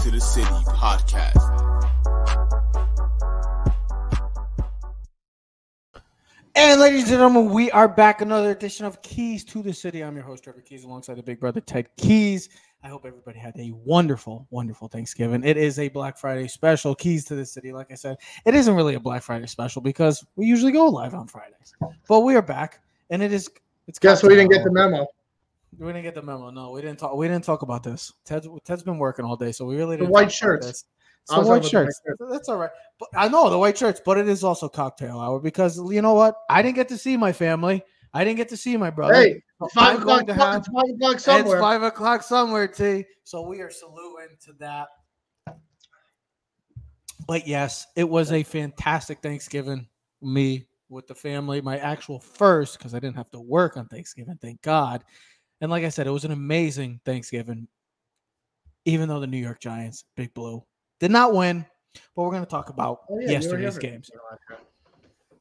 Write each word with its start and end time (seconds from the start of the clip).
to 0.00 0.10
the 0.12 0.20
City 0.20 0.46
podcast. 0.46 1.34
And 6.54 6.80
ladies 6.80 7.00
and 7.00 7.10
gentlemen, 7.10 7.50
we 7.50 7.68
are 7.72 7.88
back. 7.88 8.20
Another 8.20 8.52
edition 8.52 8.86
of 8.86 9.02
Keys 9.02 9.44
to 9.46 9.60
the 9.60 9.72
City. 9.72 10.04
I'm 10.04 10.14
your 10.14 10.24
host, 10.24 10.44
Trevor 10.44 10.60
Keys, 10.60 10.84
alongside 10.84 11.16
the 11.16 11.22
big 11.24 11.40
brother, 11.40 11.60
Ted 11.60 11.88
Keys. 11.96 12.48
I 12.84 12.88
hope 12.88 13.06
everybody 13.06 13.40
had 13.40 13.56
a 13.58 13.72
wonderful, 13.84 14.46
wonderful 14.50 14.86
Thanksgiving. 14.86 15.42
It 15.42 15.56
is 15.56 15.80
a 15.80 15.88
Black 15.88 16.16
Friday 16.16 16.46
special, 16.46 16.94
Keys 16.94 17.24
to 17.24 17.34
the 17.34 17.44
City. 17.44 17.72
Like 17.72 17.90
I 17.90 17.96
said, 17.96 18.18
it 18.46 18.54
isn't 18.54 18.74
really 18.74 18.94
a 18.94 19.00
Black 19.00 19.24
Friday 19.24 19.46
special 19.48 19.82
because 19.82 20.24
we 20.36 20.46
usually 20.46 20.70
go 20.70 20.86
live 20.86 21.14
on 21.14 21.26
Fridays. 21.26 21.74
But 22.08 22.20
we 22.20 22.36
are 22.36 22.42
back, 22.42 22.80
and 23.10 23.20
it 23.20 23.32
is. 23.32 23.50
It's 23.88 23.98
Guess 23.98 24.22
we 24.22 24.28
didn't 24.28 24.50
get 24.50 24.62
the 24.62 24.70
memo. 24.70 25.08
We 25.76 25.86
didn't 25.88 26.02
get 26.02 26.14
the 26.14 26.22
memo. 26.22 26.50
No, 26.50 26.70
we 26.70 26.80
didn't 26.80 26.98
talk. 26.98 27.14
We 27.14 27.28
didn't 27.28 27.44
talk 27.44 27.62
about 27.62 27.82
this. 27.82 28.12
Ted's 28.24 28.48
Ted's 28.64 28.82
been 28.82 28.98
working 28.98 29.24
all 29.24 29.36
day, 29.36 29.52
so 29.52 29.64
we 29.64 29.76
really 29.76 29.96
The 29.96 30.02
didn't. 30.02 30.12
white 30.12 30.30
talk 30.30 30.30
about 30.30 30.32
shirts. 30.32 30.66
this. 30.66 30.84
It's 31.22 31.32
I 31.32 31.40
the 31.42 31.46
white 31.48 31.62
talking 31.62 31.76
about 31.78 31.84
white 31.86 31.92
shirts. 32.06 32.20
That's 32.30 32.48
all 32.48 32.56
right. 32.56 32.70
But 32.98 33.08
I 33.14 33.28
know 33.28 33.50
the 33.50 33.58
white 33.58 33.76
shirts, 33.76 34.00
but 34.04 34.16
it 34.18 34.28
is 34.28 34.42
also 34.42 34.68
cocktail 34.68 35.20
hour 35.20 35.38
because 35.40 35.78
you 35.92 36.00
know 36.00 36.14
what? 36.14 36.36
I 36.48 36.62
didn't 36.62 36.76
get 36.76 36.88
to 36.88 36.96
see 36.98 37.16
my 37.16 37.32
family. 37.32 37.82
I 38.14 38.24
didn't 38.24 38.38
get 38.38 38.48
to 38.48 38.56
see 38.56 38.76
my 38.78 38.88
brother. 38.90 39.14
Hey, 39.14 39.42
So 39.60 39.68
five 39.68 39.98
o'clock. 39.98 40.26
have- 40.28 40.56
it's 40.56 40.68
five 40.68 40.88
o'clock 40.94 41.20
somewhere. 41.20 41.56
It's 41.56 41.60
five 41.62 41.82
o'clock 41.82 42.22
somewhere, 42.22 42.66
T. 42.66 43.04
So 43.24 43.42
we 43.46 43.60
are 43.60 43.70
saluting 43.70 44.36
to 44.46 44.52
that. 44.60 44.88
But 47.26 47.46
yes, 47.46 47.86
it 47.94 48.08
was 48.08 48.32
a 48.32 48.42
fantastic 48.42 49.20
Thanksgiving. 49.20 49.86
Me 50.22 50.66
with 50.88 51.06
the 51.06 51.14
family, 51.14 51.60
my 51.60 51.78
actual 51.78 52.18
first, 52.18 52.78
because 52.78 52.92
I 52.94 52.98
didn't 52.98 53.16
have 53.16 53.30
to 53.30 53.40
work 53.40 53.76
on 53.76 53.86
Thanksgiving, 53.86 54.36
thank 54.40 54.62
God. 54.62 55.04
And 55.60 55.70
like 55.70 55.84
I 55.84 55.88
said, 55.88 56.06
it 56.06 56.10
was 56.10 56.24
an 56.24 56.30
amazing 56.32 57.00
Thanksgiving, 57.04 57.66
even 58.84 59.08
though 59.08 59.20
the 59.20 59.26
New 59.26 59.38
York 59.38 59.60
Giants, 59.60 60.04
Big 60.16 60.32
Blue, 60.34 60.62
did 61.00 61.10
not 61.10 61.34
win. 61.34 61.64
But 62.14 62.22
we're 62.22 62.30
going 62.30 62.44
to 62.44 62.50
talk 62.50 62.68
about 62.68 63.00
Oh, 63.10 63.18
yeah, 63.18 63.32
yesterday's 63.32 63.78
games. 63.78 64.10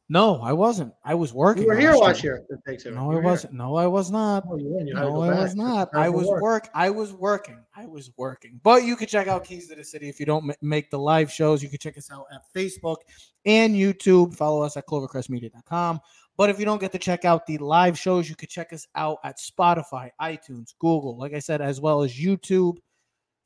No, 0.09 0.41
I 0.41 0.53
wasn't. 0.53 0.93
I 1.03 1.13
was 1.15 1.33
working. 1.33 1.63
You 1.63 1.69
were 1.69 1.75
here 1.77 1.91
last 1.91 2.01
last 2.01 2.23
year. 2.23 2.41
No, 2.85 3.11
I 3.11 3.19
wasn't. 3.19 3.53
No, 3.53 3.75
I 3.75 3.85
was 3.87 4.09
not. 4.09 4.45
Oh, 4.49 4.55
No, 4.55 5.21
I 5.21 5.29
back. 5.31 5.39
was 5.39 5.55
not. 5.55 5.89
I 5.93 6.07
was 6.07 6.27
work. 6.27 6.41
work. 6.41 6.69
I 6.73 6.89
was 6.89 7.11
working. 7.13 7.59
I 7.75 7.85
was 7.85 8.09
working. 8.15 8.61
But 8.63 8.83
you 8.85 8.95
could 8.95 9.09
check 9.09 9.27
out 9.27 9.43
Keys 9.43 9.67
to 9.67 9.75
the 9.75 9.83
City 9.83 10.07
if 10.07 10.17
you 10.17 10.25
don't 10.25 10.45
ma- 10.45 10.53
make 10.61 10.89
the 10.89 10.97
live 10.97 11.29
shows. 11.29 11.61
You 11.61 11.67
can 11.67 11.79
check 11.79 11.97
us 11.97 12.09
out 12.09 12.25
at 12.31 12.41
Facebook 12.55 12.97
and 13.45 13.75
YouTube. 13.75 14.33
Follow 14.33 14.61
us 14.63 14.77
at 14.77 14.87
clovercrestmedia.com. 14.87 15.99
But 16.37 16.51
if 16.51 16.59
you 16.59 16.65
don't 16.65 16.79
get 16.79 16.91
to 16.91 16.99
check 16.99 17.25
out 17.25 17.47
the 17.47 17.57
live 17.57 17.97
shows, 17.97 18.29
you 18.29 18.35
could 18.35 18.49
check 18.49 18.71
us 18.71 18.85
out 18.95 19.17
at 19.23 19.39
Spotify, 19.39 20.11
iTunes, 20.21 20.75
Google, 20.79 21.17
like 21.17 21.33
I 21.33 21.39
said, 21.39 21.61
as 21.61 21.81
well 21.81 22.03
as 22.03 22.13
YouTube 22.13 22.77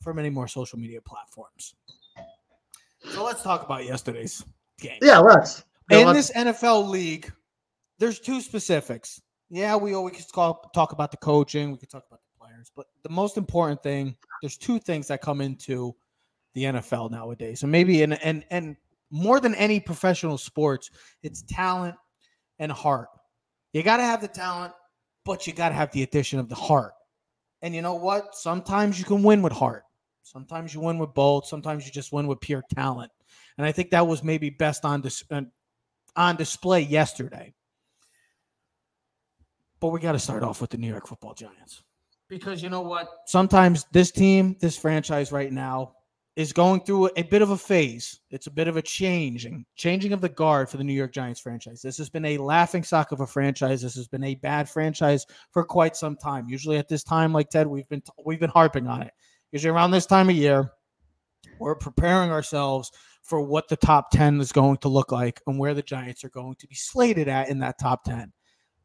for 0.02 0.14
many 0.14 0.30
more 0.30 0.48
social 0.48 0.78
media 0.78 1.00
platforms. 1.02 1.74
So 3.10 3.24
let's 3.24 3.42
talk 3.44 3.64
about 3.64 3.86
yesterday's 3.86 4.44
game 4.80 5.00
Yeah, 5.02 5.20
let's. 5.20 5.64
in 5.90 6.06
let's- 6.06 6.28
this 6.30 6.38
NFL 6.38 6.90
league, 6.90 7.32
there's 7.98 8.20
two 8.20 8.42
specifics. 8.42 9.22
Yeah, 9.50 9.76
we 9.76 9.94
always 9.94 10.26
call, 10.32 10.70
talk 10.74 10.92
about 10.92 11.12
the 11.12 11.18
coaching, 11.18 11.72
we 11.72 11.78
could 11.78 11.90
talk 11.90 12.06
about 12.08 12.20
the 12.22 12.46
players, 12.46 12.72
but 12.76 12.88
the 13.04 13.10
most 13.10 13.38
important 13.38 13.82
thing, 13.84 14.16
there's 14.42 14.58
two 14.58 14.80
things 14.80 15.08
that 15.08 15.22
come 15.22 15.42
into 15.42 15.96
the 16.54 16.66
NFL 16.66 17.10
nowadays, 17.12 17.64
and 17.64 17.72
maybe 17.72 18.04
and 18.04 18.22
and 18.24 18.46
and 18.50 18.76
more 19.10 19.40
than 19.40 19.56
any 19.56 19.80
professional 19.80 20.38
sports, 20.38 20.90
it's 21.24 21.44
talent 21.44 21.96
and 22.62 22.72
heart. 22.72 23.10
You 23.74 23.84
got 23.84 23.98
to 23.98 24.04
have 24.04 24.22
the 24.22 24.28
talent, 24.28 24.74
but 25.26 25.46
you 25.48 25.54
got 25.54 25.70
to 25.70 25.76
have 25.76 25.92
the 25.92 26.04
addition 26.04 26.40
of 26.40 26.48
the 26.48 26.56
heart. 26.56 26.94
And 27.62 27.76
you 27.76 27.82
know 27.82 27.96
what? 27.96 28.36
Sometimes 28.36 28.98
you 28.98 29.04
can 29.04 29.24
win 29.24 29.42
with 29.42 29.52
heart. 29.52 29.84
Sometimes 30.24 30.74
you 30.74 30.80
win 30.80 30.98
with 30.98 31.14
both. 31.14 31.46
Sometimes 31.48 31.86
you 31.86 31.92
just 31.92 32.14
win 32.14 32.28
with 32.28 32.40
pure 32.40 32.64
talent. 32.74 33.12
And 33.58 33.66
I 33.66 33.72
think 33.72 33.90
that 33.90 34.08
was 34.08 34.24
maybe 34.24 34.50
best 34.50 34.86
on 34.86 35.02
dis- 35.02 35.24
uh, 35.30 35.42
on 36.16 36.36
display 36.36 36.82
yesterday. 36.82 37.54
But 39.80 39.90
we 39.90 40.00
got 40.00 40.12
to 40.12 40.20
start 40.20 40.44
off 40.44 40.62
with 40.62 40.70
the 40.70 40.78
New 40.78 40.88
York 40.88 41.08
Football 41.08 41.34
Giants 41.34 41.84
because 42.30 42.62
you 42.62 42.70
know 42.70 42.82
what? 42.82 43.08
Sometimes 43.26 43.86
this 43.92 44.12
team, 44.12 44.56
this 44.60 44.78
franchise 44.78 45.32
right 45.32 45.52
now, 45.52 45.94
is 46.42 46.52
going 46.52 46.82
through 46.82 47.10
a 47.16 47.22
bit 47.24 47.42
of 47.42 47.52
a 47.52 47.58
phase. 47.58 48.20
It's 48.32 48.48
a 48.48 48.52
bit 48.52 48.68
of 48.68 48.76
a 48.76 48.82
changing, 48.82 49.66
changing 49.76 50.12
of 50.12 50.22
the 50.22 50.30
guard 50.30 50.70
for 50.70 50.78
the 50.78 50.84
New 50.84 50.94
York 50.94 51.14
Giants 51.14 51.40
franchise. 51.40 51.82
This 51.82 51.98
has 52.00 52.10
been 52.10 52.26
a 52.26 52.40
laughing 52.40 52.84
stock 52.84 53.12
of 53.12 53.22
a 53.22 53.28
franchise. 53.28 53.82
This 53.82 53.96
has 53.96 54.08
been 54.08 54.24
a 54.24 54.36
bad 54.36 54.68
franchise 54.68 55.26
for 55.52 55.64
quite 55.64 55.96
some 55.96 56.18
time. 56.18 56.50
Usually 56.50 56.78
at 56.78 56.90
this 56.90 57.04
time, 57.04 57.32
like 57.32 57.50
Ted, 57.50 57.68
we've 57.68 57.88
been 57.90 58.02
we've 58.26 58.40
been 58.40 58.50
harping 58.50 58.88
on 58.88 59.04
it. 59.04 59.14
Usually 59.52 59.72
around 59.72 59.92
this 59.92 60.08
time 60.08 60.30
of 60.30 60.36
year, 60.36 60.72
we're 61.60 61.76
preparing 61.76 62.32
ourselves 62.32 62.92
for 63.22 63.42
what 63.42 63.68
the 63.68 63.78
top 63.78 64.10
10 64.12 64.42
is 64.42 64.52
going 64.52 64.78
to 64.78 64.90
look 64.90 65.12
like 65.12 65.42
and 65.46 65.60
where 65.60 65.76
the 65.76 65.84
Giants 65.84 66.24
are 66.24 66.30
going 66.30 66.56
to 66.56 66.68
be 66.68 66.76
slated 66.76 67.28
at 67.28 67.50
in 67.50 67.60
that 67.60 67.78
top 67.80 68.04
10. 68.04 68.34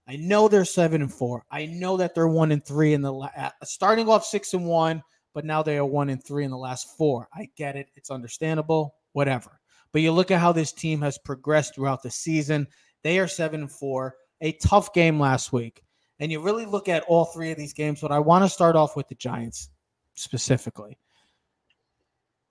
I 0.07 0.17
know 0.17 0.47
they're 0.47 0.65
7 0.65 1.01
and 1.01 1.13
4. 1.13 1.45
I 1.51 1.67
know 1.67 1.97
that 1.97 2.15
they're 2.15 2.29
1 2.29 2.53
and 2.53 2.65
3 2.65 2.93
in 2.93 3.01
the 3.01 3.13
la- 3.13 3.31
uh, 3.37 3.51
starting 3.65 4.09
off 4.09 4.25
6 4.25 4.55
and 4.55 4.67
1, 4.67 5.03
but 5.37 5.45
now 5.45 5.63
they 5.63 5.77
are 5.77 5.85
1 5.85 6.09
and 6.09 6.25
3 6.25 6.47
in 6.47 6.51
the 6.51 6.57
last 6.57 6.97
4. 6.97 7.29
I 7.35 7.51
get 7.57 7.77
it. 7.77 7.91
It's 7.95 8.11
understandable, 8.11 8.95
whatever. 9.13 9.61
But 9.93 10.01
you 10.01 10.11
look 10.11 10.31
at 10.31 10.41
how 10.41 10.51
this 10.51 10.73
team 10.73 11.03
has 11.03 11.19
progressed 11.19 11.75
throughout 11.75 12.03
the 12.03 12.11
season. 12.11 12.67
They 13.03 13.19
are 13.19 13.29
7 13.29 13.61
and 13.61 13.71
4. 13.71 14.15
A 14.41 14.53
tough 14.53 14.95
game 14.95 15.21
last 15.21 15.53
week. 15.53 15.85
And 16.21 16.33
you 16.33 16.41
really 16.41 16.65
look 16.65 16.89
at 16.89 17.03
all 17.03 17.27
three 17.27 17.51
of 17.51 17.59
these 17.59 17.75
games, 17.75 18.01
but 18.01 18.13
I 18.13 18.19
want 18.19 18.47
to 18.47 18.49
start 18.49 18.77
off 18.77 18.97
with 18.97 19.09
the 19.09 19.15
Giants 19.15 19.69
specifically 20.15 20.97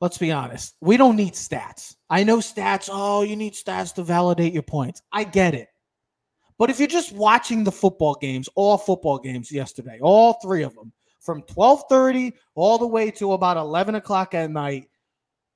let's 0.02 0.18
be 0.20 0.32
honest. 0.32 0.76
We 0.82 0.98
don't 0.98 1.16
need 1.16 1.34
stats. 1.34 1.96
I 2.12 2.24
know 2.24 2.38
stats. 2.38 2.90
Oh, 2.92 3.24
you 3.24 3.36
need 3.36 3.54
stats 3.54 3.96
to 3.96 4.04
validate 4.04 4.54
your 4.54 4.62
points. 4.62 5.02
I 5.12 5.24
get 5.24 5.56
it. 5.56 5.70
But 6.60 6.70
if 6.70 6.78
you're 6.78 6.88
just 6.88 7.12
watching 7.14 7.64
the 7.64 7.72
football 7.72 8.16
games, 8.22 8.48
all 8.54 8.78
football 8.78 9.18
games 9.18 9.52
yesterday, 9.52 9.98
all 10.02 10.34
three 10.34 10.62
of 10.62 10.76
them, 10.76 10.92
from 11.26 11.42
12:30 11.44 12.34
all 12.54 12.78
the 12.78 12.88
way 12.88 13.12
to 13.12 13.34
about 13.34 13.58
11 13.58 13.96
o'clock 13.96 14.34
at 14.34 14.52
night, 14.52 14.88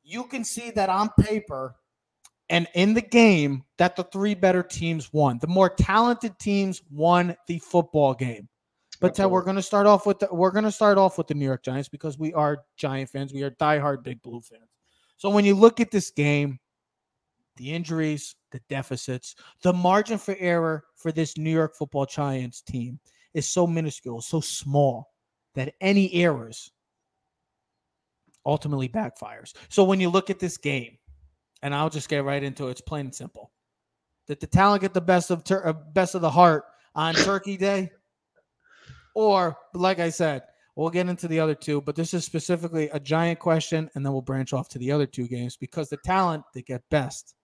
you 0.03 0.23
can 0.25 0.43
see 0.43 0.71
that 0.71 0.89
on 0.89 1.09
paper 1.19 1.75
and 2.49 2.67
in 2.73 2.93
the 2.93 3.01
game 3.01 3.63
that 3.77 3.95
the 3.95 4.03
three 4.05 4.33
better 4.33 4.63
teams 4.63 5.13
won. 5.13 5.37
The 5.39 5.47
more 5.47 5.69
talented 5.69 6.37
teams 6.39 6.81
won 6.89 7.35
the 7.47 7.59
football 7.59 8.15
game. 8.15 8.49
But 8.99 9.15
Ted, 9.15 9.27
we're 9.27 9.43
going 9.43 9.55
to 9.55 9.61
start 9.61 9.87
off 9.87 10.05
with 10.05 10.19
the, 10.19 10.27
we're 10.31 10.51
going 10.51 10.65
to 10.65 10.71
start 10.71 10.97
off 10.97 11.17
with 11.17 11.27
the 11.27 11.33
New 11.33 11.45
York 11.45 11.63
Giants 11.63 11.87
because 11.87 12.19
we 12.19 12.33
are 12.33 12.63
Giant 12.75 13.09
fans. 13.09 13.31
We 13.31 13.43
are 13.43 13.51
diehard 13.51 14.03
Big 14.03 14.21
Blue 14.21 14.41
fans. 14.41 14.69
So 15.15 15.29
when 15.29 15.45
you 15.45 15.55
look 15.55 15.79
at 15.79 15.91
this 15.91 16.11
game, 16.11 16.59
the 17.55 17.71
injuries, 17.71 18.35
the 18.51 18.59
deficits, 18.67 19.35
the 19.61 19.71
margin 19.71 20.17
for 20.17 20.35
error 20.39 20.83
for 20.95 21.11
this 21.11 21.37
New 21.37 21.51
York 21.51 21.75
Football 21.75 22.07
Giants 22.07 22.61
team 22.61 22.99
is 23.33 23.47
so 23.47 23.67
minuscule, 23.67 24.21
so 24.21 24.41
small 24.41 25.08
that 25.55 25.73
any 25.81 26.13
errors 26.13 26.71
ultimately 28.45 28.89
backfires. 28.89 29.53
So 29.69 29.83
when 29.83 29.99
you 29.99 30.09
look 30.09 30.29
at 30.29 30.39
this 30.39 30.57
game, 30.57 30.97
and 31.61 31.75
I'll 31.75 31.89
just 31.89 32.09
get 32.09 32.23
right 32.23 32.41
into 32.41 32.67
it, 32.67 32.71
it's 32.71 32.81
plain 32.81 33.07
and 33.07 33.15
simple. 33.15 33.51
Did 34.27 34.39
the 34.39 34.47
talent 34.47 34.81
get 34.81 34.93
the 34.93 35.01
best 35.01 35.31
of 35.31 35.43
tur- 35.43 35.67
uh, 35.67 35.73
best 35.73 36.15
of 36.15 36.21
the 36.21 36.29
heart 36.29 36.63
on 36.95 37.13
Turkey 37.13 37.57
Day? 37.57 37.91
Or, 39.15 39.57
like 39.73 39.99
I 39.99 40.09
said, 40.09 40.43
we'll 40.75 40.91
get 40.91 41.09
into 41.09 41.27
the 41.27 41.39
other 41.39 41.55
two, 41.55 41.81
but 41.81 41.95
this 41.95 42.13
is 42.13 42.23
specifically 42.23 42.89
a 42.89 42.99
giant 42.99 43.39
question, 43.39 43.89
and 43.93 44.05
then 44.05 44.13
we'll 44.13 44.21
branch 44.21 44.53
off 44.53 44.69
to 44.69 44.79
the 44.79 44.91
other 44.91 45.05
two 45.05 45.27
games 45.27 45.57
because 45.57 45.89
the 45.89 45.97
talent 45.97 46.43
they 46.53 46.61
get 46.61 46.83
best 46.89 47.35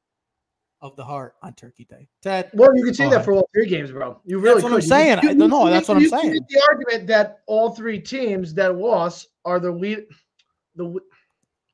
of 0.85 0.95
the 0.95 1.03
heart 1.03 1.35
on 1.41 1.53
Turkey 1.53 1.85
Day. 1.85 2.07
Ted, 2.21 2.49
Well, 2.53 2.75
you 2.77 2.83
can 2.85 2.93
see 2.93 3.03
Go 3.05 3.09
that 3.11 3.25
for 3.25 3.33
all 3.33 3.49
three 3.53 3.65
games, 3.67 3.91
bro. 3.91 4.21
You 4.25 4.37
really 4.39 4.61
That's 4.61 4.63
what 4.63 4.69
I'm 4.73 4.77
could. 4.77 4.83
You- 4.83 4.89
saying. 4.89 5.19
you- 5.23 5.29
I 5.29 5.33
don't 5.33 5.49
know. 5.49 5.65
you- 5.65 5.71
That's 5.71 5.87
what 5.87 5.97
I'm 5.97 6.01
can 6.09 6.19
saying. 6.21 6.39
The 6.49 6.61
argument 6.69 7.07
that 7.07 7.39
all 7.47 7.71
three 7.71 7.99
teams 7.99 8.53
that 8.53 8.75
lost 8.77 9.29
are 9.45 9.59
the 9.59 9.71
lead, 9.71 10.05
the 10.75 10.99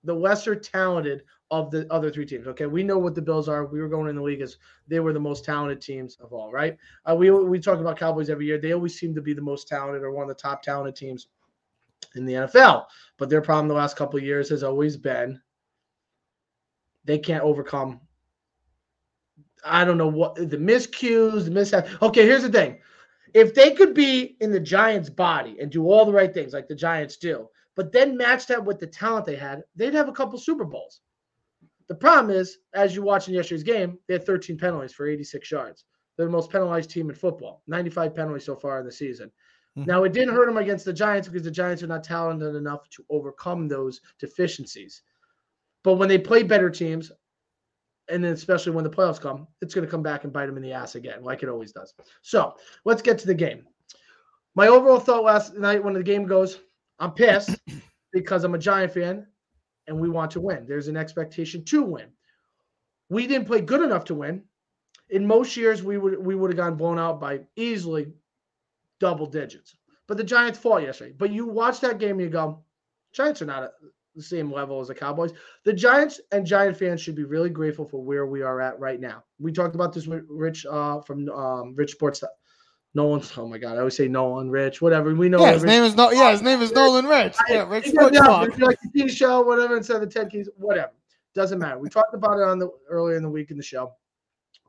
the 0.04 0.14
lesser 0.16 0.56
talented 0.56 1.24
of 1.52 1.70
the 1.70 1.86
other 1.94 2.10
three 2.10 2.26
teams. 2.26 2.48
Okay, 2.48 2.66
we 2.66 2.82
know 2.84 2.98
what 2.98 3.14
the 3.14 3.22
Bills 3.22 3.48
are. 3.50 3.66
We 3.66 3.82
were 3.82 3.90
going 3.90 4.08
in 4.10 4.16
the 4.16 4.22
league 4.22 4.42
as 4.42 4.58
they 4.88 5.00
were 5.02 5.14
the 5.14 5.20
most 5.20 5.44
talented 5.46 5.82
teams 5.82 6.16
of 6.22 6.32
all. 6.34 6.52
Right? 6.52 6.78
Uh, 7.06 7.16
we 7.16 7.30
we 7.30 7.60
talk 7.60 7.80
about 7.80 8.00
Cowboys 8.00 8.30
every 8.30 8.46
year. 8.46 8.58
They 8.58 8.72
always 8.72 8.98
seem 8.98 9.14
to 9.16 9.22
be 9.22 9.34
the 9.34 9.42
most 9.42 9.68
talented 9.68 10.02
or 10.04 10.12
one 10.12 10.24
of 10.24 10.30
the 10.30 10.42
top 10.42 10.64
talented 10.64 10.96
teams 10.96 11.28
in 12.16 12.26
the 12.26 12.34
NFL. 12.34 12.86
But 13.18 13.30
their 13.30 13.42
problem 13.42 13.68
the 13.68 13.74
last 13.76 13.96
couple 13.98 14.18
of 14.18 14.24
years 14.26 14.50
has 14.50 14.64
always 14.64 14.96
been 14.98 15.40
they 17.04 17.18
can't 17.20 17.44
overcome. 17.44 18.00
I 19.64 19.86
don't 19.86 19.98
know 19.98 20.08
what 20.08 20.36
the 20.36 20.58
miscues, 20.58 21.46
the 21.46 21.52
mishap. 21.52 21.88
Okay, 22.02 22.26
here's 22.26 22.44
the 22.44 22.50
thing. 22.50 22.80
If 23.34 23.54
they 23.54 23.72
could 23.72 23.94
be 23.94 24.36
in 24.42 24.52
the 24.52 24.60
Giants' 24.60 25.10
body 25.10 25.58
and 25.60 25.72
do 25.72 25.90
all 25.90 26.06
the 26.06 26.12
right 26.12 26.34
things 26.34 26.54
like 26.54 26.68
the 26.68 26.76
Giants 26.76 27.18
do, 27.18 27.48
but 27.76 27.92
then 27.92 28.18
match 28.18 28.48
that 28.48 28.64
with 28.64 28.80
the 28.80 28.88
talent 28.88 29.26
they 29.26 29.36
had, 29.36 29.64
they'd 29.76 29.94
have 29.94 30.10
a 30.10 30.14
couple 30.14 30.38
Super 30.38 30.66
Bowls. 30.66 31.00
The 31.88 31.96
problem 31.96 32.36
is, 32.36 32.58
as 32.74 32.96
you 32.96 33.02
watch 33.02 33.28
in 33.28 33.34
yesterday's 33.34 33.64
game, 33.64 33.98
they 34.08 34.16
had 34.16 34.26
13 34.26 34.58
penalties 34.58 34.94
for 34.94 35.08
86 35.08 35.50
yards. 35.52 35.86
They're 36.16 36.26
the 36.26 36.32
most 36.32 36.52
penalized 36.52 36.90
team 36.90 37.10
in 37.10 37.16
football, 37.16 37.64
95 37.68 38.16
penalties 38.16 38.46
so 38.46 38.56
far 38.56 38.80
in 38.80 38.86
the 38.86 38.92
season. 38.92 39.32
Mm-hmm. 39.78 39.90
Now, 39.90 40.04
it 40.04 40.14
didn't 40.14 40.34
hurt 40.34 40.48
them 40.48 40.58
against 40.58 40.86
the 40.86 40.94
Giants 40.94 41.28
because 41.28 41.44
the 41.44 41.52
Giants 41.52 41.84
are 41.84 41.88
not 41.88 42.04
talented 42.04 42.56
enough 42.56 42.90
to 42.90 43.06
overcome 43.10 43.68
those 43.68 44.02
deficiencies. 44.20 45.02
But 45.84 45.96
when 45.96 46.10
they 46.10 46.18
play 46.18 46.44
better 46.44 46.70
teams, 46.70 47.12
and 48.12 48.24
then 48.24 48.34
especially 48.34 48.74
when 48.74 48.84
the 48.84 48.90
playoffs 48.90 49.22
come, 49.22 49.48
it's 49.62 49.74
going 49.74 49.86
to 49.86 49.92
come 49.92 50.04
back 50.04 50.24
and 50.24 50.34
bite 50.34 50.46
them 50.46 50.58
in 50.58 50.64
the 50.64 50.74
ass 50.74 50.96
again, 50.96 51.24
like 51.24 51.44
it 51.44 51.50
always 51.50 51.72
does. 51.72 51.94
So 52.22 52.56
let's 52.86 53.02
get 53.02 53.18
to 53.20 53.28
the 53.28 53.34
game. 53.34 53.66
My 54.54 54.68
overall 54.68 55.00
thought 55.00 55.24
last 55.24 55.56
night 55.56 55.84
when 55.84 55.94
the 55.94 56.04
game 56.04 56.26
goes, 56.26 56.60
I'm 57.00 57.12
pissed 57.12 57.58
because 58.14 58.44
I'm 58.44 58.54
a 58.54 58.60
Giant 58.60 58.94
fan 58.94 59.26
and 59.88 60.00
we 60.00 60.10
want 60.10 60.32
to 60.32 60.42
win. 60.42 60.66
There's 60.68 60.90
an 60.90 60.98
expectation 60.98 61.64
to 61.66 61.84
win. 61.84 62.08
We 63.10 63.28
didn't 63.28 63.48
play 63.48 63.62
good 63.62 63.82
enough 63.82 64.06
to 64.06 64.16
win. 64.16 64.44
In 65.10 65.26
most 65.26 65.58
years, 65.58 65.84
we 65.84 65.98
would 65.98 66.24
we 66.24 66.36
would 66.36 66.52
have 66.52 66.58
gone 66.58 66.78
blown 66.78 66.98
out 66.98 67.20
by 67.20 67.42
easily 67.58 68.14
double 69.00 69.26
digits. 69.26 69.76
But 70.08 70.18
the 70.18 70.24
Giants 70.24 70.60
fought 70.60 70.84
yesterday. 70.84 71.14
But 71.18 71.32
you 71.32 71.46
watch 71.46 71.82
that 71.82 72.00
game 72.00 72.12
and 72.12 72.22
you 72.22 72.30
go, 72.30 72.64
Giants 73.12 73.42
are 73.42 73.46
not 73.46 73.72
the 74.16 74.24
same 74.24 74.52
level 74.52 74.80
as 74.82 74.88
the 74.88 74.96
Cowboys. 74.96 75.32
The 75.64 75.74
Giants 75.74 76.20
and 76.32 76.46
Giant 76.46 76.78
fans 76.78 77.02
should 77.02 77.16
be 77.16 77.24
really 77.24 77.50
grateful 77.50 77.86
for 77.86 78.04
where 78.04 78.26
we 78.26 78.42
are 78.42 78.62
at 78.62 78.80
right 78.80 79.00
now. 79.00 79.24
We 79.40 79.52
talked 79.52 79.76
about 79.76 79.94
this 79.94 80.08
with 80.08 80.26
Rich 80.30 80.66
uh, 80.66 81.02
from 81.02 81.30
um, 81.30 81.76
Rich 81.76 81.92
Sports. 81.92 82.24
Nolan's. 82.94 83.32
Oh 83.38 83.48
my 83.48 83.58
God, 83.58 83.76
I 83.76 83.80
always 83.80 83.96
say 83.96 84.08
Nolan 84.08 84.50
Rich. 84.50 84.82
Whatever 84.82 85.16
we 85.16 85.30
know. 85.30 85.40
Yeah, 85.40 85.54
his 85.54 85.64
Rich, 85.64 85.70
name 85.70 85.84
is 85.84 85.96
no. 85.96 86.12
Yeah, 86.12 86.32
his 86.32 86.42
name 86.42 86.62
is 86.62 86.72
Nolan 86.72 87.06
Rich. 87.06 87.36
Yeah, 87.48 87.70
Rich 87.70 87.88
Sports 87.88 88.16
yeah, 88.16 88.26
Talk. 88.26 88.60
Like 88.60 88.78
the 88.94 89.08
show, 89.08 89.42
whatever, 89.42 89.78
instead 89.78 90.02
of 90.02 90.02
the 90.02 90.08
Ten 90.08 90.30
Keys, 90.30 90.50
whatever. 90.58 90.92
Doesn't 91.34 91.60
matter. 91.60 91.80
We 91.80 91.88
talked 91.88 92.14
about 92.14 92.40
it 92.40 92.44
on 92.44 92.60
the 92.60 92.70
earlier 92.90 93.16
in 93.16 93.24
the 93.24 93.30
week 93.30 93.52
in 93.52 93.58
the 93.58 93.64
show 93.64 93.94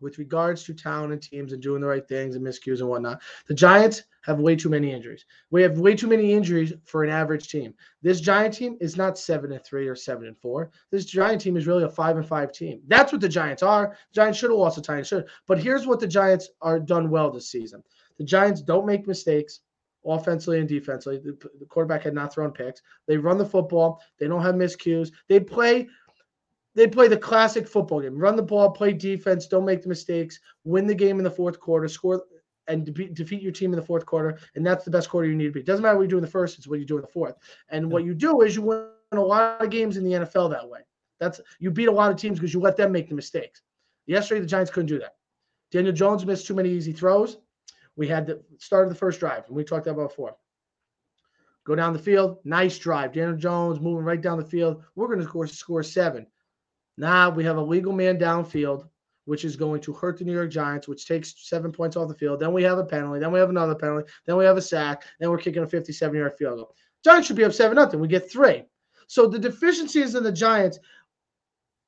with 0.00 0.18
regards 0.18 0.62
to 0.64 0.74
town 0.74 1.12
and 1.12 1.20
teams 1.20 1.52
and 1.52 1.62
doing 1.62 1.80
the 1.80 1.86
right 1.86 2.06
things 2.06 2.36
and 2.36 2.44
miscues 2.46 2.80
and 2.80 2.88
whatnot. 2.88 3.20
The 3.48 3.54
Giants 3.54 4.02
have 4.22 4.40
way 4.40 4.56
too 4.56 4.69
many 4.69 4.92
injuries. 4.92 5.24
We 5.50 5.62
have 5.62 5.78
way 5.78 5.94
too 5.94 6.06
many 6.06 6.32
injuries 6.32 6.72
for 6.84 7.04
an 7.04 7.10
average 7.10 7.48
team. 7.48 7.74
This 8.02 8.20
Giant 8.20 8.54
team 8.54 8.76
is 8.80 8.96
not 8.96 9.19
seven 9.19 9.52
and 9.52 9.64
three 9.64 9.88
or 9.88 9.96
seven 9.96 10.26
and 10.26 10.38
four. 10.38 10.70
This 10.90 11.04
Giant 11.04 11.40
team 11.40 11.56
is 11.56 11.66
really 11.66 11.84
a 11.84 11.88
five 11.88 12.16
and 12.16 12.26
five 12.26 12.52
team. 12.52 12.80
That's 12.86 13.12
what 13.12 13.20
the 13.20 13.28
Giants 13.28 13.62
are. 13.62 13.96
The 14.12 14.14
Giants 14.14 14.38
should 14.38 14.50
have 14.50 14.58
lost 14.58 14.76
the 14.76 14.82
Giants 14.82 15.08
should. 15.08 15.26
But 15.46 15.58
here's 15.58 15.86
what 15.86 16.00
the 16.00 16.06
Giants 16.06 16.50
are 16.60 16.80
done 16.80 17.10
well 17.10 17.30
this 17.30 17.50
season. 17.50 17.82
The 18.19 18.24
Giants 18.24 18.62
don't 18.62 18.86
make 18.86 19.06
mistakes 19.06 19.60
offensively 20.04 20.60
and 20.60 20.68
defensively. 20.68 21.18
The, 21.18 21.36
the 21.58 21.66
quarterback 21.66 22.02
had 22.02 22.14
not 22.14 22.32
thrown 22.32 22.52
picks. 22.52 22.82
They 23.06 23.16
run 23.16 23.38
the 23.38 23.44
football. 23.44 24.00
They 24.18 24.28
don't 24.28 24.42
have 24.42 24.54
miscues. 24.54 25.10
They 25.28 25.40
play 25.40 25.88
they 26.75 26.86
play 26.86 27.06
the 27.06 27.18
classic 27.18 27.68
football 27.68 28.00
game 28.00 28.16
run 28.16 28.34
the 28.34 28.42
ball, 28.42 28.70
play 28.70 28.94
defense, 28.94 29.46
don't 29.46 29.66
make 29.66 29.82
the 29.82 29.90
mistakes, 29.90 30.40
win 30.64 30.86
the 30.86 30.94
game 30.94 31.18
in 31.18 31.25
the 31.25 31.30
fourth 31.30 31.60
quarter, 31.60 31.86
score 31.86 32.25
and 32.69 32.85
de- 32.85 33.09
defeat 33.09 33.43
your 33.43 33.53
team 33.53 33.73
in 33.73 33.79
the 33.79 33.85
fourth 33.85 34.06
quarter. 34.06 34.38
And 34.55 34.67
that's 34.67 34.85
the 34.85 34.91
best 34.91 35.09
quarter 35.09 35.29
you 35.29 35.35
need 35.35 35.47
to 35.47 35.53
be. 35.53 35.61
It 35.61 35.67
doesn't 35.67 35.82
matter 35.82 35.97
what 35.97 36.03
you 36.03 36.09
do 36.09 36.19
in 36.19 36.23
the 36.23 36.31
first, 36.31 36.59
it's 36.59 36.69
what 36.69 36.79
you 36.79 36.87
do 36.87 36.97
in 36.97 37.03
the 37.03 37.09
fourth. 37.09 37.37
And 37.69 37.91
what 37.91 38.05
you 38.05 38.14
do 38.14 38.43
is 38.43 38.56
you 38.56 38.62
win 38.62 38.87
a 39.12 39.20
lot 39.20 39.61
of 39.62 39.70
games 39.70 39.97
in 39.97 40.05
the 40.05 40.12
NFL 40.12 40.50
that 40.50 40.69
way. 40.69 40.81
That's 41.20 41.41
you 41.59 41.70
beat 41.70 41.88
a 41.88 41.93
lot 41.93 42.11
of 42.11 42.17
teams 42.17 42.38
because 42.38 42.53
you 42.53 42.61
let 42.61 42.76
them 42.76 42.93
make 42.93 43.09
the 43.09 43.14
mistakes. 43.14 43.62
Yesterday, 44.06 44.41
the 44.41 44.47
Giants 44.47 44.70
couldn't 44.70 44.88
do 44.88 44.99
that. 44.99 45.17
Daniel 45.70 45.94
Jones 45.94 46.26
missed 46.26 46.47
too 46.47 46.55
many 46.55 46.70
easy 46.70 46.93
throws. 46.93 47.38
We 47.97 48.09
had 48.09 48.26
the 48.26 48.43
start 48.59 48.85
of 48.85 48.88
the 48.93 48.99
first 48.99 49.20
drive, 49.20 49.47
and 49.47 49.56
we 49.56 49.64
talked 49.64 49.87
about 49.87 50.09
before. 50.09 50.35
Go 51.64 51.76
down 51.76 51.93
the 51.93 51.99
field, 51.99 52.38
nice 52.44 52.76
drive. 52.79 53.12
Daniel 53.12 53.37
Jones 53.37 53.81
moving 53.81 54.05
right 54.05 54.20
down 54.20 54.38
the 54.38 54.44
field. 54.44 54.82
We're 54.97 55.06
going 55.06 55.20
to 55.20 55.25
score, 55.25 55.47
score 55.47 55.82
seven. 55.82 56.26
Now 56.97 57.31
we 57.31 57.44
have 57.44 57.56
a 57.56 57.62
legal 57.62 57.93
man 57.93 58.19
downfield, 58.19 58.88
which 59.24 59.44
is 59.44 59.56
going 59.56 59.80
to 59.80 59.92
hurt 59.92 60.19
the 60.19 60.24
New 60.24 60.32
York 60.32 60.50
Giants, 60.50 60.88
which 60.88 61.06
takes 61.06 61.34
seven 61.48 61.72
points 61.72 61.96
off 61.96 62.08
the 62.08 62.14
field. 62.14 62.40
Then 62.40 62.52
we 62.52 62.62
have 62.64 62.78
a 62.78 62.84
penalty. 62.84 63.20
Then 63.20 63.32
we 63.32 63.38
have 63.38 63.50
another 63.50 63.74
penalty. 63.74 64.10
Then 64.26 64.36
we 64.36 64.44
have 64.44 64.56
a 64.56 64.62
sack. 64.62 65.04
Then 65.20 65.30
we're 65.30 65.38
kicking 65.38 65.62
a 65.62 65.66
57 65.66 66.16
yard 66.16 66.34
field 66.38 66.58
goal. 66.58 66.74
Giants 67.04 67.26
should 67.26 67.36
be 67.36 67.44
up 67.44 67.52
7 67.52 67.74
nothing. 67.74 68.00
We 68.00 68.08
get 68.08 68.30
three. 68.30 68.64
So 69.06 69.26
the 69.26 69.38
deficiencies 69.38 70.14
in 70.14 70.22
the 70.22 70.32
Giants, 70.32 70.78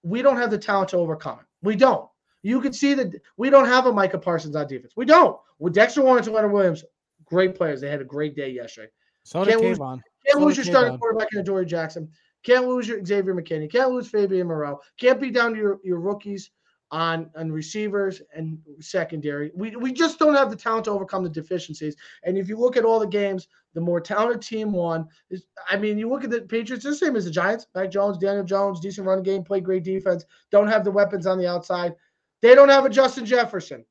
we 0.03 0.23
don't 0.23 0.37
have 0.37 0.51
the 0.51 0.59
talent 0.59 0.91
to 0.91 0.99
overcome 0.99 1.41
it. 1.41 1.47
We 1.63 1.77
don't. 1.77 2.09
You 2.43 2.61
can 2.61 2.73
see 2.73 2.93
that 2.95 3.15
we 3.37 3.49
don't 3.49 3.67
have 3.67 3.87
a 3.87 3.93
Micah 3.93 4.19
Parsons 4.19 4.55
on 4.55 4.67
defense. 4.67 4.93
We 4.97 5.07
don't. 5.07 5.39
With 5.59 5.73
Dexter 5.73 6.03
Lawrence 6.03 6.27
and 6.27 6.37
Leonard 6.37 6.53
Williams, 6.53 6.85
great 7.25 7.55
players. 7.55 7.81
They 7.81 7.89
had 7.89 8.03
a 8.03 8.05
great 8.05 8.37
day 8.37 8.51
yesterday. 8.51 8.91
So 9.23 9.45
can't 9.45 9.63
Lose, 9.63 9.79
can't 9.79 10.03
so 10.29 10.41
lose 10.41 10.57
your 10.59 10.67
starting 10.67 10.99
quarterback 10.99 11.29
in 11.33 11.39
Adoree 11.39 11.65
Jackson. 11.65 12.11
Can't 12.43 12.69
lose 12.69 12.87
your 12.87 13.03
Xavier 13.03 13.35
McKinney. 13.35 13.73
Can't 13.73 13.91
lose 13.91 14.09
Fabian 14.09 14.47
Moreau. 14.47 14.79
Can't 14.99 15.19
be 15.19 15.31
down 15.31 15.55
to 15.55 15.59
your, 15.59 15.81
your 15.83 15.99
rookies 15.99 16.51
on, 16.95 17.29
on 17.35 17.51
receivers 17.51 18.23
and 18.33 18.57
secondary. 18.79 19.51
We, 19.57 19.75
we 19.75 19.93
just 19.93 20.17
don't 20.17 20.37
have 20.37 20.49
the 20.49 20.55
talent 20.55 20.85
to 20.85 20.93
overcome 20.93 21.25
the 21.25 21.29
deficiencies. 21.29 21.97
And 22.23 22.39
if 22.39 22.49
you 22.49 22.57
look 22.57 22.77
at 22.77 22.85
all 22.85 23.01
the 23.01 23.07
games, 23.07 23.49
the 23.75 23.81
more 23.81 24.01
talented 24.01 24.41
team 24.41 24.71
won. 24.71 25.09
Is, 25.29 25.45
I 25.69 25.77
mean, 25.77 25.99
you 25.99 26.09
look 26.09 26.23
at 26.23 26.31
the 26.31 26.43
Patriots, 26.43 26.85
the 26.85 26.95
same 26.95 27.17
as 27.17 27.25
the 27.25 27.33
Giants. 27.33 27.67
Mac 27.75 27.91
Jones, 27.91 28.17
Daniel 28.17 28.45
Jones, 28.45 28.79
decent 28.79 29.09
run 29.09 29.25
game, 29.25 29.43
play 29.43 29.61
great 29.61 29.83
defense, 29.83 30.25
don't 30.53 30.69
have 30.69 30.85
the 30.85 30.91
weapons 30.93 31.27
on 31.27 31.37
the 31.37 31.49
outside. 31.49 31.97
They 32.43 32.55
don't 32.55 32.69
have 32.69 32.85
a 32.85 32.91
Justin 32.91 33.27
Jefferson. 33.27 33.85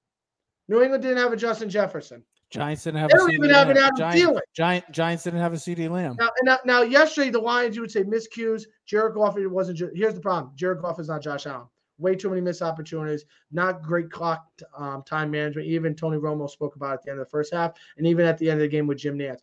New 0.69 0.81
England 0.81 1.03
didn't 1.03 1.17
have 1.17 1.33
a 1.33 1.35
Justin 1.37 1.69
Jefferson. 1.69 2.23
Giants 2.51 2.85
didn't 2.85 3.01
have. 3.01 3.09
They 3.09 3.17
don't 3.17 3.33
even 3.33 3.49
have 3.49 3.69
an 3.69 3.77
Adam 3.77 3.97
Giant, 3.97 4.39
Giant, 4.55 4.91
Giants 4.91 5.23
didn't 5.23 5.39
have 5.41 5.51
a 5.51 5.57
CeeDee 5.57 5.89
Lamb. 5.89 6.15
Now, 6.17 6.29
now, 6.43 6.59
now, 6.63 6.81
yesterday 6.83 7.31
the 7.31 7.39
Lions, 7.39 7.75
you 7.75 7.81
would 7.81 7.91
say 7.91 8.03
miscues. 8.03 8.63
Jared 8.85 9.15
Goff 9.15 9.35
it 9.37 9.47
wasn't. 9.47 9.81
Here's 9.93 10.13
the 10.13 10.21
problem: 10.21 10.53
Jared 10.55 10.81
Goff 10.81 10.99
is 10.99 11.09
not 11.09 11.21
Josh 11.21 11.47
Allen. 11.47 11.67
Way 11.97 12.15
too 12.15 12.29
many 12.29 12.41
missed 12.41 12.61
opportunities. 12.61 13.25
Not 13.51 13.81
great 13.81 14.09
clock 14.09 14.45
um, 14.77 15.03
time 15.03 15.31
management. 15.31 15.67
Even 15.67 15.95
Tony 15.95 16.17
Romo 16.17 16.49
spoke 16.49 16.75
about 16.75 16.93
at 16.93 17.03
the 17.03 17.11
end 17.11 17.19
of 17.19 17.27
the 17.27 17.29
first 17.31 17.53
half, 17.53 17.73
and 17.97 18.07
even 18.07 18.25
at 18.25 18.37
the 18.37 18.49
end 18.49 18.59
of 18.59 18.61
the 18.61 18.67
game 18.67 18.87
with 18.87 18.97
Jim 18.97 19.17
Nantz. 19.17 19.39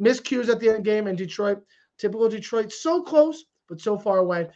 Miscues 0.00 0.48
at 0.48 0.60
the 0.60 0.68
end 0.68 0.78
of 0.78 0.84
the 0.84 0.90
game 0.90 1.06
in 1.06 1.16
Detroit. 1.16 1.62
Typical 1.96 2.28
Detroit, 2.28 2.72
so 2.72 3.02
close 3.02 3.44
but 3.68 3.80
so 3.80 3.96
far 3.96 4.18
away 4.18 4.48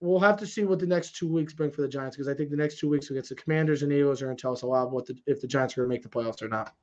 we'll 0.00 0.20
have 0.20 0.36
to 0.38 0.46
see 0.46 0.64
what 0.64 0.78
the 0.78 0.86
next 0.86 1.16
two 1.16 1.28
weeks 1.28 1.52
bring 1.52 1.70
for 1.70 1.82
the 1.82 1.88
Giants 1.88 2.16
because 2.16 2.28
I 2.28 2.34
think 2.34 2.50
the 2.50 2.56
next 2.56 2.78
two 2.78 2.88
weeks 2.88 3.10
against 3.10 3.28
the 3.28 3.34
Commanders 3.34 3.82
and 3.82 3.92
Eagles 3.92 4.22
are 4.22 4.26
going 4.26 4.36
to 4.36 4.40
tell 4.40 4.52
us 4.52 4.62
a 4.62 4.66
lot 4.66 4.90
what 4.90 5.06
the, 5.06 5.16
if 5.26 5.40
the 5.40 5.46
Giants 5.46 5.76
are 5.76 5.82
going 5.82 5.90
to 5.90 5.94
make 5.94 6.02
the 6.02 6.08
playoffs 6.08 6.42
or 6.42 6.48
not. 6.48 6.74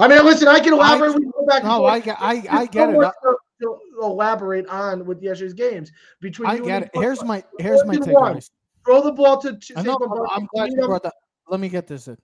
I 0.00 0.08
mean, 0.08 0.24
listen, 0.24 0.48
I 0.48 0.60
can 0.60 0.74
elaborate. 0.74 1.14
I, 1.14 1.18
go 1.18 1.46
back 1.46 1.64
no, 1.64 1.84
I, 1.84 1.96
I, 1.96 2.44
I 2.50 2.66
get 2.66 2.90
it. 2.90 3.12
To, 3.60 3.78
elaborate 4.02 4.66
on 4.68 5.04
with 5.04 5.22
yesterday's 5.22 5.54
games 5.54 5.90
between. 6.20 6.48
I 6.48 6.58
get 6.58 6.84
it. 6.84 6.90
Here's 6.94 7.24
my 7.24 7.42
here's 7.58 7.84
my 7.84 7.96
takeaways. 7.96 8.50
Throw 8.84 9.02
the 9.02 9.12
ball 9.12 9.40
to. 9.42 9.56
to 9.56 9.82
know, 9.82 9.98
I'm 10.30 10.46
glad 10.54 10.70
you 10.70 10.86
brought 10.86 11.02
that. 11.02 11.14
Let 11.48 11.60
me 11.60 11.68
get 11.68 11.86
this 11.86 12.08
in. 12.08 12.16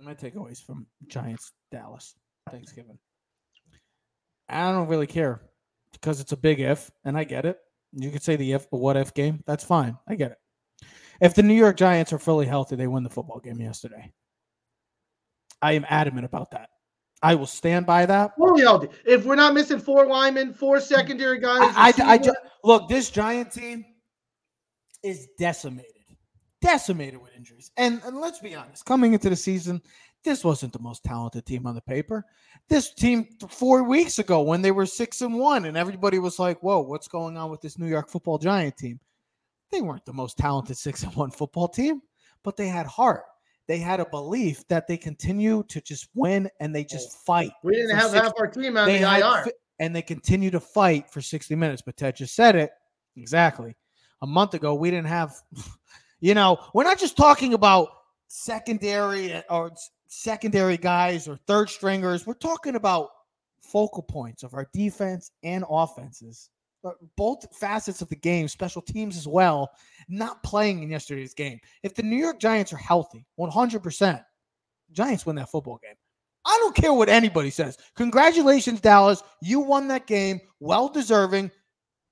My 0.00 0.14
takeaways 0.14 0.64
from 0.64 0.86
Giants 1.08 1.52
Dallas 1.70 2.14
Thanksgiving. 2.50 2.98
I 4.48 4.72
don't 4.72 4.88
really 4.88 5.06
care 5.06 5.42
because 5.92 6.20
it's 6.20 6.32
a 6.32 6.36
big 6.36 6.60
if, 6.60 6.90
and 7.04 7.16
I 7.16 7.24
get 7.24 7.44
it. 7.44 7.58
You 7.92 8.10
could 8.10 8.22
say 8.22 8.36
the 8.36 8.52
if, 8.52 8.70
but 8.70 8.78
what 8.78 8.96
if 8.96 9.12
game. 9.14 9.42
That's 9.46 9.64
fine. 9.64 9.98
I 10.08 10.14
get 10.14 10.32
it. 10.32 10.38
If 11.20 11.34
the 11.34 11.42
New 11.42 11.54
York 11.54 11.76
Giants 11.76 12.12
are 12.12 12.18
fully 12.18 12.46
healthy, 12.46 12.76
they 12.76 12.86
win 12.86 13.02
the 13.02 13.10
football 13.10 13.40
game 13.40 13.60
yesterday. 13.60 14.12
I 15.60 15.72
am 15.72 15.84
adamant 15.88 16.24
about 16.24 16.52
that. 16.52 16.70
I 17.22 17.34
will 17.34 17.46
stand 17.46 17.86
by 17.86 18.06
that. 18.06 18.34
Fully 18.36 18.62
healthy. 18.62 18.88
If 19.04 19.24
we're 19.24 19.34
not 19.34 19.54
missing 19.54 19.78
four 19.78 20.06
linemen, 20.06 20.54
four 20.54 20.80
secondary 20.80 21.38
guys, 21.38 21.72
I, 21.76 21.92
I, 21.98 22.14
I, 22.14 22.20
look. 22.64 22.88
This 22.88 23.10
Giant 23.10 23.52
team 23.52 23.84
is 25.02 25.28
decimated, 25.38 25.92
decimated 26.62 27.20
with 27.20 27.32
injuries. 27.36 27.70
And, 27.76 28.00
and 28.04 28.18
let's 28.18 28.38
be 28.38 28.54
honest, 28.54 28.84
coming 28.84 29.12
into 29.12 29.28
the 29.28 29.36
season, 29.36 29.82
this 30.24 30.44
wasn't 30.44 30.72
the 30.72 30.78
most 30.78 31.04
talented 31.04 31.46
team 31.46 31.66
on 31.66 31.74
the 31.74 31.82
paper. 31.82 32.24
This 32.68 32.92
team 32.94 33.28
four 33.48 33.84
weeks 33.84 34.18
ago 34.18 34.42
when 34.42 34.62
they 34.62 34.70
were 34.70 34.86
six 34.86 35.20
and 35.20 35.38
one, 35.38 35.66
and 35.66 35.76
everybody 35.76 36.18
was 36.18 36.38
like, 36.38 36.62
"Whoa, 36.62 36.80
what's 36.80 37.08
going 37.08 37.36
on 37.36 37.50
with 37.50 37.60
this 37.60 37.78
New 37.78 37.88
York 37.88 38.08
Football 38.08 38.38
Giant 38.38 38.76
team?" 38.76 39.00
They 39.70 39.82
weren't 39.82 40.04
the 40.04 40.12
most 40.12 40.36
talented 40.36 40.76
six 40.76 41.02
and 41.02 41.14
one 41.14 41.30
football 41.30 41.68
team, 41.68 42.02
but 42.42 42.56
they 42.56 42.68
had 42.68 42.86
heart. 42.86 43.24
They 43.70 43.78
had 43.78 44.00
a 44.00 44.04
belief 44.04 44.66
that 44.66 44.88
they 44.88 44.96
continue 44.96 45.62
to 45.68 45.80
just 45.80 46.08
win 46.16 46.50
and 46.58 46.74
they 46.74 46.82
just 46.82 47.24
fight. 47.24 47.52
We 47.62 47.76
didn't 47.76 47.94
have 47.94 48.10
60, 48.10 48.18
half 48.18 48.32
our 48.36 48.48
team 48.48 48.76
on 48.76 48.88
the 48.88 49.02
IR, 49.02 49.44
and 49.78 49.94
they 49.94 50.02
continue 50.02 50.50
to 50.50 50.58
fight 50.58 51.08
for 51.08 51.20
sixty 51.20 51.54
minutes. 51.54 51.80
But 51.80 51.96
Ted 51.96 52.16
just 52.16 52.34
said 52.34 52.56
it 52.56 52.72
exactly. 53.14 53.76
A 54.22 54.26
month 54.26 54.54
ago, 54.54 54.74
we 54.74 54.90
didn't 54.90 55.06
have. 55.06 55.36
You 56.22 56.34
know, 56.34 56.58
we're 56.74 56.84
not 56.84 56.98
just 56.98 57.16
talking 57.16 57.54
about 57.54 57.88
secondary 58.28 59.32
uh, 59.32 59.40
or 59.48 59.72
secondary 60.06 60.76
guys 60.76 61.26
or 61.26 61.38
third 61.46 61.70
stringers. 61.70 62.26
We're 62.26 62.34
talking 62.34 62.74
about 62.74 63.08
focal 63.62 64.02
points 64.02 64.42
of 64.42 64.52
our 64.52 64.68
defense 64.74 65.30
and 65.44 65.64
offenses, 65.70 66.50
both 67.16 67.46
facets 67.56 68.00
of 68.02 68.08
the 68.08 68.16
game, 68.16 68.48
special 68.48 68.82
teams 68.82 69.16
as 69.16 69.28
well, 69.28 69.70
not 70.08 70.42
playing 70.42 70.82
in 70.82 70.90
yesterday's 70.90 71.34
game. 71.34 71.58
If 71.82 71.94
the 71.94 72.02
New 72.02 72.16
York 72.16 72.40
Giants 72.40 72.72
are 72.72 72.78
healthy, 72.78 73.26
100%, 73.38 74.24
Giants 74.92 75.26
win 75.26 75.36
that 75.36 75.50
football 75.50 75.78
game. 75.82 75.94
I 76.46 76.56
don't 76.62 76.74
care 76.74 76.92
what 76.92 77.08
anybody 77.08 77.50
says. 77.50 77.76
Congratulations, 77.96 78.80
Dallas. 78.80 79.22
You 79.42 79.60
won 79.60 79.88
that 79.88 80.06
game. 80.06 80.40
Well 80.58 80.88
deserving. 80.88 81.50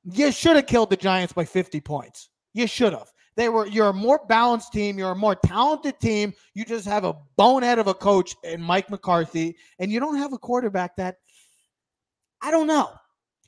You 0.04 0.30
should 0.32 0.56
have 0.56 0.66
killed 0.66 0.90
the 0.90 0.96
Giants 0.96 1.32
by 1.32 1.44
50 1.44 1.80
points. 1.80 2.28
You 2.52 2.66
should 2.66 2.92
have. 2.92 3.10
They 3.36 3.48
were 3.48 3.66
you're 3.66 3.90
a 3.90 3.92
more 3.92 4.20
balanced 4.28 4.72
team, 4.72 4.98
you're 4.98 5.12
a 5.12 5.16
more 5.16 5.36
talented 5.36 6.00
team. 6.00 6.32
You 6.54 6.64
just 6.64 6.86
have 6.86 7.04
a 7.04 7.14
bonehead 7.36 7.78
of 7.78 7.86
a 7.86 7.94
coach 7.94 8.34
and 8.44 8.60
Mike 8.60 8.90
McCarthy, 8.90 9.56
and 9.78 9.92
you 9.92 10.00
don't 10.00 10.16
have 10.16 10.32
a 10.32 10.38
quarterback 10.38 10.96
that 10.96 11.16
I 12.42 12.50
don't 12.50 12.66
know. 12.66 12.90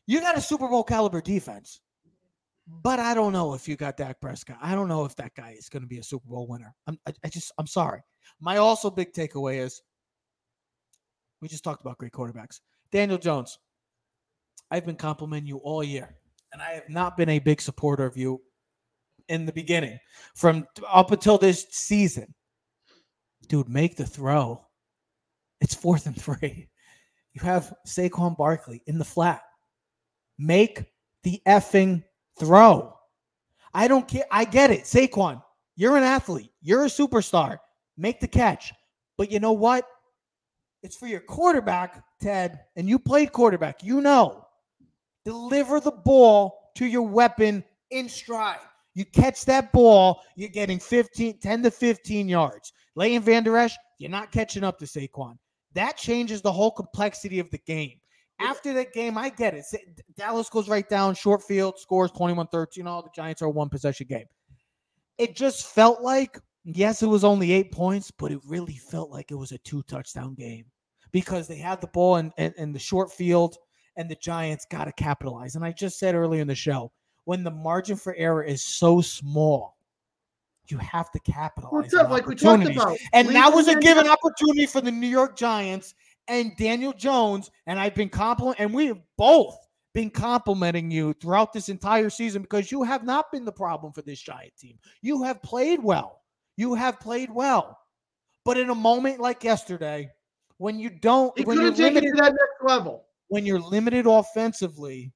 You 0.06 0.20
got 0.20 0.36
a 0.36 0.40
Super 0.40 0.68
Bowl 0.68 0.84
caliber 0.84 1.20
defense. 1.20 1.80
But 2.82 3.00
I 3.00 3.14
don't 3.14 3.32
know 3.32 3.54
if 3.54 3.66
you 3.66 3.76
got 3.76 3.96
Dak 3.96 4.20
Prescott. 4.20 4.58
I 4.62 4.74
don't 4.74 4.86
know 4.86 5.04
if 5.04 5.16
that 5.16 5.34
guy 5.34 5.56
is 5.58 5.68
going 5.68 5.82
to 5.82 5.88
be 5.88 5.98
a 5.98 6.04
Super 6.04 6.28
Bowl 6.28 6.46
winner. 6.46 6.72
I'm, 6.86 6.98
I, 7.06 7.12
I 7.24 7.28
just, 7.28 7.52
I'm 7.58 7.66
sorry. 7.66 8.00
My 8.40 8.58
also 8.58 8.90
big 8.90 9.12
takeaway 9.12 9.58
is 9.58 9.82
we 11.40 11.48
just 11.48 11.64
talked 11.64 11.80
about 11.80 11.98
great 11.98 12.12
quarterbacks. 12.12 12.60
Daniel 12.92 13.18
Jones, 13.18 13.58
I've 14.70 14.86
been 14.86 14.96
complimenting 14.96 15.48
you 15.48 15.56
all 15.58 15.82
year, 15.82 16.14
and 16.52 16.62
I 16.62 16.72
have 16.72 16.88
not 16.88 17.16
been 17.16 17.28
a 17.28 17.38
big 17.40 17.60
supporter 17.60 18.04
of 18.04 18.16
you 18.16 18.40
in 19.28 19.46
the 19.46 19.52
beginning 19.52 19.98
from 20.34 20.66
up 20.88 21.10
until 21.10 21.38
this 21.38 21.66
season. 21.70 22.34
Dude, 23.48 23.68
make 23.68 23.96
the 23.96 24.06
throw. 24.06 24.64
It's 25.60 25.74
fourth 25.74 26.06
and 26.06 26.20
three. 26.20 26.68
You 27.32 27.42
have 27.42 27.74
Saquon 27.86 28.36
Barkley 28.36 28.82
in 28.86 28.98
the 28.98 29.04
flat. 29.04 29.42
Make 30.40 30.86
the 31.22 31.42
effing 31.46 32.02
throw. 32.38 32.96
I 33.74 33.88
don't 33.88 34.08
care. 34.08 34.24
I 34.30 34.46
get 34.46 34.70
it. 34.70 34.84
Saquon, 34.84 35.42
you're 35.76 35.98
an 35.98 36.02
athlete. 36.02 36.50
You're 36.62 36.84
a 36.84 36.88
superstar. 36.88 37.58
Make 37.98 38.20
the 38.20 38.26
catch. 38.26 38.72
But 39.18 39.30
you 39.30 39.38
know 39.38 39.52
what? 39.52 39.86
It's 40.82 40.96
for 40.96 41.06
your 41.06 41.20
quarterback, 41.20 42.02
Ted, 42.22 42.60
and 42.74 42.88
you 42.88 42.98
played 42.98 43.32
quarterback. 43.32 43.84
You 43.84 44.00
know. 44.00 44.46
Deliver 45.26 45.78
the 45.78 45.90
ball 45.90 46.70
to 46.76 46.86
your 46.86 47.06
weapon 47.06 47.62
in 47.90 48.08
stride. 48.08 48.60
You 48.94 49.04
catch 49.04 49.44
that 49.44 49.70
ball, 49.72 50.22
you're 50.36 50.48
getting 50.48 50.78
15, 50.78 51.38
10 51.38 51.62
to 51.64 51.70
15 51.70 52.28
yards. 52.30 52.72
Leighton 52.96 53.22
Vander 53.22 53.58
Esch, 53.58 53.76
you're 53.98 54.10
not 54.10 54.32
catching 54.32 54.64
up 54.64 54.78
to 54.78 54.86
Saquon. 54.86 55.36
That 55.74 55.98
changes 55.98 56.40
the 56.40 56.50
whole 56.50 56.70
complexity 56.70 57.38
of 57.38 57.50
the 57.50 57.58
game. 57.58 58.00
After 58.40 58.72
that 58.74 58.92
game, 58.92 59.18
I 59.18 59.28
get 59.28 59.54
it. 59.54 59.64
Dallas 60.16 60.48
goes 60.48 60.68
right 60.68 60.88
down, 60.88 61.14
short 61.14 61.42
field, 61.42 61.78
scores 61.78 62.10
21 62.12 62.48
13. 62.48 62.86
All 62.86 63.02
the 63.02 63.10
Giants 63.14 63.42
are 63.42 63.48
one 63.48 63.68
possession 63.68 64.06
game. 64.08 64.26
It 65.18 65.36
just 65.36 65.66
felt 65.66 66.00
like, 66.00 66.38
yes, 66.64 67.02
it 67.02 67.06
was 67.06 67.24
only 67.24 67.52
eight 67.52 67.70
points, 67.72 68.10
but 68.10 68.32
it 68.32 68.40
really 68.46 68.76
felt 68.76 69.10
like 69.10 69.30
it 69.30 69.36
was 69.36 69.52
a 69.52 69.58
two 69.58 69.82
touchdown 69.82 70.34
game 70.34 70.64
because 71.12 71.46
they 71.46 71.58
had 71.58 71.80
the 71.80 71.88
ball 71.88 72.16
in, 72.16 72.32
in, 72.38 72.54
in 72.56 72.72
the 72.72 72.78
short 72.78 73.12
field 73.12 73.56
and 73.96 74.10
the 74.10 74.16
Giants 74.16 74.66
got 74.70 74.84
to 74.84 74.92
capitalize. 74.92 75.56
And 75.56 75.64
I 75.64 75.72
just 75.72 75.98
said 75.98 76.14
earlier 76.14 76.40
in 76.40 76.48
the 76.48 76.54
show, 76.54 76.92
when 77.24 77.44
the 77.44 77.50
margin 77.50 77.96
for 77.96 78.14
error 78.16 78.42
is 78.42 78.62
so 78.62 79.00
small, 79.00 79.76
you 80.68 80.78
have 80.78 81.10
to 81.12 81.18
capitalize. 81.20 81.72
What's 81.72 81.94
up? 81.94 82.10
Like 82.10 82.26
we 82.26 82.34
talked 82.34 82.64
about. 82.64 82.96
And 83.12 83.28
that 83.30 83.52
was 83.52 83.68
a 83.68 83.78
given 83.78 84.08
opportunity 84.08 84.66
for 84.66 84.80
the 84.80 84.90
New 84.90 85.08
York 85.08 85.36
Giants 85.36 85.94
and 86.30 86.56
Daniel 86.56 86.92
Jones. 86.92 87.50
And 87.66 87.78
I've 87.78 87.94
been 87.94 88.08
complimenting, 88.08 88.64
and 88.64 88.74
we 88.74 88.86
have 88.86 89.00
both 89.18 89.56
been 89.92 90.10
complimenting 90.10 90.90
you 90.90 91.12
throughout 91.14 91.52
this 91.52 91.68
entire 91.68 92.10
season 92.10 92.42
because 92.42 92.70
you 92.70 92.82
have 92.82 93.04
not 93.04 93.30
been 93.32 93.44
the 93.44 93.52
problem 93.52 93.92
for 93.92 94.02
this 94.02 94.20
Giant 94.20 94.56
team. 94.56 94.78
You 95.02 95.22
have 95.24 95.42
played 95.42 95.82
well. 95.82 96.22
You 96.56 96.74
have 96.74 97.00
played 97.00 97.30
well. 97.30 97.78
But 98.44 98.56
in 98.56 98.70
a 98.70 98.74
moment 98.74 99.20
like 99.20 99.44
yesterday, 99.44 100.10
when 100.58 100.78
you 100.78 100.90
don't, 100.90 101.36
he 101.36 101.44
when 101.44 101.58
you're 101.58 101.72
limited 101.72 102.12
to 102.14 102.22
that 102.22 102.32
next 102.32 102.62
level, 102.62 103.04
when 103.28 103.44
you're 103.44 103.60
limited 103.60 104.06
offensively, 104.06 105.12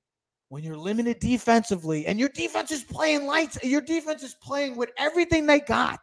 when 0.48 0.62
you're 0.62 0.76
limited 0.76 1.18
defensively, 1.20 2.06
and 2.06 2.18
your 2.18 2.28
defense 2.30 2.70
is 2.70 2.82
playing 2.82 3.26
lights, 3.26 3.58
your 3.62 3.80
defense 3.80 4.22
is 4.22 4.34
playing 4.42 4.76
with 4.76 4.90
everything 4.98 5.46
they 5.46 5.60
got. 5.60 6.00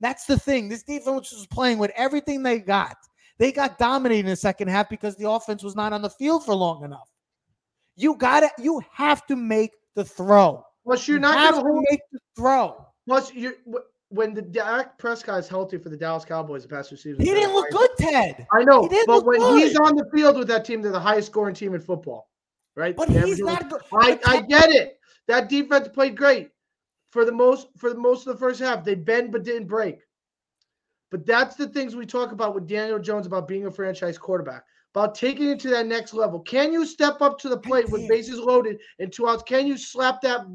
That's 0.00 0.26
the 0.26 0.38
thing. 0.38 0.68
This 0.68 0.82
defense 0.82 1.32
was 1.32 1.46
playing 1.46 1.78
with 1.78 1.90
everything 1.96 2.42
they 2.42 2.58
got. 2.58 2.96
They 3.38 3.52
got 3.52 3.78
dominated 3.78 4.20
in 4.20 4.30
the 4.30 4.36
second 4.36 4.68
half 4.68 4.88
because 4.88 5.16
the 5.16 5.28
offense 5.28 5.62
was 5.62 5.74
not 5.74 5.92
on 5.92 6.02
the 6.02 6.10
field 6.10 6.44
for 6.44 6.54
long 6.54 6.84
enough. 6.84 7.10
You 7.96 8.16
got 8.16 8.40
to 8.40 8.50
You 8.62 8.82
have 8.92 9.26
to 9.26 9.36
make 9.36 9.72
the 9.94 10.04
throw. 10.04 10.64
Plus, 10.84 11.08
you're 11.08 11.16
you 11.16 11.20
not 11.20 11.54
going 11.54 11.64
to 11.64 11.86
make 11.90 12.00
the 12.12 12.18
throw. 12.36 12.86
Plus, 13.06 13.32
you 13.34 13.54
when 14.14 14.32
the 14.32 14.42
Dak 14.42 14.96
Prescott 14.98 15.40
is 15.40 15.48
healthy 15.48 15.76
for 15.76 15.88
the 15.88 15.96
Dallas 15.96 16.24
Cowboys 16.24 16.62
the 16.62 16.68
past 16.68 16.90
two 16.90 16.96
seasons. 16.96 17.26
He 17.26 17.34
didn't 17.34 17.52
look 17.52 17.70
good, 17.70 17.90
Ted. 17.98 18.46
I 18.52 18.62
know, 18.62 18.88
but 19.06 19.24
when 19.24 19.40
good. 19.40 19.62
he's 19.62 19.76
on 19.76 19.96
the 19.96 20.08
field 20.14 20.38
with 20.38 20.48
that 20.48 20.64
team, 20.64 20.82
they're 20.82 20.92
the 20.92 21.00
highest 21.00 21.28
scoring 21.28 21.54
team 21.54 21.74
in 21.74 21.80
football, 21.80 22.28
right? 22.76 22.96
But 22.96 23.08
he's 23.08 23.40
not 23.40 23.68
good. 23.68 23.80
I, 23.92 24.18
I 24.26 24.42
get 24.42 24.70
it. 24.70 24.98
That 25.26 25.48
defense 25.48 25.88
played 25.88 26.16
great 26.16 26.50
for 27.10 27.24
the 27.24 27.32
most 27.32 27.68
for 27.76 27.90
the 27.90 27.98
most 27.98 28.26
of 28.26 28.34
the 28.34 28.38
first 28.38 28.60
half. 28.60 28.84
They 28.84 28.94
bend 28.94 29.32
but 29.32 29.42
didn't 29.42 29.66
break. 29.66 30.00
But 31.14 31.26
that's 31.26 31.54
the 31.54 31.68
things 31.68 31.94
we 31.94 32.06
talk 32.06 32.32
about 32.32 32.56
with 32.56 32.66
Daniel 32.66 32.98
Jones 32.98 33.28
about 33.28 33.46
being 33.46 33.66
a 33.66 33.70
franchise 33.70 34.18
quarterback, 34.18 34.64
about 34.92 35.14
taking 35.14 35.48
it 35.48 35.60
to 35.60 35.68
that 35.68 35.86
next 35.86 36.12
level. 36.12 36.40
Can 36.40 36.72
you 36.72 36.84
step 36.84 37.22
up 37.22 37.38
to 37.38 37.48
the 37.48 37.56
plate 37.56 37.88
with 37.88 38.08
bases 38.08 38.40
loaded 38.40 38.80
and 38.98 39.12
two 39.12 39.28
outs? 39.28 39.44
Can 39.44 39.64
you 39.64 39.78
slap 39.78 40.20
that 40.22 40.52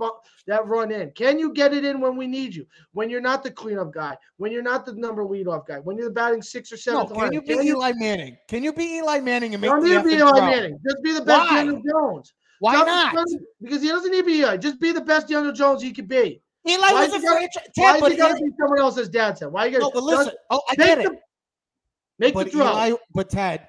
that 0.48 0.68
run 0.68 0.92
in? 0.92 1.12
Can 1.12 1.40
you 1.40 1.54
get 1.54 1.74
it 1.74 1.86
in 1.86 2.02
when 2.02 2.18
we 2.18 2.28
need 2.28 2.54
you? 2.54 2.68
When 2.92 3.10
you're 3.10 3.22
not 3.22 3.42
the 3.42 3.52
cleanup 3.52 3.94
guy, 3.94 4.18
when 4.36 4.52
you're 4.52 4.62
not 4.62 4.86
the 4.86 4.92
number 4.96 5.24
leadoff 5.24 5.66
guy, 5.66 5.78
when 5.78 5.96
you're 5.96 6.10
the 6.10 6.14
batting 6.14 6.42
six 6.42 6.74
or 6.74 6.78
seven. 6.78 7.08
No, 7.08 7.16
can 7.16 7.32
you 7.32 7.42
be 7.42 7.56
can 7.56 7.66
Eli 7.66 7.88
you, 7.92 7.96
Manning? 7.98 8.38
Can 8.50 8.62
you 8.62 8.74
be 8.74 8.98
Eli 8.98 9.22
Manning 9.22 9.54
and 9.54 9.62
make 9.62 9.72
don't 9.72 9.82
need 9.82 9.94
to 9.94 10.04
be 10.04 10.16
Eli 10.16 10.42
Manning. 10.42 10.78
Just 10.86 11.02
be 11.02 11.14
the 11.14 11.24
best 11.24 11.50
Why? 11.52 11.56
Daniel 11.56 11.82
Jones. 11.90 12.34
Why 12.60 12.74
not? 12.84 13.16
Because 13.62 13.82
he 13.82 13.88
doesn't 13.88 14.12
need 14.12 14.18
to 14.18 14.26
be 14.26 14.40
Eli. 14.40 14.58
Just 14.58 14.82
be 14.82 14.92
the 14.92 15.00
best 15.00 15.30
Daniel 15.30 15.54
Jones 15.54 15.82
he 15.82 15.94
could 15.94 16.10
be. 16.10 16.42
Eli 16.68 16.92
why 16.92 17.08
was 17.08 17.14
a 17.14 17.20
franchise. 17.20 17.64
Why 17.76 17.98
is 17.98 18.08
he 18.08 18.16
got 18.18 18.38
to 18.38 18.44
be 18.44 18.52
someone 18.60 18.80
else's 18.80 19.10
dad 19.10 19.38
said? 19.38 19.48
Why 19.48 19.64
are 19.64 19.68
you 19.70 19.80
going 19.80 19.92
to? 19.92 20.00
No, 20.00 20.02
but 20.02 20.18
listen. 20.18 20.34
Oh, 20.50 20.62
I 20.70 20.76
get 20.76 21.00
it. 21.00 21.12
make 22.20 22.34
but 22.34 22.46
the 22.46 22.52
throw. 22.52 22.70
Eli, 22.70 22.92
but 23.14 23.30
Ted. 23.30 23.68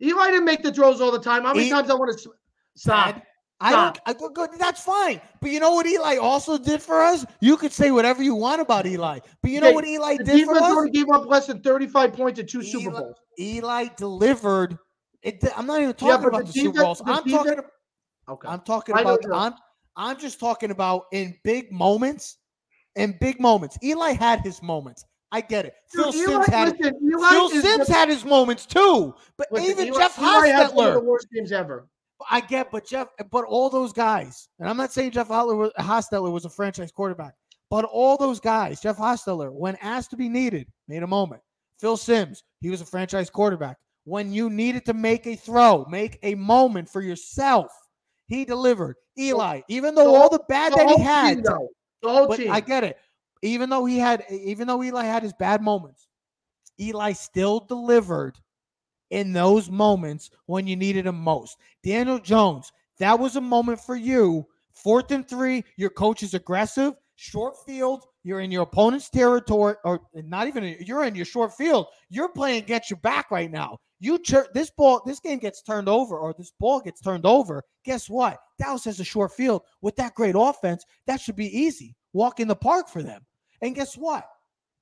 Eli 0.00 0.26
didn't 0.30 0.44
make 0.44 0.62
the 0.62 0.72
throws 0.72 1.00
all 1.00 1.10
the 1.10 1.18
time. 1.18 1.42
How 1.42 1.52
many 1.52 1.64
he, 1.64 1.70
times 1.70 1.90
I 1.90 1.94
want 1.94 2.16
to 2.16 2.30
stop? 2.76 3.14
Ted, 3.14 3.22
I 3.60 3.72
don't. 3.72 3.98
I, 4.06 4.14
good, 4.32 4.50
that's 4.58 4.82
fine. 4.82 5.20
But 5.40 5.50
you 5.50 5.58
know 5.58 5.72
what 5.72 5.86
Eli 5.86 6.16
also 6.16 6.56
did 6.56 6.80
for 6.80 7.00
us? 7.00 7.26
You 7.40 7.56
could 7.56 7.72
say 7.72 7.90
whatever 7.90 8.22
you 8.22 8.36
want 8.36 8.60
about 8.60 8.86
Eli, 8.86 9.18
but 9.42 9.50
you 9.50 9.60
know 9.60 9.72
what 9.72 9.84
Eli 9.84 10.16
did 10.18 10.44
for 10.44 10.56
us? 10.56 10.90
Gave 10.92 11.10
up 11.12 11.26
less 11.26 11.48
than 11.48 11.60
thirty-five 11.60 12.12
points 12.12 12.38
in 12.38 12.46
two 12.46 12.60
Eli, 12.60 12.70
Super 12.70 12.90
Bowls. 12.92 13.16
Eli 13.40 13.88
delivered. 13.96 14.78
It, 15.22 15.44
I'm 15.56 15.66
not 15.66 15.82
even 15.82 15.94
talking 15.94 16.22
yeah, 16.22 16.28
about 16.28 16.46
the, 16.46 16.52
the 16.52 16.60
Super 16.60 16.82
Bowls. 16.84 17.02
I'm 17.04 17.24
defense, 17.24 17.32
talking. 17.32 17.64
Okay. 18.28 18.48
I'm 18.48 18.60
talking 18.60 18.96
about. 18.96 19.18
I'm. 19.34 19.54
I'm 19.98 20.18
just 20.18 20.40
talking 20.40 20.70
about 20.70 21.04
in 21.12 21.36
big 21.44 21.70
moments 21.70 22.38
in 22.98 23.16
big 23.20 23.40
moments. 23.40 23.78
Eli 23.82 24.12
had 24.12 24.40
his 24.40 24.62
moments. 24.62 25.04
I 25.30 25.40
get 25.40 25.66
it. 25.66 25.74
Dude, 25.92 26.04
Phil 26.04 26.12
Simms 26.12 26.46
had 26.46 26.78
listen, 26.78 27.20
Phil 27.30 27.50
Simms 27.50 27.86
the, 27.86 27.92
had 27.92 28.08
his 28.08 28.24
moments 28.24 28.66
too. 28.66 29.14
But 29.36 29.48
listen, 29.50 29.70
even 29.70 29.86
Eli, 29.88 29.98
Jeff 29.98 30.18
Eli 30.18 30.48
Hostetler, 30.48 30.74
one 30.74 30.88
of 30.88 30.94
the 30.94 31.00
worst 31.00 31.28
games 31.32 31.52
ever. 31.52 31.86
I 32.30 32.40
get, 32.40 32.70
but 32.70 32.86
Jeff, 32.86 33.08
but 33.30 33.44
all 33.44 33.70
those 33.70 33.92
guys, 33.92 34.48
and 34.58 34.68
I'm 34.68 34.76
not 34.76 34.92
saying 34.92 35.12
Jeff 35.12 35.28
Hostetler 35.28 36.32
was 36.32 36.44
a 36.44 36.50
franchise 36.50 36.90
quarterback, 36.90 37.34
but 37.70 37.84
all 37.84 38.16
those 38.16 38.40
guys, 38.40 38.80
Jeff 38.80 38.96
Hostetler, 38.96 39.52
when 39.52 39.76
asked 39.76 40.10
to 40.10 40.16
be 40.16 40.28
needed, 40.28 40.66
made 40.88 41.02
a 41.02 41.06
moment. 41.06 41.42
Phil 41.78 41.96
Simms, 41.96 42.42
he 42.60 42.70
was 42.70 42.80
a 42.80 42.86
franchise 42.86 43.30
quarterback. 43.30 43.76
When 44.04 44.32
you 44.32 44.48
needed 44.50 44.86
to 44.86 44.94
make 44.94 45.26
a 45.26 45.36
throw, 45.36 45.84
make 45.88 46.18
a 46.22 46.34
moment 46.34 46.88
for 46.88 47.02
yourself, 47.02 47.70
he 48.28 48.44
delivered. 48.44 48.96
Eli, 49.18 49.62
even 49.68 49.94
though 49.94 50.14
all 50.14 50.28
the 50.28 50.42
bad 50.48 50.72
that 50.74 50.88
he 50.88 51.02
had, 51.02 51.42
the 51.42 51.68
whole 52.04 52.28
but 52.28 52.36
team. 52.36 52.52
I 52.52 52.60
get 52.60 52.84
it. 52.84 52.98
Even 53.42 53.70
though 53.70 53.84
he 53.84 53.98
had, 53.98 54.24
even 54.30 54.66
though 54.66 54.82
Eli 54.82 55.04
had 55.04 55.22
his 55.22 55.32
bad 55.32 55.62
moments, 55.62 56.06
Eli 56.80 57.12
still 57.12 57.60
delivered 57.60 58.36
in 59.10 59.32
those 59.32 59.70
moments 59.70 60.30
when 60.46 60.66
you 60.66 60.76
needed 60.76 61.06
him 61.06 61.18
most. 61.18 61.56
Daniel 61.82 62.18
Jones, 62.18 62.72
that 62.98 63.18
was 63.18 63.36
a 63.36 63.40
moment 63.40 63.80
for 63.80 63.96
you. 63.96 64.46
Fourth 64.72 65.10
and 65.10 65.26
three, 65.26 65.64
your 65.76 65.90
coach 65.90 66.22
is 66.22 66.34
aggressive, 66.34 66.94
short 67.18 67.56
field. 67.66 68.06
You're 68.22 68.40
in 68.40 68.50
your 68.50 68.62
opponent's 68.62 69.10
territory, 69.10 69.74
or 69.84 70.00
not 70.14 70.46
even. 70.46 70.76
You're 70.80 71.04
in 71.04 71.14
your 71.14 71.24
short 71.24 71.52
field. 71.54 71.86
You're 72.08 72.28
playing 72.28 72.62
against 72.62 72.90
your 72.90 72.98
back 73.00 73.30
right 73.30 73.50
now. 73.50 73.78
You 74.00 74.18
this 74.54 74.70
ball, 74.70 75.02
this 75.04 75.18
game 75.18 75.38
gets 75.38 75.62
turned 75.62 75.88
over, 75.88 76.16
or 76.16 76.32
this 76.32 76.52
ball 76.60 76.80
gets 76.80 77.00
turned 77.00 77.26
over. 77.26 77.62
Guess 77.84 78.08
what? 78.08 78.38
Dallas 78.58 78.84
has 78.84 79.00
a 79.00 79.04
short 79.04 79.32
field 79.32 79.62
with 79.82 79.96
that 79.96 80.14
great 80.14 80.36
offense. 80.38 80.84
That 81.06 81.20
should 81.20 81.36
be 81.36 81.58
easy. 81.58 81.96
Walk 82.12 82.38
in 82.38 82.48
the 82.48 82.56
park 82.56 82.88
for 82.88 83.02
them. 83.02 83.26
And 83.60 83.74
guess 83.74 83.96
what? 83.96 84.24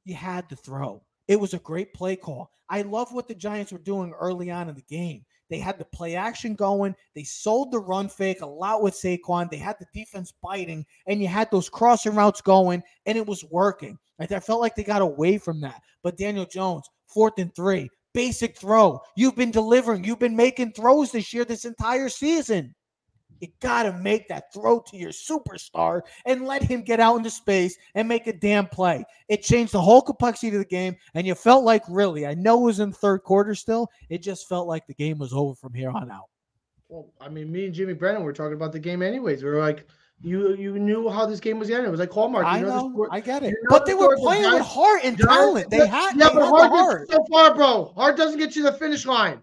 You 0.05 0.15
had 0.15 0.49
to 0.51 0.57
throw. 0.57 1.03
It 1.29 1.41
was 1.41 1.55
a 1.55 1.59
great 1.59 1.95
play 1.95 2.17
call. 2.17 2.51
I 2.69 2.83
love 2.83 3.13
what 3.13 3.29
the 3.29 3.35
Giants 3.35 3.73
were 3.73 3.79
doing 3.79 4.13
early 4.13 4.51
on 4.51 4.69
in 4.69 4.75
the 4.75 4.83
game. 4.83 5.25
They 5.49 5.59
had 5.59 5.79
the 5.79 5.85
play 5.85 6.17
action 6.17 6.55
going. 6.55 6.95
They 7.15 7.25
sold 7.25 7.71
the 7.71 7.79
run 7.79 8.09
fake 8.09 8.41
a 8.41 8.47
lot 8.47 8.83
with 8.83 8.95
Saquon. 8.95 9.51
They 9.51 9.57
had 9.57 9.77
the 9.79 9.87
defense 9.95 10.33
biting, 10.43 10.85
and 11.07 11.21
you 11.21 11.29
had 11.29 11.51
those 11.51 11.69
crossing 11.69 12.15
routes 12.15 12.41
going, 12.41 12.83
and 13.07 13.17
it 13.17 13.27
was 13.27 13.45
working. 13.51 13.99
I 14.19 14.27
felt 14.27 14.61
like 14.61 14.75
they 14.75 14.85
got 14.85 15.03
away 15.03 15.39
from 15.39 15.61
that. 15.61 15.83
But 16.03 16.17
Daniel 16.17 16.47
Jones, 16.47 16.89
fourth 17.07 17.35
and 17.39 17.55
three, 17.55 17.89
basic 18.15 18.57
throw. 18.57 19.01
You've 19.17 19.37
been 19.37 19.51
delivering. 19.51 20.05
You've 20.05 20.19
been 20.19 20.37
making 20.37 20.73
throws 20.73 21.13
this 21.13 21.33
year, 21.35 21.45
this 21.45 21.65
entire 21.65 22.09
season. 22.09 22.75
You 23.41 23.49
got 23.61 23.85
to 23.85 23.93
make 23.93 24.29
that 24.29 24.53
throw 24.53 24.81
to 24.89 24.97
your 24.97 25.11
superstar 25.11 26.03
and 26.25 26.47
let 26.47 26.63
him 26.63 26.83
get 26.83 27.01
out 27.01 27.17
into 27.17 27.31
space 27.31 27.77
and 27.95 28.09
make 28.09 28.27
a 28.27 28.33
damn 28.33 28.67
play. 28.67 29.05
It 29.29 29.43
changed 29.43 29.73
the 29.73 29.81
whole 29.81 30.03
complexity 30.03 30.49
of 30.49 30.59
the 30.59 30.65
game. 30.65 30.97
And 31.15 31.27
you 31.27 31.35
felt 31.35 31.65
like, 31.65 31.83
really, 31.89 32.27
I 32.27 32.35
know 32.35 32.61
it 32.61 32.65
was 32.65 32.81
in 32.81 32.93
third 32.93 33.23
quarter 33.23 33.55
still. 33.55 33.89
It 34.09 34.23
just 34.23 34.49
felt 34.49 34.67
like 34.67 34.87
the 34.87 34.95
game 34.95 35.19
was 35.19 35.33
over 35.33 35.55
from 35.55 35.75
here 35.75 35.91
on 35.91 36.11
out. 36.11 36.29
Well, 36.89 37.09
I 37.21 37.29
mean, 37.29 37.51
me 37.51 37.67
and 37.67 37.75
Jimmy 37.75 37.95
Brennan 37.95 38.23
were 38.23 38.33
talking 38.33 38.55
about 38.55 38.73
the 38.73 38.79
game 38.79 39.03
anyways. 39.03 39.43
We 39.43 39.51
were 39.51 39.59
like, 39.59 39.89
you 40.23 40.55
you 40.55 40.79
knew 40.79 41.11
how 41.11 41.27
this 41.27 41.41
game 41.41 41.59
was 41.59 41.69
ending. 41.69 41.87
It 41.87 41.91
was 41.91 42.01
like 42.01 42.11
Hallmark. 42.11 42.47
I 42.47 42.61
know, 42.61 42.89
know 42.89 43.09
I 43.11 43.21
get 43.21 43.43
it. 43.43 43.51
You 43.51 43.63
know 43.65 43.69
but 43.69 43.85
they 43.85 43.93
were 43.93 44.17
playing 44.17 44.51
with 44.51 44.63
heart 44.63 45.01
and 45.05 45.19
talent. 45.19 45.69
They 45.69 45.87
had, 45.87 46.17
yeah, 46.17 46.29
they 46.31 46.35
but 46.37 46.63
had 46.63 46.71
heart, 46.71 47.11
so 47.11 47.25
far, 47.31 47.55
bro. 47.55 47.93
Heart 47.97 48.17
doesn't 48.17 48.39
get 48.39 48.57
you 48.57 48.63
the 48.63 48.73
finish 48.73 49.05
line. 49.05 49.43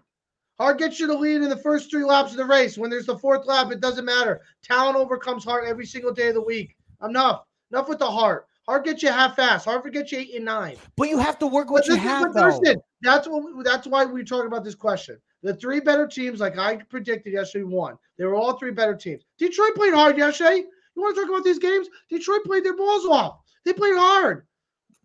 Heart 0.58 0.78
gets 0.78 1.00
you 1.00 1.06
the 1.06 1.14
lead 1.14 1.42
in 1.42 1.48
the 1.48 1.56
first 1.56 1.90
three 1.90 2.04
laps 2.04 2.30
of 2.30 2.36
the 2.36 2.44
race. 2.44 2.78
When 2.78 2.88
there's 2.88 3.06
the 3.06 3.18
fourth 3.18 3.46
lap, 3.46 3.72
it 3.72 3.80
doesn't 3.80 4.04
matter. 4.04 4.42
Talent 4.62 4.96
overcomes 4.96 5.44
heart 5.44 5.64
every 5.66 5.86
single 5.86 6.12
day 6.12 6.28
of 6.28 6.34
the 6.34 6.42
week. 6.42 6.76
Enough. 7.02 7.44
Enough 7.72 7.88
with 7.88 7.98
the 7.98 8.10
heart. 8.10 8.46
Heart 8.66 8.84
gets 8.84 9.02
you 9.02 9.10
half 9.10 9.36
fast. 9.36 9.64
Heart 9.64 9.92
gets 9.92 10.12
you 10.12 10.18
eight 10.18 10.34
and 10.36 10.44
nine. 10.44 10.76
But 10.96 11.08
you 11.08 11.18
have 11.18 11.38
to 11.40 11.46
work 11.46 11.70
what 11.70 11.86
you 11.86 11.96
have, 11.96 12.32
though. 12.32 12.60
That's 13.02 13.28
what. 13.28 13.64
That's 13.64 13.86
why 13.86 14.04
we 14.04 14.24
talk 14.24 14.46
about 14.46 14.64
this 14.64 14.74
question. 14.74 15.18
The 15.42 15.54
three 15.54 15.80
better 15.80 16.06
teams, 16.06 16.40
like 16.40 16.56
I 16.56 16.76
predicted 16.76 17.34
yesterday, 17.34 17.64
won. 17.64 17.98
They 18.16 18.24
were 18.24 18.34
all 18.34 18.54
three 18.54 18.70
better 18.70 18.94
teams. 18.94 19.24
Detroit 19.38 19.74
played 19.74 19.92
hard 19.92 20.16
yesterday. 20.16 20.64
You 20.96 21.02
want 21.02 21.16
to 21.16 21.22
talk 21.22 21.30
about 21.30 21.44
these 21.44 21.58
games? 21.58 21.88
Detroit 22.08 22.44
played 22.44 22.64
their 22.64 22.76
balls 22.76 23.04
off. 23.04 23.40
They 23.64 23.72
played 23.74 23.96
hard. 23.96 24.46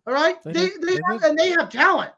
All 0.06 0.14
right. 0.14 0.42
They 0.44 0.52
they, 0.52 0.68
they 0.80 0.98
have, 1.08 1.22
and 1.24 1.38
they 1.38 1.50
have 1.50 1.68
talent. 1.68 2.12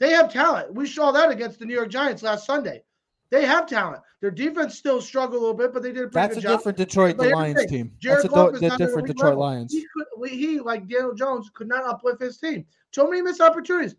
They 0.00 0.10
have 0.10 0.32
talent. 0.32 0.74
We 0.74 0.86
saw 0.86 1.12
that 1.12 1.30
against 1.30 1.58
the 1.58 1.66
New 1.66 1.74
York 1.74 1.90
Giants 1.90 2.22
last 2.22 2.46
Sunday. 2.46 2.82
They 3.30 3.44
have 3.46 3.66
talent. 3.66 4.02
Their 4.20 4.30
defense 4.30 4.76
still 4.76 5.00
struggled 5.00 5.36
a 5.36 5.40
little 5.40 5.56
bit, 5.56 5.72
but 5.72 5.82
they 5.82 5.92
did 5.92 6.04
a 6.04 6.08
pretty 6.08 6.14
That's 6.14 6.36
a 6.36 6.40
job. 6.40 6.50
That's 6.62 6.66
a 6.66 6.72
different 6.72 6.78
Detroit 6.78 7.16
the 7.16 7.28
Lions 7.30 7.66
team. 7.66 7.92
Jared 7.98 8.22
That's 8.22 8.34
a 8.34 8.52
do- 8.52 8.76
different 8.76 9.06
Detroit 9.08 9.30
level. 9.30 9.40
Lions. 9.40 9.72
He, 9.72 9.86
could, 9.92 10.30
he, 10.30 10.60
like 10.60 10.88
Daniel 10.88 11.14
Jones, 11.14 11.50
could 11.52 11.68
not 11.68 11.84
uplift 11.84 12.20
his 12.20 12.38
team. 12.38 12.64
So 12.92 13.08
many 13.08 13.22
missed 13.22 13.40
opportunities. 13.40 13.96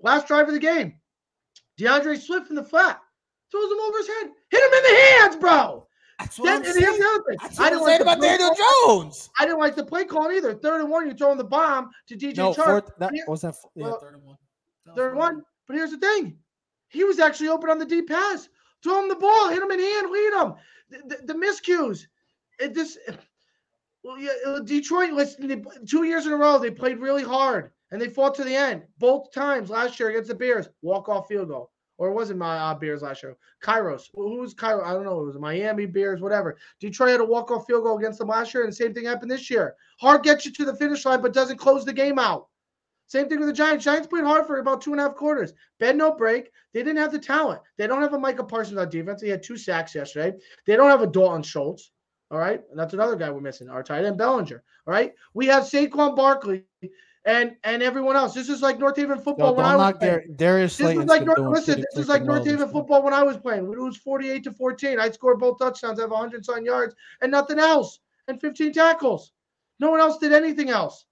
Last 0.00 0.26
drive 0.26 0.48
of 0.48 0.54
the 0.54 0.60
game, 0.60 0.94
D'Andre 1.78 2.16
Swift 2.16 2.50
in 2.50 2.56
the 2.56 2.64
flat 2.64 3.00
throws 3.50 3.70
him 3.70 3.78
over 3.78 3.98
his 3.98 4.08
head, 4.08 4.30
hit 4.50 4.64
him 4.64 4.72
in 4.72 4.82
the 4.82 5.00
hands, 5.00 5.36
bro. 5.36 5.86
That's 6.18 6.38
what 6.38 6.48
I'm 6.48 6.64
saying. 6.64 6.98
That's 7.40 7.58
what 7.58 7.66
I 7.66 7.70
didn't 7.70 7.82
like 7.82 8.00
about 8.00 8.20
Daniel 8.20 8.54
Jones. 8.84 9.30
I 9.38 9.44
didn't 9.44 9.58
like 9.58 9.74
the 9.74 9.84
play 9.84 10.04
call 10.04 10.30
either. 10.30 10.54
Third 10.54 10.80
and 10.80 10.90
one, 10.90 11.06
you're 11.06 11.16
throwing 11.16 11.38
the 11.38 11.44
bomb 11.44 11.90
to 12.08 12.16
DJ 12.16 12.36
no, 12.36 12.52
Chark. 12.52 12.64
Fourth, 12.64 12.90
that 12.98 13.12
was 13.26 13.42
that. 13.42 13.54
Yeah, 13.74 13.84
well, 13.84 14.00
third 14.00 14.14
and 14.14 14.24
one. 14.24 14.36
Third 14.96 15.16
one. 15.16 15.42
But 15.66 15.76
here's 15.76 15.90
the 15.90 15.98
thing: 15.98 16.36
he 16.88 17.04
was 17.04 17.18
actually 17.18 17.48
open 17.48 17.70
on 17.70 17.78
the 17.78 17.86
deep 17.86 18.08
pass. 18.08 18.48
Throw 18.82 19.02
him 19.02 19.08
the 19.08 19.14
ball, 19.14 19.48
hit 19.48 19.62
him 19.62 19.70
in 19.70 19.80
hand, 19.80 20.10
lead 20.10 20.32
him. 20.32 20.54
The, 20.90 21.16
the, 21.16 21.32
the 21.32 21.34
miscues. 21.34 22.06
It 22.58 22.74
just. 22.74 22.98
Well, 24.04 24.18
yeah, 24.18 24.32
uh, 24.44 24.58
Detroit. 24.58 25.12
Listen, 25.12 25.64
two 25.86 26.02
years 26.02 26.26
in 26.26 26.32
a 26.32 26.36
row, 26.36 26.58
they 26.58 26.72
played 26.72 26.98
really 26.98 27.22
hard 27.22 27.70
and 27.92 28.00
they 28.00 28.08
fought 28.08 28.34
to 28.34 28.42
the 28.42 28.54
end. 28.54 28.82
Both 28.98 29.32
times 29.32 29.70
last 29.70 30.00
year 30.00 30.10
against 30.10 30.28
the 30.28 30.34
Bears, 30.34 30.68
walk 30.82 31.08
off 31.08 31.28
field 31.28 31.48
goal 31.48 31.70
or 32.02 32.08
it 32.08 32.14
wasn't 32.14 32.38
my 32.40 32.58
uh, 32.58 32.74
Bears 32.74 33.02
last 33.02 33.22
year. 33.22 33.36
Kairos. 33.62 34.10
Who 34.14 34.38
was 34.38 34.54
Kairos? 34.54 34.84
I 34.84 34.92
don't 34.92 35.04
know. 35.04 35.20
It 35.20 35.26
was 35.26 35.38
Miami 35.38 35.86
Bears, 35.86 36.20
whatever. 36.20 36.56
Detroit 36.80 37.10
had 37.10 37.20
a 37.20 37.24
walk-off 37.24 37.64
field 37.64 37.84
goal 37.84 37.96
against 37.96 38.18
them 38.18 38.26
last 38.26 38.52
year, 38.52 38.64
and 38.64 38.72
the 38.72 38.76
same 38.76 38.92
thing 38.92 39.04
happened 39.04 39.30
this 39.30 39.48
year. 39.48 39.76
Hard 40.00 40.24
gets 40.24 40.44
you 40.44 40.52
to 40.52 40.64
the 40.64 40.74
finish 40.74 41.04
line, 41.04 41.22
but 41.22 41.32
doesn't 41.32 41.58
close 41.58 41.84
the 41.84 41.92
game 41.92 42.18
out. 42.18 42.48
Same 43.12 43.28
thing 43.28 43.40
with 43.40 43.48
the 43.48 43.52
Giants. 43.52 43.84
Giants 43.84 44.06
played 44.06 44.24
hard 44.24 44.46
for 44.46 44.56
about 44.56 44.80
two 44.80 44.92
and 44.92 44.98
a 44.98 45.02
half 45.02 45.16
quarters. 45.16 45.52
Bend 45.78 45.98
no 45.98 46.14
break. 46.14 46.50
They 46.72 46.82
didn't 46.82 46.96
have 46.96 47.12
the 47.12 47.18
talent. 47.18 47.60
They 47.76 47.86
don't 47.86 48.00
have 48.00 48.14
a 48.14 48.18
Micah 48.18 48.42
Parsons 48.42 48.78
on 48.78 48.88
defense. 48.88 49.20
He 49.20 49.28
had 49.28 49.42
two 49.42 49.58
sacks 49.58 49.94
yesterday. 49.94 50.38
They 50.66 50.76
don't 50.76 50.88
have 50.88 51.02
a 51.02 51.06
Dalton 51.06 51.42
Schultz. 51.42 51.90
All 52.30 52.38
right. 52.38 52.62
And 52.70 52.78
that's 52.78 52.94
another 52.94 53.14
guy 53.14 53.28
we're 53.28 53.42
missing. 53.42 53.68
Our 53.68 53.82
tight 53.82 54.06
end 54.06 54.16
Bellinger. 54.16 54.64
All 54.86 54.94
right. 54.94 55.12
We 55.34 55.44
have 55.48 55.64
Saquon 55.64 56.16
Barkley 56.16 56.64
and 57.26 57.54
and 57.64 57.82
everyone 57.82 58.16
else. 58.16 58.32
This 58.32 58.48
is 58.48 58.62
like 58.62 58.78
North 58.78 58.96
Haven 58.96 59.18
football 59.18 59.50
no, 59.50 59.58
when 59.58 59.66
I 59.66 59.76
was 59.76 59.94
playing. 59.98 60.34
Darius 60.36 60.78
this 60.78 60.96
is 60.96 61.04
like 61.04 61.26
North, 61.26 61.38
listen. 61.38 61.84
This 61.92 62.04
is 62.04 62.08
like 62.08 62.22
North 62.22 62.46
Haven 62.46 62.70
football 62.70 63.02
when 63.02 63.12
I 63.12 63.22
was 63.22 63.36
playing. 63.36 63.70
It 63.70 63.78
was 63.78 63.98
forty-eight 63.98 64.44
to 64.44 64.52
fourteen. 64.52 64.98
I 64.98 65.10
scored 65.10 65.38
both 65.38 65.58
touchdowns. 65.58 65.98
I 65.98 66.04
have 66.04 66.12
hundred 66.12 66.46
some 66.46 66.64
yards 66.64 66.94
and 67.20 67.30
nothing 67.30 67.58
else, 67.58 68.00
and 68.28 68.40
fifteen 68.40 68.72
tackles. 68.72 69.32
No 69.80 69.90
one 69.90 70.00
else 70.00 70.16
did 70.16 70.32
anything 70.32 70.70
else. 70.70 71.04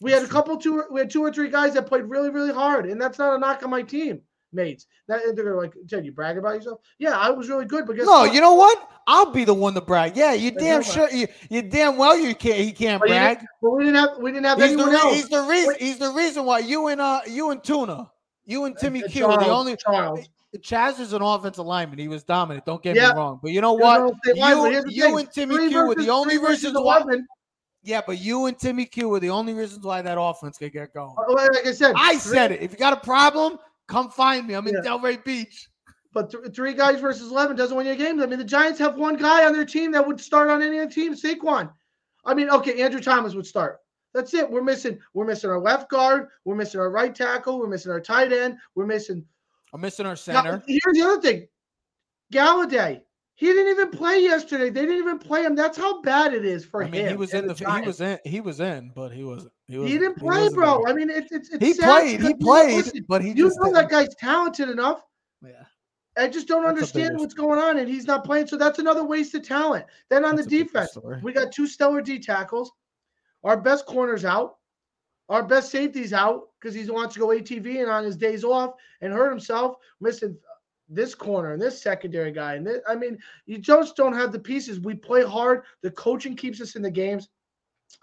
We 0.00 0.12
had 0.12 0.22
a 0.22 0.28
couple 0.28 0.56
two. 0.56 0.84
We 0.90 1.00
had 1.00 1.10
two 1.10 1.22
or 1.22 1.32
three 1.32 1.48
guys 1.48 1.74
that 1.74 1.86
played 1.86 2.04
really 2.04 2.30
really 2.30 2.52
hard, 2.52 2.86
and 2.86 3.00
that's 3.00 3.18
not 3.18 3.36
a 3.36 3.38
knock 3.38 3.62
on 3.62 3.70
my 3.70 3.82
team 3.82 4.20
mates. 4.52 4.86
That 5.08 5.20
they're 5.34 5.44
gonna 5.44 5.56
like, 5.56 5.74
Ted, 5.88 6.04
you 6.04 6.12
brag 6.12 6.38
about 6.38 6.54
yourself? 6.54 6.80
Yeah, 6.98 7.18
I 7.18 7.30
was 7.30 7.48
really 7.48 7.64
good. 7.64 7.86
But 7.86 7.96
no, 7.96 8.04
what? 8.04 8.34
you 8.34 8.40
know 8.40 8.54
what? 8.54 8.90
I'll 9.06 9.30
be 9.30 9.44
the 9.44 9.54
one 9.54 9.74
to 9.74 9.80
brag. 9.80 10.16
Yeah, 10.16 10.32
you 10.32 10.50
damn 10.50 10.82
sure. 10.82 11.10
You, 11.10 11.26
you 11.50 11.62
damn 11.62 11.96
well 11.96 12.16
you 12.18 12.34
can't. 12.34 12.58
He 12.58 12.72
can't 12.72 13.00
but 13.00 13.08
brag. 13.08 13.44
But 13.60 13.70
we 13.70 13.84
didn't 13.84 13.96
have. 13.96 14.18
We 14.18 14.32
didn't 14.32 14.46
have 14.46 14.58
he's 14.58 14.72
anyone 14.72 14.92
the, 14.92 14.98
else. 14.98 15.14
He's 15.14 15.28
the 15.28 15.42
reason. 15.42 15.74
He's 15.78 15.98
the 15.98 16.10
reason 16.10 16.44
why 16.44 16.60
you 16.60 16.88
and 16.88 17.00
uh 17.00 17.20
you 17.26 17.50
and 17.50 17.62
Tuna, 17.62 18.10
you 18.44 18.64
and 18.64 18.76
Timmy 18.78 19.02
Q 19.02 19.26
are 19.26 19.38
the 19.38 19.50
only. 19.50 19.76
Charles. 19.76 20.28
Chaz 20.58 21.00
is 21.00 21.12
an 21.12 21.20
offensive 21.20 21.66
lineman. 21.66 21.98
He 21.98 22.06
was 22.06 22.22
dominant. 22.22 22.64
Don't 22.64 22.80
get 22.80 22.94
yeah. 22.94 23.08
me 23.08 23.16
wrong. 23.16 23.40
But 23.42 23.50
you 23.50 23.60
know 23.60 23.72
what? 23.72 24.14
You, 24.24 24.84
you 24.86 25.18
and 25.18 25.28
Timmy 25.32 25.56
three 25.56 25.68
Q 25.68 25.80
versus, 25.80 25.96
were 25.96 26.02
the 26.02 26.10
only 26.10 26.38
reasons 26.38 26.78
why. 26.78 27.02
Yeah, 27.84 28.00
but 28.04 28.18
you 28.18 28.46
and 28.46 28.58
Timmy 28.58 28.86
Q 28.86 29.10
were 29.10 29.20
the 29.20 29.30
only 29.30 29.52
reasons 29.52 29.84
why 29.84 30.02
that 30.02 30.18
offense 30.18 30.58
could 30.58 30.72
get 30.72 30.92
going. 30.94 31.14
Like 31.28 31.66
I 31.66 31.72
said, 31.72 31.94
I 31.96 32.16
said 32.16 32.50
it. 32.50 32.62
If 32.62 32.72
you 32.72 32.78
got 32.78 32.94
a 32.94 33.00
problem, 33.00 33.58
Come 33.86 34.10
find 34.10 34.46
me. 34.46 34.54
I'm 34.54 34.66
in 34.66 34.74
yeah. 34.74 34.90
Delray 34.90 35.22
Beach. 35.24 35.68
But 36.12 36.30
th- 36.30 36.54
three 36.54 36.74
guys 36.74 37.00
versus 37.00 37.30
11 37.30 37.56
doesn't 37.56 37.76
win 37.76 37.86
your 37.86 37.96
games. 37.96 38.22
I 38.22 38.26
mean, 38.26 38.38
the 38.38 38.44
Giants 38.44 38.78
have 38.78 38.96
one 38.96 39.16
guy 39.16 39.44
on 39.44 39.52
their 39.52 39.64
team 39.64 39.92
that 39.92 40.06
would 40.06 40.20
start 40.20 40.48
on 40.48 40.62
any 40.62 40.78
other 40.78 40.90
team, 40.90 41.14
Saquon. 41.14 41.70
I 42.24 42.34
mean, 42.34 42.48
okay, 42.50 42.80
Andrew 42.80 43.00
Thomas 43.00 43.34
would 43.34 43.46
start. 43.46 43.80
That's 44.14 44.32
it. 44.32 44.48
We're 44.48 44.62
missing. 44.62 44.98
We're 45.12 45.26
missing 45.26 45.50
our 45.50 45.58
left 45.58 45.90
guard. 45.90 46.28
We're 46.44 46.54
missing 46.54 46.80
our 46.80 46.90
right 46.90 47.14
tackle. 47.14 47.58
We're 47.58 47.68
missing 47.68 47.90
our 47.90 48.00
tight 48.00 48.32
end. 48.32 48.56
We're 48.74 48.86
missing. 48.86 49.24
I'm 49.72 49.80
missing 49.80 50.06
our 50.06 50.16
center. 50.16 50.52
Now, 50.52 50.62
here's 50.66 50.94
the 50.94 51.02
other 51.02 51.20
thing. 51.20 51.48
Golladay. 52.32 53.00
He 53.36 53.46
didn't 53.46 53.68
even 53.68 53.90
play 53.90 54.22
yesterday. 54.22 54.70
They 54.70 54.82
didn't 54.82 54.98
even 54.98 55.18
play 55.18 55.42
him. 55.44 55.56
That's 55.56 55.76
how 55.76 56.00
bad 56.02 56.34
it 56.34 56.44
is 56.44 56.64
for 56.64 56.84
I 56.84 56.88
mean, 56.88 57.02
him. 57.02 57.08
He 57.08 57.16
was 57.16 57.34
in 57.34 57.48
the, 57.48 57.54
the 57.54 57.80
he 57.80 57.86
was 57.86 58.00
in 58.00 58.18
he 58.24 58.40
was 58.40 58.60
in, 58.60 58.92
but 58.94 59.10
he 59.10 59.24
wasn't. 59.24 59.52
He, 59.66 59.78
was, 59.78 59.90
he 59.90 59.98
didn't 59.98 60.18
play, 60.18 60.44
he 60.44 60.50
bro. 60.50 60.86
I 60.86 60.92
mean, 60.92 61.10
it's 61.10 61.32
it's, 61.32 61.50
it's 61.50 61.64
he 61.64 61.74
played. 61.74 62.20
He 62.20 62.34
played, 62.34 62.76
listen, 62.76 63.04
but 63.08 63.22
he 63.22 63.30
you 63.30 63.48
know 63.48 63.50
didn't. 63.50 63.72
that 63.72 63.90
guy's 63.90 64.14
talented 64.14 64.68
enough. 64.68 65.02
Yeah. 65.42 65.64
I 66.16 66.28
just 66.28 66.46
don't 66.46 66.62
that's 66.62 66.74
understand 66.74 67.18
what's 67.18 67.34
going 67.34 67.58
on, 67.58 67.78
and 67.78 67.88
he's 67.88 68.06
not 68.06 68.24
playing. 68.24 68.46
So 68.46 68.56
that's 68.56 68.78
another 68.78 69.04
waste 69.04 69.34
of 69.34 69.42
talent. 69.42 69.84
Then 70.10 70.24
on 70.24 70.36
that's 70.36 70.46
the 70.46 70.62
defense, 70.62 70.96
we 71.22 71.32
got 71.32 71.50
two 71.50 71.66
stellar 71.66 72.02
D 72.02 72.20
tackles. 72.20 72.70
Our 73.42 73.60
best 73.60 73.86
corners 73.86 74.24
out. 74.24 74.56
Our 75.28 75.42
best 75.42 75.70
safety's 75.70 76.12
out 76.12 76.50
because 76.60 76.74
he 76.74 76.88
wants 76.88 77.14
to 77.14 77.20
go 77.20 77.28
ATV 77.28 77.80
and 77.80 77.90
on 77.90 78.04
his 78.04 78.16
days 78.16 78.44
off 78.44 78.74
and 79.00 79.12
hurt 79.12 79.30
himself. 79.30 79.76
Missing 80.00 80.36
this 80.88 81.14
corner 81.14 81.52
and 81.52 81.62
this 81.62 81.82
secondary 81.82 82.32
guy. 82.32 82.54
And 82.54 82.66
this, 82.66 82.80
I 82.88 82.94
mean, 82.94 83.18
you 83.46 83.58
just 83.58 83.96
don't 83.96 84.14
have 84.14 84.32
the 84.32 84.38
pieces. 84.38 84.80
We 84.80 84.94
play 84.94 85.24
hard. 85.24 85.62
The 85.82 85.90
coaching 85.92 86.36
keeps 86.36 86.60
us 86.60 86.76
in 86.76 86.82
the 86.82 86.90
games. 86.90 87.28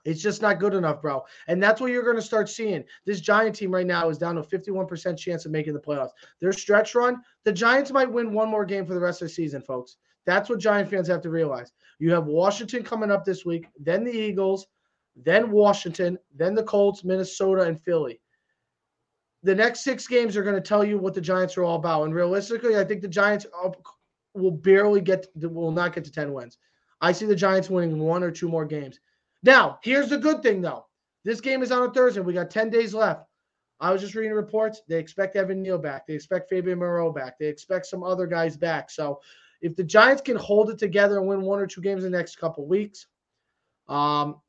It's 0.05 0.21
just 0.21 0.41
not 0.41 0.59
good 0.59 0.73
enough, 0.73 1.01
bro. 1.01 1.21
And 1.47 1.61
that's 1.61 1.81
what 1.81 1.91
you're 1.91 2.03
going 2.03 2.15
to 2.15 2.21
start 2.21 2.49
seeing. 2.49 2.83
This 3.05 3.21
Giant 3.21 3.55
team 3.55 3.73
right 3.73 3.85
now 3.85 4.09
is 4.09 4.17
down 4.17 4.35
to 4.35 4.41
51% 4.41 5.17
chance 5.17 5.45
of 5.45 5.51
making 5.51 5.73
the 5.73 5.79
playoffs. 5.79 6.11
Their 6.39 6.53
stretch 6.53 6.95
run, 6.95 7.21
the 7.43 7.51
Giants 7.51 7.91
might 7.91 8.11
win 8.11 8.33
one 8.33 8.49
more 8.49 8.65
game 8.65 8.85
for 8.85 8.93
the 8.93 8.99
rest 8.99 9.21
of 9.21 9.27
the 9.27 9.33
season, 9.33 9.61
folks. 9.61 9.97
That's 10.25 10.49
what 10.49 10.59
Giant 10.59 10.89
fans 10.89 11.07
have 11.07 11.21
to 11.21 11.29
realize. 11.29 11.73
You 11.99 12.11
have 12.13 12.25
Washington 12.25 12.83
coming 12.83 13.11
up 13.11 13.25
this 13.25 13.45
week, 13.45 13.67
then 13.79 14.03
the 14.03 14.11
Eagles, 14.11 14.67
then 15.15 15.51
Washington, 15.51 16.17
then 16.35 16.55
the 16.55 16.63
Colts, 16.63 17.03
Minnesota, 17.03 17.63
and 17.63 17.81
Philly 17.81 18.20
the 19.43 19.55
next 19.55 19.81
six 19.81 20.07
games 20.07 20.37
are 20.37 20.43
going 20.43 20.55
to 20.55 20.61
tell 20.61 20.83
you 20.83 20.97
what 20.97 21.13
the 21.13 21.21
Giants 21.21 21.57
are 21.57 21.63
all 21.63 21.75
about. 21.75 22.03
And 22.03 22.13
realistically, 22.13 22.77
I 22.77 22.83
think 22.83 23.01
the 23.01 23.07
Giants 23.07 23.45
will 24.33 24.51
barely 24.51 25.01
get, 25.01 25.27
will 25.35 25.71
not 25.71 25.95
get 25.95 26.05
to 26.05 26.11
10 26.11 26.33
wins. 26.33 26.57
I 27.01 27.11
see 27.11 27.25
the 27.25 27.35
Giants 27.35 27.69
winning 27.69 27.99
one 27.99 28.23
or 28.23 28.31
two 28.31 28.47
more 28.47 28.65
games. 28.65 28.99
Now, 29.43 29.79
here's 29.83 30.09
the 30.09 30.17
good 30.17 30.43
thing, 30.43 30.61
though. 30.61 30.85
This 31.23 31.41
game 31.41 31.63
is 31.63 31.71
on 31.71 31.89
a 31.89 31.91
Thursday. 31.91 32.21
We 32.21 32.33
got 32.33 32.51
10 32.51 32.69
days 32.69 32.93
left. 32.93 33.25
I 33.79 33.91
was 33.91 34.01
just 34.01 34.13
reading 34.13 34.33
reports. 34.33 34.81
They 34.87 34.99
expect 34.99 35.35
Evan 35.35 35.63
Neal 35.63 35.79
back. 35.79 36.05
They 36.05 36.13
expect 36.13 36.49
Fabian 36.49 36.77
Moreau 36.77 37.11
back. 37.11 37.39
They 37.39 37.47
expect 37.47 37.87
some 37.87 38.03
other 38.03 38.27
guys 38.27 38.55
back. 38.55 38.91
So 38.91 39.21
if 39.61 39.75
the 39.75 39.83
Giants 39.83 40.21
can 40.21 40.35
hold 40.35 40.69
it 40.69 40.77
together 40.77 41.17
and 41.17 41.27
win 41.27 41.41
one 41.41 41.59
or 41.59 41.65
two 41.65 41.81
games 41.81 42.03
in 42.03 42.11
the 42.11 42.17
next 42.17 42.37
couple 42.37 42.67
weeks, 42.67 43.07
um, 43.87 44.39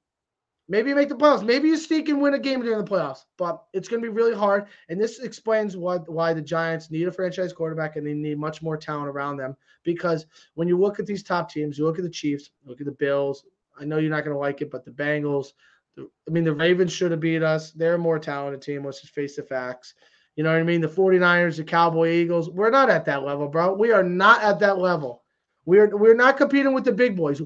Maybe 0.73 0.89
you 0.89 0.97
make 0.97 1.11
the 1.11 1.15
playoffs. 1.15 1.45
Maybe 1.45 1.69
you 1.69 1.77
sneak 1.77 2.09
and 2.09 2.19
win 2.19 2.33
a 2.33 2.39
game 2.39 2.63
during 2.63 2.83
the 2.83 2.91
playoffs, 2.91 3.27
but 3.37 3.63
it's 3.75 3.89
going 3.89 4.03
to 4.03 4.09
be 4.09 4.17
really 4.17 4.35
hard. 4.35 4.69
And 4.89 4.99
this 4.99 5.19
explains 5.19 5.77
what 5.77 6.09
why 6.09 6.33
the 6.33 6.41
Giants 6.41 6.91
need 6.91 7.07
a 7.07 7.13
franchise 7.13 7.53
quarterback 7.53 7.97
and 7.97 8.07
they 8.07 8.15
need 8.15 8.39
much 8.39 8.63
more 8.63 8.79
talent 8.79 9.11
around 9.11 9.37
them. 9.37 9.55
Because 9.83 10.25
when 10.55 10.69
you 10.69 10.79
look 10.79 10.99
at 10.99 11.05
these 11.05 11.23
top 11.23 11.51
teams, 11.51 11.77
you 11.77 11.85
look 11.85 11.99
at 11.99 12.05
the 12.05 12.11
Chiefs, 12.11 12.53
look 12.65 12.81
at 12.81 12.87
the 12.87 12.93
Bills. 12.93 13.45
I 13.79 13.85
know 13.85 13.99
you're 13.99 14.09
not 14.09 14.25
going 14.25 14.35
to 14.35 14.41
like 14.41 14.63
it, 14.63 14.71
but 14.71 14.87
the 14.87 14.93
Bengals. 14.93 15.49
The, 15.95 16.09
I 16.27 16.31
mean, 16.31 16.45
the 16.45 16.55
Ravens 16.55 16.91
should 16.91 17.11
have 17.11 17.21
beat 17.21 17.43
us. 17.43 17.73
They're 17.73 17.97
a 17.97 17.99
more 17.99 18.19
talented 18.19 18.63
team. 18.63 18.83
Let's 18.83 19.03
just 19.03 19.13
face 19.13 19.37
the 19.37 19.43
facts. 19.43 19.93
You 20.37 20.43
know 20.43 20.53
what 20.53 20.61
I 20.61 20.65
mean? 20.65 20.81
The 20.81 20.89
49ers, 20.89 21.59
the 21.59 21.65
Cowboy 21.65 22.13
Eagles. 22.13 22.49
We're 22.49 22.71
not 22.71 22.89
at 22.89 23.05
that 23.05 23.25
level, 23.25 23.47
bro. 23.47 23.75
We 23.75 23.93
are 23.93 24.03
not 24.03 24.43
at 24.43 24.59
that 24.61 24.79
level. 24.79 25.23
We're 25.65 25.95
we're 25.97 26.15
not 26.15 26.39
competing 26.39 26.73
with 26.73 26.85
the 26.85 26.93
big 26.93 27.17
boys. 27.17 27.41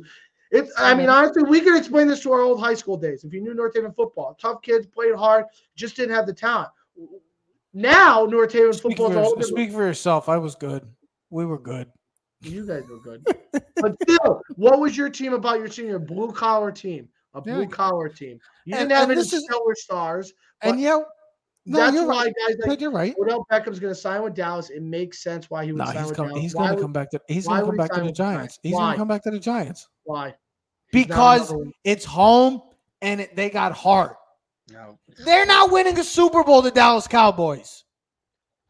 It's, 0.50 0.72
I 0.78 0.94
mean, 0.94 1.08
honestly, 1.08 1.42
we 1.42 1.60
could 1.60 1.76
explain 1.76 2.06
this 2.06 2.20
to 2.22 2.32
our 2.32 2.40
old 2.40 2.60
high 2.60 2.74
school 2.74 2.96
days. 2.96 3.24
If 3.24 3.32
you 3.32 3.40
knew 3.40 3.52
North 3.54 3.74
Haven 3.74 3.92
football, 3.92 4.36
tough 4.40 4.62
kids 4.62 4.86
played 4.86 5.14
hard, 5.14 5.46
just 5.74 5.96
didn't 5.96 6.14
have 6.14 6.26
the 6.26 6.32
talent. 6.32 6.70
Now 7.74 8.24
North 8.24 8.52
Haven 8.52 8.72
Speak 8.72 8.96
football 8.96 9.34
for, 9.34 9.40
your- 9.40 9.48
speak 9.48 9.72
for 9.72 9.84
yourself. 9.86 10.28
I 10.28 10.36
was 10.36 10.54
good. 10.54 10.86
We 11.30 11.44
were 11.44 11.58
good. 11.58 11.88
You 12.42 12.66
guys 12.66 12.84
were 12.88 13.00
good, 13.00 13.26
but 13.76 13.96
still, 14.02 14.42
what 14.56 14.78
was 14.78 14.96
your 14.96 15.08
team 15.08 15.32
about 15.32 15.58
your 15.58 15.68
team? 15.68 15.86
Your 15.86 15.98
blue 15.98 16.30
collar 16.30 16.70
team, 16.70 17.08
a 17.34 17.40
blue 17.40 17.66
collar 17.66 18.08
team. 18.08 18.38
You 18.66 18.74
didn't 18.74 18.92
have 18.92 19.04
and 19.04 19.12
any 19.12 19.20
this 19.20 19.32
is- 19.32 19.44
stellar 19.44 19.74
stars. 19.74 20.32
And 20.62 20.80
yeah, 20.80 21.00
no, 21.66 21.78
That's 21.80 21.94
you're 21.94 22.06
why 22.06 22.24
right. 22.26 22.34
guys 22.48 22.56
like 22.60 22.68
Ted, 22.70 22.80
you're 22.80 22.90
right. 22.92 23.14
Odell 23.20 23.44
Beckham's 23.50 23.78
going 23.80 23.92
to 23.92 24.00
sign 24.00 24.22
with 24.22 24.34
Dallas. 24.34 24.70
It 24.70 24.82
makes 24.82 25.22
sense 25.22 25.50
why 25.50 25.64
he 25.64 25.72
would 25.72 25.78
No, 25.78 25.86
sign 25.86 25.96
he's 25.96 26.06
with 26.06 26.16
coming. 26.16 26.30
Dallas. 26.30 26.42
He's 26.42 26.54
going 26.54 26.76
to 26.76 26.80
come 26.82 26.92
back 26.92 27.10
to. 27.10 27.20
He's 27.28 27.46
going 27.46 27.60
to 27.60 27.66
come 27.66 27.76
back 27.76 27.92
to 27.92 28.00
the 28.00 28.12
Giants? 28.12 28.18
Giants. 28.18 28.58
He's 28.62 28.72
going 28.72 28.92
to 28.92 28.98
come 28.98 29.08
back 29.08 29.22
to 29.24 29.30
the 29.30 29.40
Giants 29.40 29.88
Why? 30.04 30.34
Because 30.92 31.50
number 31.50 31.70
it's 31.84 32.04
home 32.04 32.62
and 33.02 33.20
it, 33.20 33.34
they 33.36 33.50
got 33.50 33.72
heart. 33.72 34.16
no. 34.70 34.98
They're 35.24 35.46
not 35.46 35.72
winning 35.72 35.98
a 35.98 36.04
Super 36.04 36.44
Bowl. 36.44 36.62
The 36.62 36.70
Dallas 36.70 37.06
Cowboys. 37.08 37.84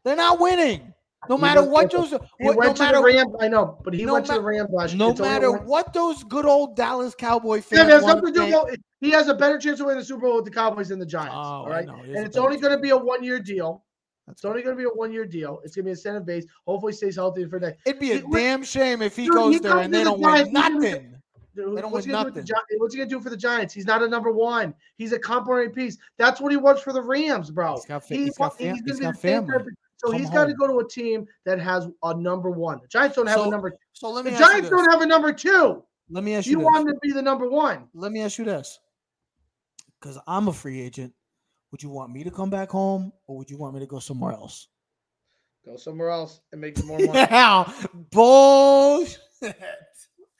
They're 0.03 0.15
not 0.15 0.39
winning. 0.39 0.93
No 1.29 1.37
matter 1.37 1.63
what 1.63 1.91
those. 1.91 2.09
He 2.11 2.17
What, 2.45 2.53
no 2.53 2.57
went 2.57 2.77
to 2.77 2.83
matter. 2.83 2.97
the 2.97 3.03
Rams. 3.03 3.35
I 3.39 3.47
know, 3.47 3.77
but 3.83 3.93
he 3.93 4.05
no 4.05 4.13
went 4.13 4.25
to 4.27 4.33
the 4.33 4.41
Rams 4.41 4.69
last 4.71 4.91
year. 4.91 4.97
No 4.99 5.11
It's 5.11 5.19
matter 5.19 5.51
what 5.51 5.93
those 5.93 6.23
good 6.23 6.45
old 6.45 6.75
Dallas 6.75 7.15
Cowboy 7.15 7.61
fans 7.61 7.81
it 7.81 7.91
has 7.91 8.05
nothing 8.05 8.33
to 8.33 8.45
do. 8.45 8.61
with- 8.65 8.79
He 9.01 9.09
has 9.11 9.27
a 9.27 9.33
better 9.35 9.57
chance 9.59 9.79
of 9.79 9.85
winning 9.85 9.99
the 9.99 10.05
Super 10.05 10.21
Bowl 10.27 10.35
with 10.37 10.45
the 10.45 10.51
Cowboys 10.51 10.89
than 10.89 10.99
the 10.99 11.05
Giants. 11.05 11.35
Oh, 11.35 11.39
all 11.39 11.69
right, 11.69 11.85
know. 11.85 11.95
He 11.97 12.09
has 12.09 12.17
and 12.17 12.25
it's 12.25 12.37
only 12.37 12.57
going 12.57 12.73
to 12.73 12.79
be 12.79 12.89
a 12.89 12.97
one-year 12.97 13.39
deal. 13.39 13.83
That's 14.25 14.39
It's 14.39 14.45
only 14.45 14.61
going 14.61 14.75
to 14.75 14.79
be 14.81 14.85
a 14.85 14.89
one-year 14.89 15.25
deal. 15.25 15.61
It's 15.63 15.75
going 15.75 15.83
to 15.83 15.87
be 15.87 15.91
incentive 15.91 16.25
based. 16.25 16.47
Hopefully, 16.65 16.91
he 16.93 16.97
stays 16.97 17.15
healthy 17.15 17.45
for 17.45 17.59
that. 17.59 17.77
It'd 17.85 17.99
be 17.99 18.13
a 18.13 18.19
what- 18.21 18.37
damn 18.39 18.63
shame 18.63 19.01
if 19.01 19.15
he 19.15 19.25
Dude, 19.25 19.33
goes 19.35 19.53
he 19.53 19.59
there 19.59 19.77
and 19.77 19.93
they 19.93 19.99
the 19.99 20.03
don't 20.05 20.21
Giants, 20.21 20.51
win 20.51 20.53
gonna 20.61 20.79
nothing. 20.79 21.13
They 21.55 21.63
don't 21.63 21.73
what's 21.91 21.91
win 21.91 22.03
he 22.05 22.11
gonna 22.11 22.29
do 22.31 22.41
the 22.41 22.41
nothing. 22.41 22.77
What's 22.79 22.93
he 22.93 22.97
going 22.97 23.09
to 23.09 23.15
do 23.15 23.21
for 23.21 23.29
the 23.29 23.37
Giants? 23.37 23.73
He's 23.73 23.85
not 23.85 24.03
a 24.03 24.07
number 24.07 24.31
one. 24.31 24.73
He's 24.97 25.11
a 25.13 25.19
complementary 25.19 25.73
piece. 25.73 25.97
That's 26.17 26.41
what 26.41 26.51
he 26.51 26.57
was 26.57 26.81
for 26.81 26.91
the 26.93 27.01
Rams, 27.01 27.49
bro. 27.51 27.75
He's 27.75 27.85
got, 27.85 28.03
fa- 28.07 28.13
He 28.15 28.23
he's 28.25 28.37
got, 28.37 28.57
fam- 28.57 28.75
he's 28.75 28.83
he's 28.85 28.99
gonna 28.99 29.13
got 29.13 29.21
family. 29.21 29.53
So 29.97 30.11
Come 30.11 30.19
he's 30.19 30.29
got 30.29 30.45
to 30.45 30.53
go 30.53 30.67
to 30.67 30.79
a 30.79 30.87
team 30.87 31.25
that 31.45 31.59
has 31.59 31.87
a 32.03 32.13
number 32.13 32.51
one. 32.51 32.79
The 32.81 32.87
Giants 32.87 33.15
don't 33.15 33.27
have 33.27 33.37
So, 33.39 33.47
a 33.47 33.49
number. 33.49 33.71
Two. 33.71 33.77
So 33.93 34.09
let 34.11 34.23
The 34.25 34.31
me 34.31 34.37
ask 34.37 34.41
you 34.45 34.47
Giants 34.51 34.69
don't 34.69 34.91
have 34.91 35.01
a 35.01 35.05
number 35.05 35.33
two. 35.33 35.83
Let 36.09 36.23
me 36.23 36.35
ask 36.35 36.45
You 36.45 36.51
you, 36.51 36.57
this. 36.59 36.65
want 36.65 36.87
him 36.87 36.93
to 36.93 36.99
be 37.01 37.11
the 37.11 37.21
number 37.21 37.49
one. 37.49 37.87
Let 37.93 38.11
me 38.11 38.21
ask 38.21 38.37
you 38.37 38.45
this. 38.45 38.79
Because 39.99 40.19
I'm 40.27 40.47
a 40.47 40.53
free 40.53 40.79
agent. 40.81 41.13
Would 41.71 41.81
you 41.83 41.89
want 41.89 42.13
me 42.13 42.23
to 42.23 42.31
come 42.31 42.49
back 42.49 42.69
home 42.69 43.11
or 43.25 43.37
would 43.37 43.49
you 43.49 43.57
want 43.57 43.73
me 43.73 43.79
to 43.81 43.87
go 43.87 43.99
somewhere 43.99 44.31
else? 44.33 44.67
Go 45.65 45.75
somewhere 45.75 46.09
else 46.09 46.39
and 46.51 46.61
make 46.61 46.81
more 46.85 46.99
money. 46.99 47.11
Yeah, 47.29 47.69
bullshit. 48.11 49.19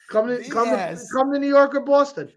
Come 0.09 0.27
to 0.27 0.41
come 0.49 0.67
Yes. 0.69 1.01
to 1.01 1.13
come 1.13 1.33
to 1.33 1.39
New 1.39 1.49
York 1.49 1.75
or 1.75 1.81
Boston. 1.81 2.31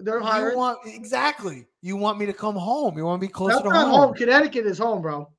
They're 0.00 0.20
You 0.20 0.56
want 0.56 0.78
exactly. 0.86 1.66
You 1.82 1.96
want 1.96 2.18
me 2.18 2.26
to 2.26 2.32
come 2.32 2.56
home. 2.56 2.96
You 2.96 3.04
want 3.04 3.20
to 3.20 3.26
be 3.28 3.32
closer 3.32 3.62
That's 3.62 3.68
to 3.68 3.70
home. 3.70 4.14
Connecticut 4.14 4.66
is 4.66 4.78
home, 4.78 5.02
bro. 5.02 5.30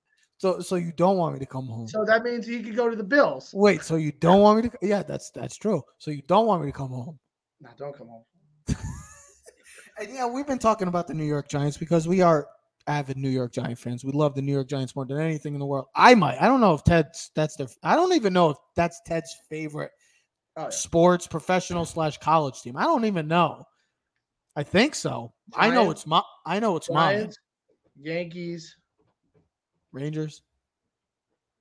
So 0.43 0.59
so 0.59 0.75
you 0.75 0.91
don't 0.91 1.15
want 1.15 1.35
me 1.35 1.39
to 1.39 1.45
come 1.45 1.67
home. 1.67 1.87
So 1.87 2.03
that 2.03 2.21
means 2.21 2.45
he 2.45 2.61
could 2.61 2.75
go 2.75 2.89
to 2.89 2.97
the 2.97 3.03
Bills. 3.03 3.51
Wait, 3.53 3.81
so 3.81 3.95
you 3.95 4.11
don't 4.11 4.41
want 4.41 4.61
me 4.61 4.69
to 4.69 4.77
Yeah, 4.81 5.01
that's 5.01 5.29
that's 5.29 5.55
true. 5.55 5.81
So 5.99 6.11
you 6.11 6.21
don't 6.27 6.45
want 6.45 6.61
me 6.65 6.69
to 6.69 6.77
come 6.77 6.89
home. 6.89 7.17
Nah, 7.61 7.69
don't 7.77 7.95
come 7.97 8.09
home. 8.09 8.25
And 9.99 10.11
yeah, 10.11 10.25
we've 10.25 10.47
been 10.47 10.59
talking 10.59 10.89
about 10.89 11.07
the 11.07 11.13
New 11.13 11.23
York 11.23 11.47
Giants 11.47 11.77
because 11.77 12.07
we 12.09 12.19
are 12.19 12.47
avid 12.87 13.15
New 13.15 13.29
York 13.29 13.53
Giant 13.53 13.79
fans. 13.79 14.03
We 14.03 14.11
love 14.11 14.35
the 14.35 14.41
New 14.41 14.51
York 14.51 14.67
Giants 14.67 14.95
more 14.95 15.05
than 15.05 15.21
anything 15.21 15.53
in 15.53 15.59
the 15.59 15.65
world. 15.65 15.85
I 15.95 16.13
might. 16.13 16.41
I 16.41 16.47
don't 16.47 16.59
know 16.59 16.73
if 16.73 16.83
Ted's 16.83 17.31
that's 17.35 17.55
their 17.55 17.67
I 17.81 17.95
don't 17.95 18.13
even 18.13 18.33
know 18.33 18.49
if 18.49 18.57
that's 18.75 18.99
Ted's 19.05 19.33
favorite 19.49 19.91
Oh, 20.57 20.63
yeah. 20.63 20.69
sports 20.71 21.25
professional 21.25 21.85
slash 21.85 22.17
college 22.17 22.61
team. 22.61 22.75
I 22.75 22.83
don't 22.83 23.05
even 23.05 23.29
know. 23.29 23.63
I 24.57 24.63
think 24.63 24.93
so. 24.93 25.31
I 25.55 25.69
know 25.69 25.89
it's 25.89 26.05
my 26.05 26.21
I 26.45 26.59
know 26.59 26.75
it's 26.75 26.89
mine. 26.89 27.15
Giants, 27.15 27.37
Yankees, 27.95 28.75
Rangers 29.93 30.41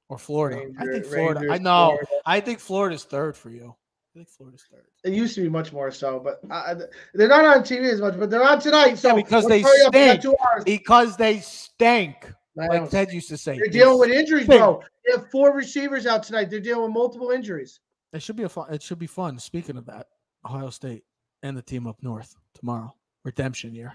or 0.09 0.19
Florida. 0.19 0.73
I 0.79 0.87
think 0.87 1.07
Florida. 1.07 1.53
I 1.53 1.59
know. 1.59 1.91
Florida. 1.91 2.07
I 2.27 2.41
think 2.41 2.59
Florida's 2.59 3.05
third 3.05 3.37
for 3.37 3.51
you. 3.51 3.75
I 4.15 4.19
think 4.19 4.29
Florida's 4.29 4.65
third. 4.71 4.85
It 5.05 5.13
used 5.13 5.35
to 5.37 5.43
be 5.43 5.49
much 5.49 5.73
more 5.73 5.91
so, 5.91 6.19
but 6.19 6.41
I, 6.51 6.75
they're 7.15 7.29
not 7.29 7.45
on 7.45 7.63
TV 7.63 7.91
as 7.91 8.01
much. 8.01 8.19
But 8.19 8.31
they're 8.31 8.43
on 8.43 8.61
tonight. 8.61 8.97
So 8.97 9.09
Yeah, 9.09 9.15
because 9.15 9.47
they 9.47 9.63
stink. 9.63 10.25
Because 10.65 11.17
they 11.17 11.39
stink, 11.39 12.33
I 12.59 12.67
like. 12.67 12.91
Ted 12.91 13.13
used 13.13 13.29
to 13.29 13.39
say. 13.39 13.57
They're 13.57 13.69
dealing 13.69 13.99
with 13.99 14.11
injuries, 14.11 14.45
stink. 14.45 14.61
bro. 14.61 14.83
They 15.07 15.13
have 15.17 15.31
four 15.31 15.55
receivers 15.55 16.07
out 16.07 16.23
tonight. 16.23 16.51
They're 16.51 16.61
dealing 16.61 16.85
with 16.85 16.93
multiple 16.93 17.31
injuries. 17.31 17.81
It 18.13 18.23
should 18.23 18.37
be 18.37 18.43
a 18.43 18.49
fun. 18.49 18.73
It 18.73 18.83
should 18.83 18.99
be 18.99 19.07
fun. 19.07 19.39
Speaking 19.39 19.77
of 19.77 19.87
that, 19.87 20.09
Ohio 20.45 20.71
State 20.71 21.05
and 21.43 21.57
the 21.57 21.63
team 21.63 21.87
up 21.87 21.97
north 22.03 22.35
tomorrow, 22.55 22.95
redemption 23.25 23.75
year. 23.75 23.95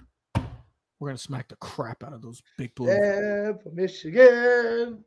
We're 1.00 1.10
gonna 1.10 1.18
smack 1.18 1.50
the 1.50 1.56
crap 1.58 2.04
out 2.04 2.14
of 2.14 2.22
those 2.22 2.42
big 2.58 2.74
blue. 2.76 2.88
Yeah, 2.88 3.54
for 3.62 3.72
Michigan. 3.74 5.04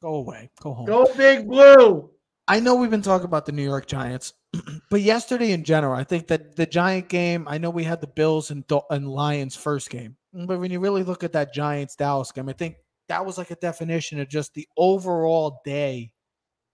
Go 0.00 0.14
away. 0.16 0.50
Go 0.60 0.74
home. 0.74 0.86
Go 0.86 1.12
big 1.16 1.48
blue. 1.48 2.10
I 2.46 2.60
know 2.60 2.74
we've 2.74 2.90
been 2.90 3.02
talking 3.02 3.24
about 3.24 3.46
the 3.46 3.52
New 3.52 3.62
York 3.62 3.86
Giants, 3.86 4.34
but 4.90 5.00
yesterday 5.00 5.52
in 5.52 5.64
general, 5.64 5.94
I 5.94 6.04
think 6.04 6.26
that 6.28 6.56
the 6.56 6.66
Giant 6.66 7.08
game. 7.08 7.48
I 7.48 7.58
know 7.58 7.70
we 7.70 7.84
had 7.84 8.00
the 8.00 8.06
Bills 8.06 8.50
and 8.50 8.64
and 8.90 9.08
Lions 9.08 9.56
first 9.56 9.90
game, 9.90 10.16
but 10.32 10.60
when 10.60 10.70
you 10.70 10.80
really 10.80 11.02
look 11.02 11.24
at 11.24 11.32
that 11.32 11.54
Giants 11.54 11.96
Dallas 11.96 12.32
game, 12.32 12.48
I 12.48 12.52
think 12.52 12.76
that 13.08 13.24
was 13.24 13.38
like 13.38 13.50
a 13.50 13.56
definition 13.56 14.20
of 14.20 14.28
just 14.28 14.54
the 14.54 14.68
overall 14.76 15.60
day 15.64 16.12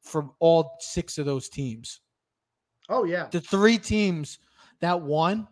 from 0.02 0.32
all 0.38 0.76
six 0.80 1.18
of 1.18 1.26
those 1.26 1.48
teams. 1.48 2.00
Oh 2.88 3.04
yeah. 3.04 3.28
the 3.30 3.40
three 3.40 3.78
teams 3.78 4.38
that 4.80 5.00
won, 5.00 5.46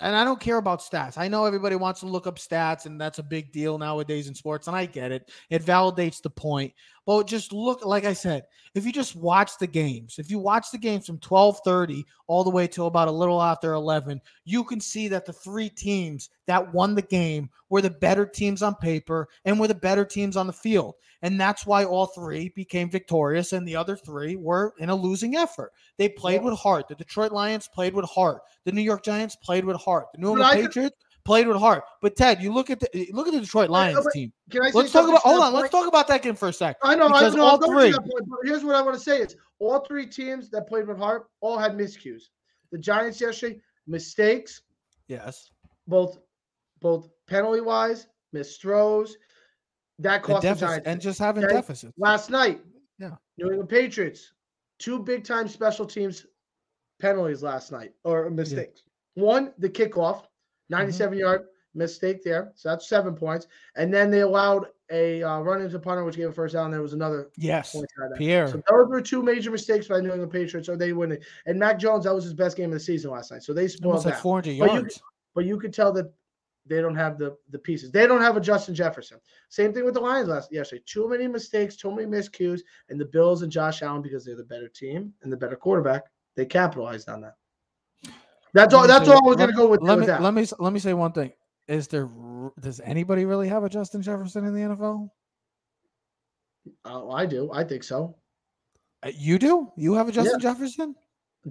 and 0.00 0.14
I 0.14 0.24
don't 0.24 0.40
care 0.40 0.58
about 0.58 0.80
stats. 0.80 1.18
I 1.18 1.28
know 1.28 1.44
everybody 1.44 1.76
wants 1.76 2.00
to 2.00 2.06
look 2.06 2.26
up 2.26 2.38
stats, 2.38 2.86
and 2.86 3.00
that's 3.00 3.18
a 3.18 3.22
big 3.22 3.52
deal 3.52 3.78
nowadays 3.78 4.28
in 4.28 4.34
sports, 4.34 4.66
and 4.66 4.76
I 4.76 4.86
get 4.86 5.12
it. 5.12 5.30
It 5.50 5.64
validates 5.64 6.22
the 6.22 6.30
point. 6.30 6.72
But 7.08 7.26
just 7.26 7.54
look, 7.54 7.86
like 7.86 8.04
I 8.04 8.12
said, 8.12 8.42
if 8.74 8.84
you 8.84 8.92
just 8.92 9.16
watch 9.16 9.56
the 9.56 9.66
games, 9.66 10.18
if 10.18 10.30
you 10.30 10.38
watch 10.38 10.70
the 10.70 10.76
games 10.76 11.06
from 11.06 11.16
12:30 11.20 12.04
all 12.26 12.44
the 12.44 12.50
way 12.50 12.66
till 12.66 12.86
about 12.86 13.08
a 13.08 13.12
little 13.12 13.40
after 13.40 13.72
11, 13.72 14.20
you 14.44 14.62
can 14.62 14.78
see 14.78 15.08
that 15.08 15.24
the 15.24 15.32
three 15.32 15.70
teams 15.70 16.28
that 16.46 16.74
won 16.74 16.94
the 16.94 17.00
game 17.00 17.48
were 17.70 17.80
the 17.80 17.88
better 17.88 18.26
teams 18.26 18.62
on 18.62 18.74
paper 18.74 19.26
and 19.46 19.58
were 19.58 19.68
the 19.68 19.74
better 19.74 20.04
teams 20.04 20.36
on 20.36 20.46
the 20.46 20.52
field. 20.52 20.96
And 21.22 21.40
that's 21.40 21.64
why 21.64 21.86
all 21.86 22.08
three 22.08 22.50
became 22.50 22.90
victorious, 22.90 23.54
and 23.54 23.66
the 23.66 23.76
other 23.76 23.96
three 23.96 24.36
were 24.36 24.74
in 24.78 24.90
a 24.90 24.94
losing 24.94 25.34
effort. 25.34 25.72
They 25.96 26.10
played 26.10 26.42
Yeah. 26.42 26.50
with 26.50 26.58
heart. 26.58 26.88
The 26.88 26.94
Detroit 26.94 27.32
Lions 27.32 27.68
played 27.68 27.94
with 27.94 28.04
heart. 28.04 28.42
The 28.64 28.72
New 28.72 28.82
York 28.82 29.02
Giants 29.02 29.34
played 29.34 29.64
with 29.64 29.80
heart. 29.80 30.08
The 30.12 30.20
New 30.20 30.32
England 30.32 30.60
Patriots 30.60 30.96
played 31.28 31.46
with 31.46 31.58
heart. 31.58 31.84
But 32.02 32.16
Ted, 32.16 32.42
you 32.42 32.52
look 32.52 32.70
at 32.70 32.80
the 32.80 33.08
look 33.12 33.28
at 33.28 33.34
the 33.34 33.40
Detroit 33.40 33.68
Lions 33.70 34.00
but- 34.02 34.12
team. 34.12 34.32
Can 34.50 34.62
I 34.62 34.70
say 34.70 34.78
Let's 34.78 34.92
talk 34.92 35.06
about. 35.08 35.20
Hold 35.20 35.42
that 35.42 35.46
on. 35.48 35.52
Let's 35.52 35.70
talk 35.70 35.86
about 35.86 36.08
that 36.08 36.22
game 36.22 36.34
for 36.34 36.48
a 36.48 36.52
sec. 36.52 36.76
I 36.82 36.94
know. 36.96 37.06
I 37.06 37.08
because 37.20 37.34
know. 37.34 37.42
all 37.44 37.54
I'm 37.54 37.60
going 37.60 37.92
to 37.92 37.98
three- 37.98 38.10
point, 38.10 38.28
but 38.28 38.38
here's 38.44 38.64
what 38.64 38.74
I 38.74 38.80
want 38.82 38.96
to 38.96 39.00
say: 39.02 39.18
is 39.18 39.36
all 39.58 39.80
three 39.80 40.06
teams 40.06 40.48
that 40.50 40.66
played 40.66 40.88
with 40.88 40.96
heart 40.98 41.26
all 41.40 41.58
had 41.58 41.72
miscues. 41.76 42.22
The 42.72 42.78
Giants 42.78 43.20
yesterday 43.20 43.60
mistakes, 43.86 44.62
Yes. 45.08 45.50
both 45.86 46.18
both 46.80 47.08
penalty 47.26 47.60
wise, 47.60 48.06
missed 48.32 48.60
throws. 48.62 49.16
That 49.98 50.16
And, 50.16 50.22
cost 50.24 50.42
the 50.42 50.48
deficit, 50.48 50.68
Giants. 50.68 50.86
and 50.86 51.00
just 51.00 51.18
having 51.18 51.44
Okay. 51.44 51.54
deficits. 51.54 51.92
Last 51.98 52.30
night, 52.30 52.62
Yeah. 52.98 53.16
New 53.36 53.48
England 53.50 53.68
Patriots, 53.68 54.32
two 54.78 54.98
big 55.00 55.24
time 55.24 55.46
special 55.48 55.84
teams 55.86 56.24
penalties 57.00 57.42
last 57.42 57.70
night 57.72 57.92
or 58.04 58.30
mistakes. 58.30 58.82
One, 59.14 59.52
the 59.58 59.68
kickoff, 59.68 60.27
97 60.70 61.18
yard 61.18 61.46
mistake 61.74 62.22
there. 62.24 62.52
So 62.54 62.68
that's 62.70 62.88
seven 62.88 63.14
points. 63.14 63.46
And 63.76 63.92
then 63.92 64.10
they 64.10 64.20
allowed 64.20 64.66
a 64.90 65.22
uh, 65.22 65.40
run 65.40 65.60
into 65.60 65.78
punter, 65.78 66.02
which 66.04 66.16
gave 66.16 66.28
a 66.30 66.32
first 66.32 66.54
down. 66.54 66.66
And 66.66 66.74
There 66.74 66.82
was 66.82 66.94
another 66.94 67.28
Yes. 67.36 67.72
point. 67.72 67.86
Pierre. 68.16 68.48
So 68.48 68.62
those 68.68 68.88
were 68.88 69.00
two 69.02 69.22
major 69.22 69.50
mistakes 69.50 69.86
by 69.86 70.00
New 70.00 70.10
England 70.10 70.32
Patriots, 70.32 70.68
or 70.68 70.76
they 70.76 70.92
wouldn't. 70.92 71.22
And 71.46 71.58
Mac 71.58 71.78
Jones, 71.78 72.04
that 72.04 72.14
was 72.14 72.24
his 72.24 72.34
best 72.34 72.56
game 72.56 72.70
of 72.70 72.74
the 72.74 72.80
season 72.80 73.10
last 73.10 73.30
night. 73.30 73.42
So 73.42 73.52
they 73.52 73.68
spoiled 73.68 73.92
Almost 73.92 74.06
like 74.06 74.14
that. 74.14 74.22
400 74.22 74.58
But 74.58 74.66
you- 74.70 74.74
yards. 74.78 75.02
But 75.34 75.44
you 75.44 75.58
could 75.58 75.72
tell 75.74 75.92
that 75.92 76.10
they 76.66 76.80
don't 76.82 76.96
have 76.96 77.16
the 77.18 77.36
the 77.50 77.58
pieces. 77.58 77.90
They 77.90 78.06
don't 78.06 78.20
have 78.20 78.36
a 78.36 78.40
Justin 78.40 78.74
Jefferson. 78.74 79.18
Same 79.48 79.72
thing 79.72 79.84
with 79.84 79.94
the 79.94 80.00
Lions 80.00 80.28
last 80.28 80.50
yesterday. 80.52 80.82
Too 80.86 81.08
many 81.08 81.26
mistakes, 81.28 81.76
too 81.76 81.90
many 81.90 82.06
miscues, 82.06 82.60
and 82.88 83.00
the 83.00 83.04
Bills 83.06 83.42
and 83.42 83.50
Josh 83.52 83.82
Allen 83.82 84.02
because 84.02 84.24
they're 84.24 84.36
the 84.36 84.44
better 84.44 84.68
team 84.68 85.14
and 85.22 85.32
the 85.32 85.36
better 85.36 85.56
quarterback. 85.56 86.04
They 86.34 86.44
capitalized 86.44 87.08
on 87.08 87.20
that. 87.22 87.34
That's 88.54 88.72
all. 88.74 88.86
That's 88.86 89.06
say- 89.06 89.12
all 89.12 89.24
I 89.24 89.28
was 89.28 89.36
going 89.36 89.50
to 89.50 89.56
go 89.56 89.66
with, 89.68 89.82
Let 89.82 89.98
me 89.98 90.06
that. 90.06 90.22
let 90.22 90.34
me 90.34 90.46
let 90.58 90.72
me 90.72 90.78
say 90.80 90.94
one 90.94 91.12
thing. 91.12 91.32
Is 91.68 91.86
there 91.88 92.08
does 92.60 92.80
anybody 92.80 93.24
really 93.24 93.48
have 93.48 93.64
a 93.64 93.68
Justin 93.68 94.00
Jefferson 94.02 94.44
in 94.46 94.54
the 94.54 94.60
NFL? 94.60 95.10
Oh, 96.84 97.10
I 97.10 97.26
do. 97.26 97.50
I 97.52 97.64
think 97.64 97.82
so. 97.82 98.16
Uh, 99.02 99.10
You 99.14 99.38
do? 99.38 99.70
You 99.76 99.94
have 99.94 100.08
a 100.08 100.12
Justin 100.12 100.40
Jefferson? 100.40 100.94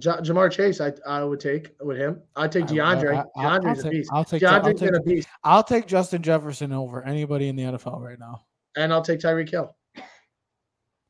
Ja- 0.00 0.18
Ja'Marr 0.20 0.50
Chase, 0.50 0.80
I 0.80 0.92
I 1.06 1.24
would 1.24 1.40
take 1.40 1.70
with 1.80 1.96
him. 1.96 2.20
I'd 2.36 2.52
take 2.52 2.66
DeAndre. 2.66 3.16
I- 3.16 3.40
I- 3.40 3.46
I'll 3.46 3.60
DeAndre's 3.60 3.78
a 3.80 3.82
take- 3.84 3.92
beast. 3.92 4.10
I'll 4.12 4.24
take 4.24 4.42
I'll 4.42 4.60
DeAndre's 4.60 4.80
take, 4.80 4.90
been 4.92 5.00
a 5.00 5.02
beast, 5.02 5.28
I'll 5.44 5.62
take 5.64 5.86
Justin 5.86 6.22
Jefferson 6.22 6.72
over 6.72 7.02
anybody 7.04 7.48
in 7.48 7.56
the 7.56 7.62
NFL 7.64 8.00
right 8.00 8.18
now. 8.18 8.44
and 8.76 8.92
I'll 8.92 9.02
take 9.02 9.18
Tyreek 9.20 9.50
Hill. 9.50 9.74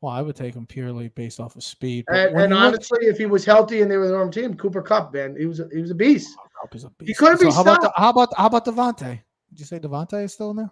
Well, 0.01 0.13
I 0.13 0.23
would 0.23 0.37
take 0.37 0.55
him 0.55 0.65
purely 0.65 1.09
based 1.09 1.41
off 1.41 1.57
of 1.57 1.65
speed. 1.65 2.05
And, 2.09 2.37
and 2.37 2.55
honestly, 2.55 2.99
look, 3.03 3.11
if 3.11 3.19
he 3.19 3.27
was 3.27 3.45
healthy 3.45 3.83
and 3.83 3.91
they 3.91 3.97
were 3.97 4.07
the 4.07 4.13
normal 4.13 4.33
team, 4.33 4.55
Cooper 4.55 4.81
Kupp, 4.81 5.13
man, 5.13 5.35
he 5.37 5.47
was 5.47 5.59
a, 5.59 5.69
he 5.73 5.81
was 5.81 5.91
a 5.91 5.95
beast. 5.95 6.37
Oh, 6.39 6.47
Kupp 6.61 6.75
is 6.77 6.85
a 6.85 6.91
beast. 6.91 7.09
He 7.09 7.15
couldn't 7.15 7.39
so 7.39 7.49
be 7.49 7.53
how 7.53 7.63
about, 7.63 7.81
the, 7.81 7.93
how 7.97 8.11
about 8.11 8.29
how 8.37 8.47
about 8.47 8.65
Davante? 8.65 9.21
Did 9.51 9.59
you 9.59 9.65
say 9.65 9.81
Davante 9.81 10.23
is 10.23 10.35
still 10.35 10.51
in 10.51 10.57
there? 10.59 10.71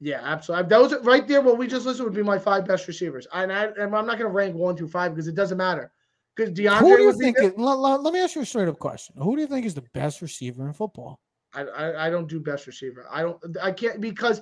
Yeah, 0.00 0.20
absolutely. 0.22 0.68
Those 0.68 0.94
right 1.04 1.26
there, 1.26 1.40
what 1.40 1.56
we 1.56 1.68
just 1.68 1.86
listed 1.86 2.04
would 2.04 2.14
be 2.14 2.22
my 2.22 2.38
five 2.38 2.66
best 2.66 2.88
receivers. 2.88 3.28
And, 3.32 3.52
I, 3.52 3.66
and 3.66 3.94
I'm 3.94 4.06
not 4.06 4.18
going 4.18 4.18
to 4.18 4.28
rank 4.28 4.54
one 4.56 4.76
through 4.76 4.88
five 4.88 5.12
because 5.12 5.28
it 5.28 5.34
doesn't 5.36 5.56
matter. 5.56 5.92
Because 6.34 6.52
DeAndre, 6.52 6.80
Who 6.80 6.96
do 6.96 7.02
you 7.04 7.12
think? 7.12 7.38
Is, 7.38 7.52
let, 7.56 7.78
let- 7.78 8.02
let 8.02 8.12
me 8.12 8.20
ask 8.20 8.34
you 8.34 8.42
a 8.42 8.46
straight 8.46 8.68
up 8.68 8.78
question. 8.78 9.14
Who 9.18 9.36
do 9.36 9.42
you 9.42 9.46
think 9.46 9.66
is 9.66 9.74
the 9.74 9.84
best 9.94 10.20
receiver 10.20 10.66
in 10.66 10.72
football? 10.72 11.20
I, 11.54 11.62
I 11.62 12.06
I 12.06 12.10
don't 12.10 12.28
do 12.28 12.40
best 12.40 12.66
receiver. 12.66 13.06
I 13.08 13.22
don't. 13.22 13.38
I 13.62 13.70
can't 13.70 14.00
because 14.00 14.40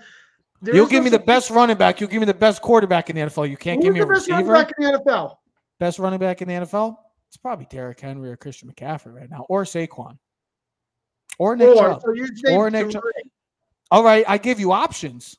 there 0.63 0.75
You'll 0.75 0.87
give 0.87 1.01
no 1.01 1.05
me 1.05 1.11
the 1.11 1.19
best 1.19 1.51
running 1.51 1.77
back. 1.77 2.01
You'll 2.01 2.09
give 2.11 2.21
me 2.21 2.27
the 2.27 2.33
best 2.35 2.63
quarterback 2.63 3.11
in 3.11 3.17
the 3.17 3.23
NFL. 3.23 3.51
You 3.51 3.57
can't 3.57 3.79
Who's 3.79 3.85
give 3.87 3.95
me 3.95 4.01
a 4.01 4.07
the 4.07 4.13
best 4.15 4.29
running 4.31 4.47
receiver. 4.47 4.65
back 4.67 4.73
in 4.79 4.93
the 4.93 4.99
NFL? 5.11 5.37
Best 5.81 5.99
running 5.99 6.19
back 6.21 6.41
in 6.43 6.49
the 6.49 6.55
NFL? 6.55 6.97
It's 7.29 7.37
probably 7.37 7.67
Derrick 7.71 7.99
Henry 8.01 8.31
or 8.31 8.37
Christian 8.37 8.71
McCaffrey 8.71 9.15
right 9.15 9.31
now, 9.31 9.45
or 9.49 9.65
Saquon, 9.65 10.19
or 11.39 11.57
Nick 11.57 11.69
Or, 11.77 11.99
Chubb. 11.99 12.03
so 12.03 12.55
Or 12.55 12.71
Nick. 12.71 12.91
Chubb. 12.91 13.03
All 13.91 14.05
right, 14.05 14.25
I 14.29 14.39
give 14.39 14.61
you 14.61 14.73
options. 14.73 15.37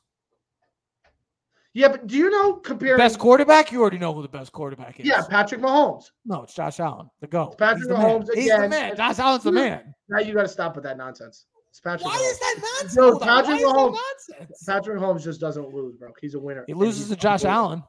Yeah, 1.72 1.88
but 1.88 2.06
do 2.06 2.16
you 2.16 2.30
know 2.30 2.54
comparing? 2.54 2.98
Best 2.98 3.18
quarterback? 3.18 3.72
You 3.72 3.80
already 3.80 3.98
know 3.98 4.12
who 4.12 4.22
the 4.22 4.28
best 4.28 4.52
quarterback 4.52 5.00
is. 5.00 5.06
yeah, 5.06 5.22
Patrick 5.28 5.60
Mahomes. 5.60 6.04
No, 6.24 6.42
it's 6.42 6.54
Josh 6.54 6.78
Allen. 6.78 7.10
The 7.20 7.26
go. 7.26 7.48
Patrick 7.58 7.78
He's 7.78 7.88
the 7.88 7.94
Mahomes 7.94 8.26
man. 8.28 8.36
He's 8.36 8.48
the 8.48 8.56
again. 8.58 8.70
man. 8.70 8.96
Josh 8.96 9.18
Allen's 9.18 9.42
the 9.44 9.52
man. 9.52 9.94
Now 10.08 10.18
you 10.20 10.34
got 10.34 10.42
to 10.42 10.48
stop 10.48 10.76
with 10.76 10.84
that 10.84 10.96
nonsense. 10.96 11.46
It's 11.74 11.80
Patrick. 11.80 12.04
Why 12.04 12.12
Mahomes. 12.16 12.30
is 12.30 12.38
that 12.38 12.54
nonsense? 12.60 12.96
No, 12.96 13.18
Patrick 13.18 13.46
Why 13.48 13.54
is 13.56 13.62
that 13.62 13.74
Mahomes- 13.74 13.98
nonsense? 14.38 14.64
Patrick 14.64 14.98
Mahomes 15.00 15.24
just 15.24 15.40
doesn't 15.40 15.74
lose, 15.74 15.96
bro. 15.96 16.12
He's 16.20 16.34
a 16.34 16.38
winner. 16.38 16.62
He 16.68 16.72
loses 16.72 17.08
to 17.08 17.16
Josh 17.16 17.44
Allen. 17.44 17.82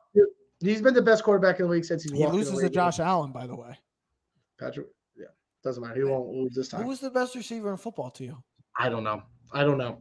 He's 0.60 0.82
been 0.82 0.96
the 0.96 1.04
best 1.04 1.24
quarterback 1.24 1.60
in 1.60 1.68
the 1.68 1.72
league 1.72 1.86
since 1.86 2.02
he's 2.02 2.12
He 2.12 2.26
loses 2.26 2.54
to 2.56 2.64
league. 2.64 2.74
Josh 2.74 3.00
Allen, 3.00 3.32
by 3.32 3.46
the 3.46 3.56
way. 3.56 3.78
Patrick, 4.60 4.88
yeah, 5.16 5.26
doesn't 5.64 5.84
matter. 5.84 5.94
He 6.00 6.04
won't 6.04 6.30
lose 6.30 6.56
this 6.56 6.68
time. 6.70 6.82
Who 6.82 6.88
was 6.88 7.00
the 7.00 7.12
best 7.12 7.36
receiver 7.36 7.70
in 7.70 7.78
football 7.78 8.10
to 8.10 8.24
you? 8.24 8.44
I 8.80 8.90
don't 8.90 9.04
know. 9.04 9.22
I 9.54 9.64
don't 9.64 9.78
know. 9.78 10.00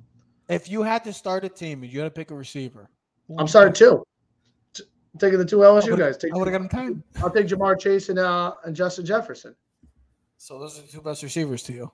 If 0.48 0.70
you 0.70 0.82
had 0.82 1.04
to 1.04 1.12
start 1.12 1.44
a 1.44 1.50
team 1.50 1.82
and 1.82 1.92
you 1.92 2.00
had 2.00 2.06
to 2.06 2.10
pick 2.10 2.30
a 2.30 2.34
receiver, 2.34 2.88
I'm 3.32 3.36
would 3.44 3.50
sorry 3.50 3.68
you 3.68 3.74
too. 3.74 4.04
T- 4.72 4.84
Taking 5.18 5.38
the 5.40 5.44
two 5.44 5.58
LSU 5.58 5.98
guys. 5.98 6.16
Take, 6.16 6.32
I 6.34 6.38
would 6.38 6.48
have 6.48 6.70
got 6.70 6.80
him. 6.80 7.04
I'll 7.22 7.30
take 7.30 7.48
Ja'Marr 7.48 7.78
Chase 7.78 8.08
and 8.08 8.18
uh 8.18 8.54
and 8.64 8.74
Justin 8.74 9.04
Jefferson. 9.04 9.54
So 10.38 10.58
those 10.58 10.78
are 10.78 10.82
the 10.82 10.88
two 10.88 11.02
best 11.02 11.22
receivers 11.22 11.62
to 11.64 11.74
you. 11.74 11.92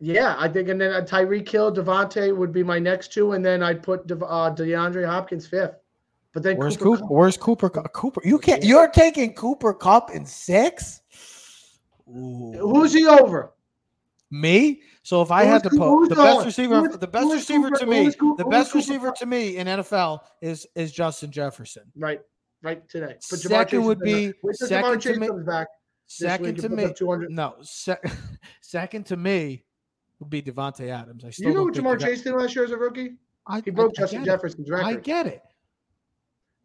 Yeah, 0.00 0.34
I 0.38 0.48
think, 0.48 0.68
and 0.68 0.80
then 0.80 0.92
uh, 0.92 1.00
Tyreek 1.00 1.48
Hill, 1.48 1.72
Davante 1.72 2.36
would 2.36 2.52
be 2.52 2.62
my 2.62 2.78
next 2.78 3.12
two, 3.12 3.32
and 3.32 3.44
then 3.44 3.62
I'd 3.62 3.82
put 3.82 4.06
De- 4.06 4.16
uh, 4.16 4.54
DeAndre 4.54 5.06
Hopkins 5.06 5.46
fifth. 5.46 5.76
But 6.32 6.42
then 6.42 6.56
Where's 6.56 6.76
Cooper 6.76 6.98
Cooper? 7.02 7.14
Where's 7.14 7.36
Cooper? 7.36 7.70
Cooper, 7.70 8.20
you 8.24 8.38
can't. 8.38 8.64
You're 8.64 8.88
taking 8.88 9.34
Cooper 9.34 9.72
Kupp 9.72 10.10
in 10.10 10.26
six. 10.26 11.00
Ooh. 12.08 12.52
Who's 12.60 12.92
he 12.92 13.06
over? 13.06 13.52
me? 14.30 14.82
So 15.04 15.22
if 15.22 15.30
I 15.30 15.44
Who's 15.44 15.52
had 15.52 15.62
to 15.64 15.70
put 15.70 16.08
the 16.08 16.16
best 16.16 16.44
receiver, 16.44 16.80
Who's- 16.80 16.96
the 16.96 17.06
best 17.06 17.32
receiver 17.32 17.70
Cooper- 17.70 17.78
to 17.78 17.86
me, 17.86 18.08
the 18.36 18.46
best 18.50 18.74
receiver 18.74 19.12
to 19.18 19.26
me 19.26 19.58
in 19.58 19.66
NFL 19.68 20.20
is 20.42 20.66
is 20.74 20.90
Justin 20.92 21.30
Jefferson. 21.30 21.84
Right, 21.96 22.20
right 22.62 22.86
today. 22.88 23.14
But 23.30 23.38
Second 23.38 23.78
Chase 23.78 23.86
would 23.86 24.00
be 24.00 24.32
second 24.54 25.00
to 25.02 25.18
me. 25.20 25.28
back. 25.46 25.68
Second 26.06 26.58
to 26.58 26.68
me, 26.68 26.92
200. 26.92 27.30
no. 27.30 27.54
Se- 27.62 27.96
second 28.60 29.06
to 29.06 29.16
me 29.16 29.64
would 30.24 30.30
be 30.30 30.42
Davante 30.42 30.88
Adams. 30.88 31.24
I 31.24 31.30
still 31.30 31.48
You 31.48 31.54
know 31.54 31.64
what 31.64 31.74
Ja'Marr 31.74 32.00
Chase 32.00 32.22
did 32.22 32.34
last 32.34 32.54
year 32.54 32.64
as 32.64 32.70
a 32.70 32.76
rookie? 32.76 33.14
I, 33.46 33.60
He 33.60 33.70
broke 33.70 33.92
I, 33.98 34.02
Justin 34.02 34.22
I. 34.22 34.24
Jefferson's 34.24 34.70
record. 34.70 34.86
I 34.86 34.94
get 34.96 35.26
it. 35.26 35.42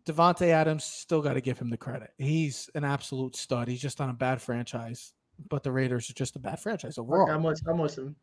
Davante 0.05 0.47
Adams 0.47 0.83
still 0.83 1.21
got 1.21 1.33
to 1.33 1.41
give 1.41 1.59
him 1.59 1.69
the 1.69 1.77
credit. 1.77 2.11
He's 2.17 2.69
an 2.73 2.83
absolute 2.83 3.35
stud. 3.35 3.67
He's 3.67 3.81
just 3.81 4.01
on 4.01 4.09
a 4.09 4.13
bad 4.13 4.41
franchise, 4.41 5.13
but 5.49 5.61
the 5.61 5.71
Raiders 5.71 6.09
are 6.09 6.13
just 6.13 6.35
a 6.35 6.39
bad 6.39 6.59
franchise 6.59 6.97
overall. 6.97 7.29
I'm 7.29 7.43
with, 7.43 7.61
I'm 7.67 7.77
him. 7.79 8.15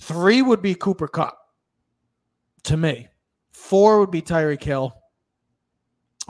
Three 0.00 0.42
would 0.42 0.62
be 0.62 0.74
Cooper 0.74 1.08
Kupp 1.08 1.36
to 2.64 2.76
me. 2.76 3.08
Four 3.52 4.00
would 4.00 4.10
be 4.10 4.22
Tyreek 4.22 4.62
Hill. 4.62 4.94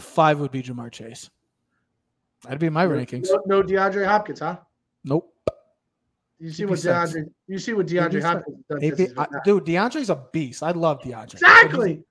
Five 0.00 0.40
would 0.40 0.50
be 0.50 0.62
Ja'Marr 0.62 0.90
Chase. 0.90 1.30
That'd 2.42 2.58
be 2.58 2.68
my 2.68 2.86
rankings. 2.86 3.28
No, 3.30 3.60
no 3.60 3.62
DeAndre 3.62 4.06
Hopkins, 4.06 4.40
huh? 4.40 4.58
Nope. 5.04 5.32
You 6.38 6.50
see 6.50 6.64
what 6.64 6.78
six. 6.78 7.12
DeAndre? 7.12 7.30
You 7.46 7.58
see 7.58 7.72
what 7.72 7.86
DeAndre. 7.86 8.22
Hopkins 8.22 8.64
does 8.68 8.80
be- 8.80 9.18
I- 9.18 9.26
dude, 9.44 9.64
DeAndre's 9.64 10.10
a 10.10 10.24
beast. 10.32 10.62
I 10.62 10.72
love 10.72 11.00
DeAndre. 11.00 11.34
Exactly. 11.34 12.04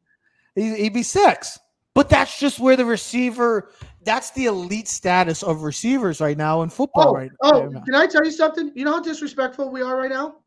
He'd, 0.55 0.75
he'd 0.77 0.93
be 0.93 1.03
six. 1.03 1.59
But 1.95 2.09
that's 2.09 2.39
just 2.39 2.59
where 2.59 2.75
the 2.75 2.85
receiver, 2.85 3.69
that's 4.03 4.31
the 4.31 4.45
elite 4.45 4.87
status 4.87 5.43
of 5.43 5.61
receivers 5.61 6.19
right 6.19 6.37
now 6.37 6.63
in 6.63 6.69
football 6.69 7.09
Oh, 7.09 7.13
right 7.13 7.31
oh, 7.41 7.67
now. 7.67 7.81
can 7.81 7.93
I 7.93 8.07
tell 8.07 8.25
you 8.25 8.31
something? 8.31 8.71
You 8.73 8.85
know 8.85 8.93
how 8.93 8.99
disrespectful 9.01 9.69
we 9.69 9.83
are 9.83 9.95
right 9.95 10.09
now? 10.09 10.37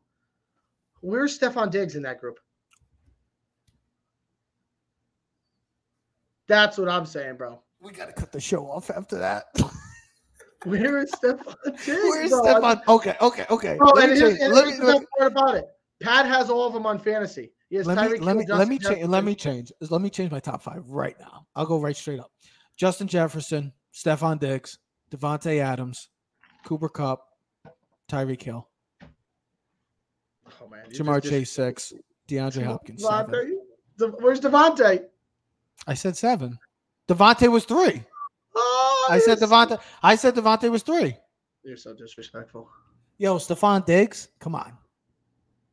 Where's 0.99 1.39
Stefon 1.39 1.71
Diggs 1.71 1.95
in 1.95 2.01
that 2.03 2.19
group? 2.19 2.37
That's 6.47 6.77
what 6.77 6.89
I'm 6.89 7.05
saying, 7.05 7.37
bro. 7.37 7.61
We 7.79 7.91
got 7.91 8.07
to 8.07 8.13
cut 8.13 8.31
the 8.31 8.41
show 8.41 8.65
off 8.69 8.89
after 8.89 9.17
that. 9.19 9.45
Where 10.69 10.97
is 10.99 11.11
Stefon 11.11 11.55
Diggs? 11.65 11.87
Where's? 11.87 12.31
Stefon? 12.31 12.81
Okay, 12.87 13.15
okay, 13.21 13.45
okay. 13.49 13.75
Bro, 13.77 13.89
Let 13.89 14.03
and 14.05 14.13
me 14.13 14.19
here's, 14.19 14.31
change- 14.37 14.41
and 14.43 14.53
let 14.53 14.65
me- 14.67 14.73
the 14.73 14.85
best 14.85 15.05
part 15.17 15.31
about 15.31 15.55
it. 15.55 15.65
Pat 16.01 16.25
has 16.25 16.49
all 16.49 16.67
of 16.67 16.73
them 16.73 16.85
on 16.85 16.99
fantasy. 16.99 17.51
Has 17.73 17.85
let 17.85 17.97
me 17.97 18.17
Tyreek 18.17 18.21
let 18.21 18.37
me 18.37 18.45
Hill, 18.45 18.57
let 18.57 18.67
me 18.69 18.77
change 18.79 19.07
let 19.07 19.23
me 19.25 19.35
change 19.35 19.71
let 19.89 19.99
me 20.01 20.09
change 20.09 20.31
my 20.31 20.39
top 20.39 20.61
five 20.61 20.87
right 20.87 21.15
now. 21.19 21.45
I'll 21.55 21.65
go 21.65 21.79
right 21.81 21.95
straight 21.95 22.19
up. 22.19 22.31
Justin 22.77 23.07
Jefferson, 23.07 23.73
Stefon 23.93 24.39
Diggs, 24.39 24.77
Davante 25.11 25.59
Adams, 25.59 26.09
Cooper 26.63 26.87
Kupp, 26.87 27.25
Tyreek 28.09 28.41
Hill, 28.41 28.69
Oh, 30.61 30.67
man, 30.69 30.85
Ja'Marr 30.91 31.21
just- 31.21 31.33
Chase 31.33 31.51
six, 31.51 31.93
DeAndre 32.29 32.63
Hopkins 32.63 33.03
seven. 33.03 33.57
Davante? 33.99 34.21
Where's 34.21 34.39
Davante? 34.39 35.05
I 35.87 35.93
said 35.93 36.15
seven. 36.15 36.57
Davante 37.07 37.51
was 37.51 37.65
three. 37.65 38.03
Oh, 39.09 39.13
I 39.13 39.19
said 39.19 39.39
you're 39.39 39.47
Davante. 39.49 39.79
I 40.03 40.15
said 40.15 40.35
Davante 40.35 40.69
was 40.69 40.83
three. 40.83 41.15
You're 41.63 41.77
so 41.77 41.93
disrespectful. 41.93 42.69
Yo, 43.17 43.37
Stefon 43.37 43.85
Diggs, 43.85 44.29
come 44.39 44.55
on. 44.55 44.77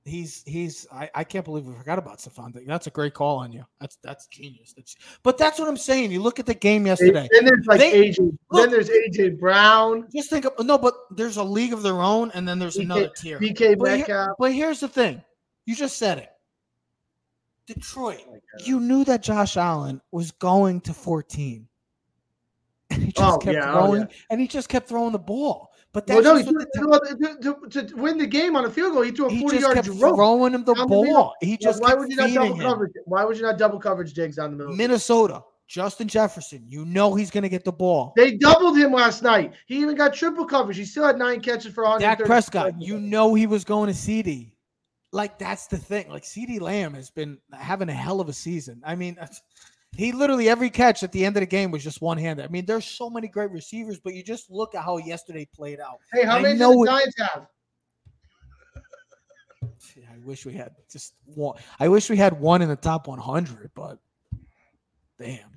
He's 0.06 0.42
he's 0.44 0.86
I, 0.92 1.08
I 1.14 1.24
can't 1.24 1.46
believe 1.46 1.64
we 1.64 1.74
forgot 1.74 1.98
about 1.98 2.18
Stefon 2.18 2.52
Diggs. 2.52 2.66
That's 2.66 2.86
a 2.86 2.90
great 2.90 3.14
call 3.14 3.38
on 3.38 3.52
you. 3.52 3.64
That's 3.80 3.96
that's 4.02 4.26
genius. 4.26 4.74
That's, 4.76 4.96
but 5.22 5.38
that's 5.38 5.58
what 5.58 5.66
I'm 5.66 5.78
saying. 5.78 6.10
You 6.12 6.20
look 6.20 6.38
at 6.38 6.44
the 6.44 6.54
game 6.54 6.86
yesterday. 6.86 7.26
Then 7.32 7.46
there's 7.46 7.66
like 7.66 7.78
They- 7.80 8.10
AJ. 8.10 8.36
then 8.50 8.70
there's 8.70 8.90
AJ 8.90 9.38
Brown, 9.38 10.06
Just 10.14 10.28
think 10.28 10.44
of 10.44 10.66
no, 10.66 10.76
but 10.76 10.94
there's 11.10 11.38
a 11.38 11.44
league 11.44 11.72
of 11.72 11.82
their 11.82 12.02
own, 12.02 12.30
and 12.32 12.46
then 12.46 12.58
there's 12.58 12.76
DK 12.76 12.82
another 12.82 13.10
tier. 13.16 13.38
DK 13.38 13.78
But, 13.78 14.04
here- 14.06 14.34
but 14.38 14.52
here's 14.52 14.80
the 14.80 14.88
thing. 14.88 15.22
You 15.64 15.74
just 15.74 15.96
said 15.96 16.18
it. 16.18 16.28
Detroit. 17.66 18.20
Oh 18.28 18.38
you 18.64 18.80
knew 18.80 19.04
that 19.04 19.22
Josh 19.22 19.56
Allen 19.56 20.00
was 20.12 20.30
going 20.32 20.82
to 20.82 20.92
14. 20.92 21.66
And 22.94 23.02
he 23.06 23.12
just 23.12 23.34
Oh, 23.34 23.38
kept 23.38 23.54
yeah, 23.54 23.70
oh, 23.72 23.86
throwing, 23.86 24.00
yeah. 24.02 24.06
and 24.30 24.40
he 24.40 24.48
just 24.48 24.68
kept 24.68 24.88
throwing 24.88 25.12
the 25.12 25.18
ball. 25.18 25.70
But 25.92 26.08
Well, 26.08 26.22
that's 26.22 26.24
no, 26.24 26.36
he 26.36 26.42
just 26.42 26.54
the 26.72 27.56
to, 27.70 27.82
to, 27.86 27.96
win 27.96 28.18
the 28.18 28.26
game 28.26 28.56
on 28.56 28.64
a 28.64 28.70
field 28.70 28.94
goal, 28.94 29.02
he 29.02 29.12
threw 29.12 29.26
a 29.26 29.30
40 29.30 29.58
just 29.58 29.60
yard 29.60 29.84
drill. 29.84 30.16
throwing 30.16 30.52
him 30.54 30.64
the 30.64 30.74
down 30.74 30.88
the 30.88 30.94
ball. 30.94 31.34
He 31.40 31.52
Why- 31.52 31.56
just 31.60 31.80
why 31.82 31.88
kept 31.90 32.00
would 32.00 32.10
you 32.10 32.16
not 32.16 32.30
double 32.34 32.54
him. 32.54 32.60
coverage? 32.60 32.92
Why 33.04 33.24
would 33.24 33.36
you 33.36 33.42
not 33.44 33.58
double 33.58 33.78
coverage 33.78 34.12
Diggs 34.12 34.36
down 34.36 34.50
the 34.50 34.56
middle? 34.56 34.74
Minnesota, 34.74 35.42
Justin 35.68 36.08
Jefferson. 36.08 36.64
You 36.66 36.84
know 36.84 37.14
he's 37.14 37.30
going 37.30 37.42
to 37.44 37.48
get 37.48 37.64
the 37.64 37.70
ball. 37.72 38.12
They 38.16 38.36
doubled 38.36 38.76
him 38.76 38.92
last 38.92 39.22
night. 39.22 39.52
He 39.66 39.76
even 39.80 39.94
got 39.94 40.14
triple 40.14 40.44
coverage. 40.46 40.76
He 40.76 40.84
still 40.84 41.04
had 41.04 41.16
nine 41.16 41.40
catches 41.40 41.72
for 41.72 41.84
100. 41.84 42.00
Dak 42.00 42.18
Prescott. 42.24 42.72
You 42.82 42.98
know 42.98 43.34
he 43.34 43.46
was 43.46 43.62
going 43.64 43.86
to 43.92 43.94
CeeDee. 43.96 44.50
Like 45.12 45.38
that's 45.38 45.68
the 45.68 45.78
thing. 45.78 46.08
Like 46.08 46.24
CeeDee 46.24 46.60
Lamb 46.60 46.92
has 46.94 47.08
been 47.10 47.38
having 47.56 47.88
a 47.88 47.92
hell 47.92 48.20
of 48.20 48.28
a 48.28 48.32
season. 48.32 48.82
I 48.84 48.96
mean, 48.96 49.14
that's- 49.14 49.40
he 49.96 50.12
literally 50.12 50.48
every 50.48 50.70
catch 50.70 51.02
at 51.02 51.12
the 51.12 51.24
end 51.24 51.36
of 51.36 51.40
the 51.40 51.46
game 51.46 51.70
was 51.70 51.82
just 51.84 52.00
one 52.02 52.18
handed. 52.18 52.44
I 52.44 52.48
mean, 52.48 52.66
there's 52.66 52.84
so 52.84 53.08
many 53.08 53.28
great 53.28 53.50
receivers, 53.50 53.98
but 53.98 54.14
you 54.14 54.22
just 54.22 54.50
look 54.50 54.74
at 54.74 54.82
how 54.84 54.98
yesterday 54.98 55.46
played 55.54 55.80
out. 55.80 55.98
Hey, 56.12 56.24
how 56.24 56.36
I 56.36 56.42
many 56.42 56.58
did 56.58 56.66
the 56.66 56.70
it- 56.70 56.86
Giants 56.86 57.14
have? 57.20 57.46
I 60.12 60.18
wish 60.24 60.46
we 60.46 60.52
had 60.54 60.72
just 60.90 61.14
one. 61.24 61.58
I 61.78 61.88
wish 61.88 62.08
we 62.10 62.16
had 62.16 62.38
one 62.40 62.62
in 62.62 62.68
the 62.68 62.76
top 62.76 63.06
100, 63.06 63.70
but 63.74 63.98
damn. 65.18 65.50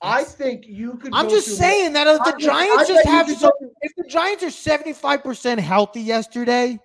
I 0.00 0.22
think 0.22 0.64
you 0.66 0.94
could. 0.94 1.10
I'm 1.12 1.28
just 1.28 1.56
saying 1.56 1.92
that 1.94 2.06
if 2.06 2.18
the 2.24 2.30
bet- 2.32 2.40
Giants 2.40 2.84
I 2.84 2.86
just 2.86 3.06
have 3.06 3.26
go- 3.40 3.52
if 3.82 3.92
the 3.96 4.04
Giants 4.04 4.44
are 4.44 4.46
75% 4.46 5.58
healthy 5.58 6.00
yesterday, 6.00 6.78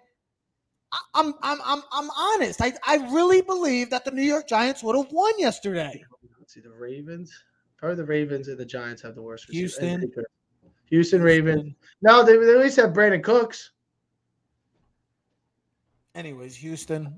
I- 0.91 0.99
I'm 1.13 1.34
I'm 1.43 1.60
I'm 1.63 1.82
I'm 1.91 2.10
honest. 2.10 2.60
I, 2.62 2.73
I 2.88 2.95
really 3.13 3.41
believe 3.41 3.91
that 3.91 4.03
the 4.03 4.12
New 4.12 4.23
York 4.23 4.47
Giants 4.47 4.82
would 4.84 4.95
have 4.95 5.12
won 5.12 5.34
yesterday. 5.38 6.03
Let's 6.43 6.56
see 6.56 6.60
the 6.60 6.69
Ravens. 6.71 7.32
Probably 7.77 7.95
the 7.95 8.03
Ravens 8.03 8.49
and 8.49 8.58
the 8.58 8.65
Giants 8.65 9.01
have 9.03 9.15
the 9.15 9.21
worst. 9.21 9.45
Houston. 9.49 10.12
Houston 10.89 11.21
Ravens. 11.21 11.73
No, 12.01 12.21
they, 12.21 12.36
they 12.36 12.51
at 12.51 12.60
least 12.60 12.75
have 12.75 12.89
Brandin 12.89 13.23
Cooks. 13.23 13.71
Anyways, 16.15 16.58
Houston. 16.58 17.17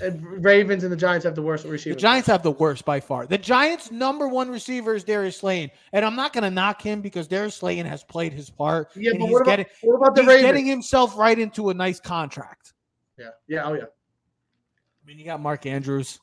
And 0.00 0.44
Ravens 0.44 0.82
and 0.82 0.92
the 0.92 0.96
Giants 0.96 1.24
have 1.24 1.36
the 1.36 1.42
worst 1.42 1.64
receivers. 1.64 1.94
The 1.94 2.00
Giants 2.00 2.26
have 2.26 2.42
the 2.42 2.50
worst 2.50 2.84
by 2.84 2.98
far. 2.98 3.28
The 3.28 3.38
Giants' 3.38 3.92
number 3.92 4.26
one 4.26 4.50
receiver 4.50 4.96
is 4.96 5.04
Darius 5.04 5.36
Slayton, 5.36 5.70
and 5.92 6.04
I'm 6.04 6.16
not 6.16 6.32
going 6.32 6.42
to 6.42 6.50
knock 6.50 6.82
him 6.82 7.02
because 7.02 7.28
Darius 7.28 7.54
Slayton 7.54 7.86
has 7.86 8.02
played 8.02 8.32
his 8.32 8.50
part. 8.50 8.88
Yeah, 8.96 9.12
but 9.12 9.20
he's 9.20 9.30
what 9.32 9.42
about, 9.42 9.50
getting 9.58 9.66
what 9.82 9.94
about 9.94 10.16
the 10.16 10.22
he's 10.22 10.28
Ravens? 10.28 10.46
getting 10.46 10.66
himself 10.66 11.16
right 11.16 11.38
into 11.38 11.70
a 11.70 11.74
nice 11.74 12.00
contract. 12.00 12.72
yeah, 13.16 13.26
yeah, 13.46 13.62
oh 13.64 13.74
yeah. 13.74 13.84
I 13.84 15.06
mean, 15.06 15.20
you 15.20 15.24
got 15.24 15.40
Mark 15.40 15.66
Andrews. 15.66 16.18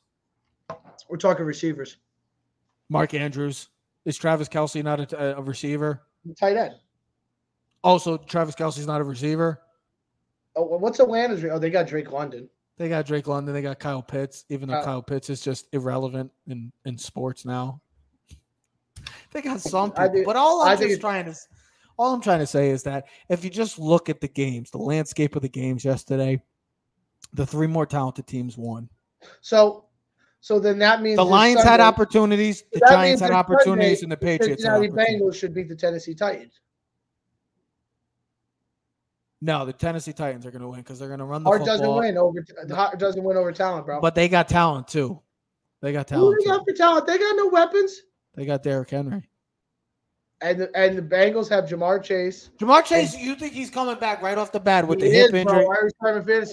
We're 1.09 1.17
talking 1.17 1.45
receivers. 1.45 1.97
Mark 2.89 3.13
Andrews 3.13 3.69
is 4.05 4.17
Travis 4.17 4.49
Kelce 4.49 4.83
not 4.83 5.13
a, 5.13 5.37
a 5.37 5.41
receiver? 5.41 6.01
Tight 6.39 6.57
end. 6.57 6.75
Also, 7.83 8.17
Travis 8.17 8.55
Kelce's 8.55 8.87
not 8.87 9.01
a 9.01 9.03
receiver. 9.03 9.61
Oh, 10.55 10.63
what's 10.77 10.99
Atlanta's? 10.99 11.43
Oh, 11.45 11.57
they 11.57 11.69
got 11.69 11.87
Drake 11.87 12.11
London. 12.11 12.49
They 12.77 12.89
got 12.89 13.05
Drake 13.05 13.27
London. 13.27 13.53
They 13.53 13.61
got 13.61 13.79
Kyle 13.79 14.01
Pitts. 14.01 14.45
Even 14.49 14.67
though 14.67 14.75
Uh, 14.75 14.83
Kyle 14.83 15.01
Pitts 15.01 15.29
is 15.29 15.41
just 15.41 15.67
irrelevant 15.73 16.31
in 16.47 16.71
in 16.85 16.97
sports 16.97 17.45
now. 17.45 17.81
They 19.31 19.41
got 19.41 19.61
some 19.61 19.93
I 19.95 20.07
but 20.25 20.35
all 20.35 20.61
I 20.61 20.73
I'm 20.73 20.77
think 20.77 20.89
just 20.91 21.01
trying 21.01 21.25
to, 21.25 21.35
all 21.97 22.13
I'm 22.13 22.21
trying 22.21 22.39
to 22.39 22.47
say 22.47 22.69
is 22.69 22.83
that 22.83 23.05
if 23.29 23.43
you 23.43 23.49
just 23.49 23.79
look 23.79 24.09
at 24.09 24.19
the 24.19 24.27
games, 24.27 24.69
the 24.71 24.77
landscape 24.77 25.35
of 25.35 25.41
the 25.41 25.49
games 25.49 25.85
yesterday, 25.85 26.41
the 27.33 27.45
three 27.45 27.67
more 27.67 27.85
talented 27.85 28.27
teams 28.27 28.57
won. 28.57 28.89
So, 29.41 29.85
so 30.41 30.60
then 30.60 30.80
that 30.80 31.01
means 31.04 31.17
The 31.17 31.25
Lions 31.25 31.63
had 31.63 31.80
opportunities. 31.80 32.63
The 32.73 32.80
Giants 32.80 33.21
had 33.21 33.32
opportunities, 33.32 33.99
Sunday, 33.99 34.04
and 34.04 34.12
the 34.12 34.15
the 34.15 34.38
Patriots 34.39 34.65
opportunities. 34.65 35.21
Bengals 35.21 35.36
should 35.36 35.54
beat 35.54 35.69
the 35.69 35.75
Tennessee 35.75 36.15
Titans. 36.15 36.60
No, 39.39 39.65
the 39.65 39.73
Tennessee 39.73 40.13
Titans 40.13 40.45
are 40.45 40.51
going 40.51 40.62
to 40.62 40.67
win 40.67 40.80
because 40.80 40.99
they're 40.99 41.08
going 41.08 41.19
to 41.19 41.25
run 41.25 41.43
the 41.43 41.49
Heart 41.49 41.65
doesn't 41.65 41.95
win 41.95 42.17
over. 42.17 42.43
Heart 42.71 42.99
doesn't 42.99 43.23
win 43.23 43.38
over 43.38 43.51
talent, 43.51 43.86
bro. 43.86 44.01
But 44.01 44.15
they 44.15 44.27
got 44.27 44.47
talent 44.47 44.88
too. 44.88 45.19
They 45.82 45.93
got 45.93 46.10
Who 46.10 46.15
talent. 46.15 46.36
they 46.39 46.43
Too. 46.43 46.49
got 46.49 46.63
for 46.67 46.73
talent? 46.73 47.08
They 47.08 47.17
got 47.17 47.36
no 47.36 47.47
weapons. 47.47 48.01
They 48.36 48.45
got 48.45 48.63
Derrick 48.63 48.89
Henry. 48.89 49.27
And 50.43 50.60
the, 50.60 50.75
and 50.75 50.97
the 50.97 51.04
Bengals 51.04 51.49
have 51.49 51.65
Ja'Marr 51.65 52.04
Chase. 52.04 52.49
Ja'Marr 52.58 52.84
Chase, 52.84 53.15
you 53.15 53.36
think 53.36 53.54
he's 53.54 53.69
coming 53.69 53.95
back 53.99 54.23
right 54.23 54.38
off 54.39 54.51
the 54.51 54.60
bat 54.60 54.88
with 54.88 54.99
the 54.99 55.06
He 55.06 55.12
hip 55.12 55.27
is, 55.27 55.34
injury? 55.36 55.65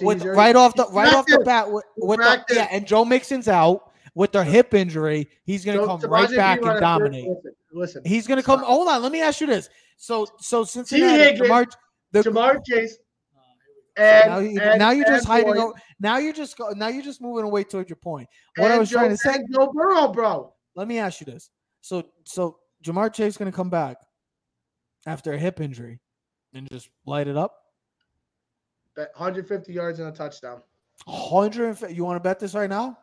With 0.03 0.25
right 0.25 0.55
off 0.55 0.75
the 0.75 0.87
right 0.93 1.15
off 1.15 1.25
the 1.27 1.41
bat 1.41 1.71
with, 1.73 1.85
with 1.97 2.21
the, 2.21 2.45
yeah, 2.51 2.69
and 2.71 2.87
Joe 2.87 3.07
Mixon's 3.07 3.49
out 3.49 3.93
with 4.15 4.33
their 4.33 4.45
hip 4.45 4.75
injury. 4.75 5.29
He's 5.45 5.65
going 5.65 5.79
to 5.79 5.87
come 5.87 6.01
right 6.03 6.29
back 6.37 6.59
and 6.59 6.67
on 6.69 6.71
a 6.71 6.75
third- 6.75 6.81
dominate. 6.81 7.29
Listen, 7.29 7.53
listen. 7.73 8.03
He's 8.05 8.27
going 8.27 8.37
to 8.37 8.43
come. 8.43 8.63
Hold 8.63 8.89
on, 8.89 9.03
let 9.03 9.11
me 9.11 9.23
ask 9.23 9.41
you 9.41 9.47
this. 9.47 9.71
So 9.97 10.27
so 10.39 10.65
Cincinnati, 10.65 11.19
Higgins, 11.19 11.49
Ja'Marr, 11.49 11.67
the, 12.13 12.23
Ja'Marr 12.25 12.61
Chase. 12.67 12.99
And, 13.97 14.31
now, 14.31 14.39
you, 14.39 14.61
and- 14.61 14.79
now 14.79 14.91
you're 14.91 15.07
just 15.07 15.27
hiding. 15.27 15.55
Boyd, 15.55 15.73
Now 15.99 16.19
you're 16.19 16.35
just 16.35 16.59
go, 16.59 16.69
now 16.71 16.89
you're 16.89 17.03
just 17.03 17.23
moving 17.23 17.45
away 17.45 17.65
toward 17.65 17.89
your 17.89 17.97
point. 17.97 18.29
What 18.57 18.71
I 18.71 18.75
and 18.75 18.81
was 18.81 18.91
trying 18.91 19.11
to 19.11 19.17
say. 19.17 19.39
Joe 19.51 19.73
Burrow, 19.73 20.09
bro. 20.09 20.53
Let 20.77 20.89
me 20.89 20.99
ask 20.99 21.21
you 21.21 21.25
this. 21.25 21.51
So 21.81 22.05
so 22.25 22.59
Ja'Marr 22.85 23.13
Chase 23.13 23.37
going 23.37 23.51
to 23.51 23.57
come 23.57 23.71
back 23.71 23.97
after 25.07 25.33
a 25.33 25.39
hip 25.39 25.61
injury 25.61 26.01
and 26.55 26.69
just 26.71 26.89
light 27.07 27.29
it 27.29 27.37
up. 27.37 27.55
Bet 28.97 29.11
150 29.17 29.73
yards 29.73 29.99
and 30.01 30.09
a 30.09 30.13
touchdown. 30.13 30.61
Hundred. 31.07 31.79
You 31.91 32.05
want 32.05 32.17
to 32.17 32.21
bet 32.21 32.41
this 32.41 32.55
right 32.55 32.69
now? 32.69 32.99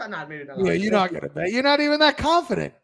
Uh, 0.00 0.06
Not 0.08 0.28
maybe 0.28 0.44
not. 0.44 0.58
Yeah, 0.64 0.72
you're 0.72 0.92
not 0.92 1.12
gonna 1.12 1.28
bet. 1.28 1.50
You're 1.50 1.62
not 1.62 1.80
even 1.80 2.00
that 2.00 2.16
confident. 2.16 2.74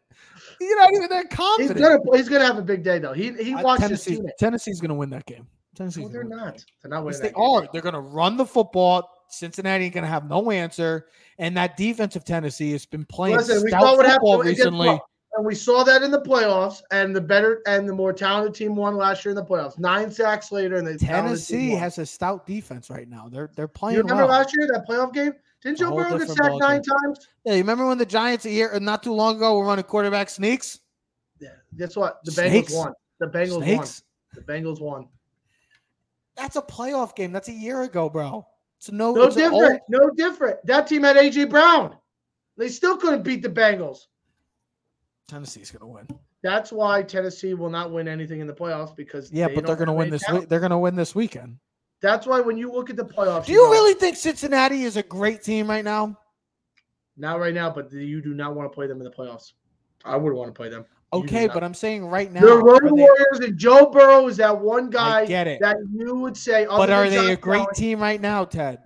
You're 0.61 0.77
not 0.77 0.93
even 0.93 1.09
that 1.09 1.25
He's 1.29 1.35
confident. 1.37 1.79
gonna 1.79 2.17
he's 2.17 2.29
gonna 2.29 2.45
have 2.45 2.57
a 2.57 2.61
big 2.61 2.83
day 2.83 2.99
though. 2.99 3.11
He 3.13 3.31
he 3.33 3.55
watched 3.55 3.81
Tennessee. 3.81 4.19
Tennessee's 4.39 4.79
gonna 4.79 4.95
win 4.95 5.09
that 5.09 5.25
game. 5.25 5.47
Tennessee's 5.75 6.03
No, 6.03 6.07
gonna 6.07 6.13
they're 6.13 6.21
win 6.23 6.29
that 6.37 6.45
not. 6.45 6.55
game. 6.55 6.65
They're 6.81 6.89
not 6.89 6.97
Yes, 6.97 7.05
winning. 7.05 7.21
they 7.21 7.27
that 7.29 7.35
game. 7.35 7.43
are. 7.43 7.67
They're 7.73 7.81
gonna 7.81 8.01
run 8.01 8.37
the 8.37 8.45
football. 8.45 9.09
Cincinnati 9.29 9.85
ain't 9.85 9.93
gonna 9.93 10.07
have 10.07 10.29
no 10.29 10.51
answer, 10.51 11.07
and 11.37 11.55
that 11.57 11.75
defensive 11.77 12.23
Tennessee 12.23 12.71
has 12.71 12.85
been 12.85 13.05
playing 13.05 13.37
Listen, 13.37 13.61
we 13.63 13.69
stout 13.69 13.97
what 13.97 14.05
football 14.05 14.39
recently. 14.41 14.99
And 15.37 15.45
we 15.45 15.53
saw 15.53 15.83
that 15.83 16.01
in 16.01 16.11
the 16.11 16.21
playoffs, 16.21 16.81
and 16.91 17.13
the 17.13 17.19
better 17.19 17.61
and 17.67 17.87
the 17.89 17.93
more 17.93 18.13
talented 18.13 18.53
team 18.55 18.75
won 18.75 18.95
last 18.95 19.25
year 19.25 19.31
in 19.31 19.35
the 19.35 19.43
playoffs. 19.43 19.77
Nine 19.77 20.09
sacks 20.09 20.51
later, 20.51 20.77
and 20.77 20.87
the 20.87 20.97
Tennessee 20.97 21.71
has 21.71 21.97
a 21.97 22.05
stout 22.05 22.47
defense 22.47 22.89
right 22.89 23.09
now. 23.09 23.27
They're 23.29 23.49
they're 23.55 23.65
You 23.65 23.69
playing 23.69 23.97
remember 23.97 24.23
well. 24.27 24.31
last 24.39 24.55
year 24.57 24.67
that 24.71 24.87
playoff 24.87 25.13
game? 25.13 25.33
Didn't 25.61 25.79
Joe 25.79 25.93
Burrow 25.95 26.17
get 26.17 26.29
sacked 26.29 26.39
nine 26.59 26.81
game. 26.81 26.83
times? 26.83 27.27
Yeah, 27.43 27.53
you 27.53 27.57
remember 27.59 27.85
when 27.87 27.97
the 27.97 28.05
Giants 28.05 28.45
a 28.45 28.49
year 28.51 28.73
uh, 28.73 28.79
not 28.79 29.03
too 29.03 29.13
long 29.13 29.35
ago 29.37 29.57
were 29.57 29.65
running 29.65 29.83
quarterback 29.83 30.29
sneaks? 30.29 30.79
Yeah. 31.39 31.49
Guess 31.77 31.95
what? 31.97 32.23
The 32.23 32.31
Snakes. 32.31 32.71
Bengals 32.71 32.77
won. 32.77 32.93
The 33.19 33.27
Bengals 33.27 33.63
Snakes. 33.63 34.03
won. 34.35 34.43
The 34.45 34.53
Bengals 34.53 34.79
won. 34.81 35.07
That's 36.37 36.55
a 36.55 36.61
playoff 36.61 37.15
game. 37.15 37.31
That's 37.31 37.47
a 37.49 37.53
year 37.53 37.81
ago, 37.81 38.09
bro. 38.09 38.45
It's 38.77 38.91
no, 38.91 39.13
No 39.13 39.23
it's 39.23 39.37
an 39.37 39.51
old- 39.51 39.61
different. 39.63 39.81
No 39.89 40.09
different. 40.11 40.65
That 40.65 40.87
team 40.87 41.03
had 41.03 41.15
AJ 41.17 41.49
Brown. 41.49 41.95
They 42.57 42.69
still 42.69 42.95
couldn't 42.97 43.23
beat 43.23 43.41
the 43.41 43.49
Bengals. 43.49 43.99
Tennessee's 45.27 45.71
gonna 45.71 45.91
win. 45.91 46.07
That's 46.43 46.71
why 46.71 47.01
Tennessee 47.01 47.53
will 47.53 47.69
not 47.69 47.91
win 47.91 48.07
anything 48.07 48.39
in 48.39 48.47
the 48.47 48.53
playoffs 48.53 48.95
because 48.95 49.31
Yeah, 49.31 49.47
they 49.47 49.55
but 49.55 49.65
they're 49.65 49.75
gonna 49.75 49.93
win 49.93 50.09
this. 50.09 50.23
Week. 50.31 50.47
They're 50.47 50.59
gonna 50.59 50.79
win 50.79 50.95
this 50.95 51.15
weekend. 51.15 51.57
That's 52.01 52.27
why 52.27 52.39
when 52.41 52.57
you 52.57 52.71
look 52.71 52.89
at 52.89 52.95
the 52.95 53.05
playoffs, 53.05 53.45
Do 53.45 53.53
you 53.53 53.63
go, 53.63 53.71
really 53.71 53.95
think 53.95 54.17
Cincinnati 54.17 54.83
is 54.83 54.97
a 54.97 55.03
great 55.03 55.41
team 55.41 55.67
right 55.69 55.83
now? 55.83 56.17
not 57.17 57.39
right 57.39 57.53
now, 57.53 57.69
but 57.69 57.91
you 57.93 58.21
do 58.21 58.33
not 58.33 58.55
want 58.55 58.69
to 58.69 58.75
play 58.75 58.87
them 58.87 58.97
in 58.97 59.05
the 59.05 59.11
playoffs. 59.11 59.53
I 60.03 60.17
would 60.17 60.33
want 60.33 60.49
to 60.49 60.53
play 60.53 60.69
them. 60.69 60.85
Okay, 61.13 61.47
but 61.47 61.63
I'm 61.63 61.73
saying 61.73 62.05
right 62.05 62.29
now. 62.31 62.41
the 62.41 62.57
Road 62.57 62.83
they- 62.83 62.91
Warriors 62.91 63.39
and 63.39 63.57
Joe 63.57 63.89
Burrow 63.89 64.27
is 64.27 64.35
that 64.37 64.59
one 64.59 64.87
I 64.87 64.89
guy 64.89 65.25
get 65.25 65.47
it. 65.47 65.61
that 65.61 65.77
you 65.93 66.13
would 66.15 66.35
say. 66.35 66.65
But 66.65 66.89
are 66.89 67.09
they 67.09 67.31
a 67.31 67.37
great 67.37 67.67
team 67.73 68.01
right 68.01 68.19
now, 68.19 68.43
Ted? 68.43 68.79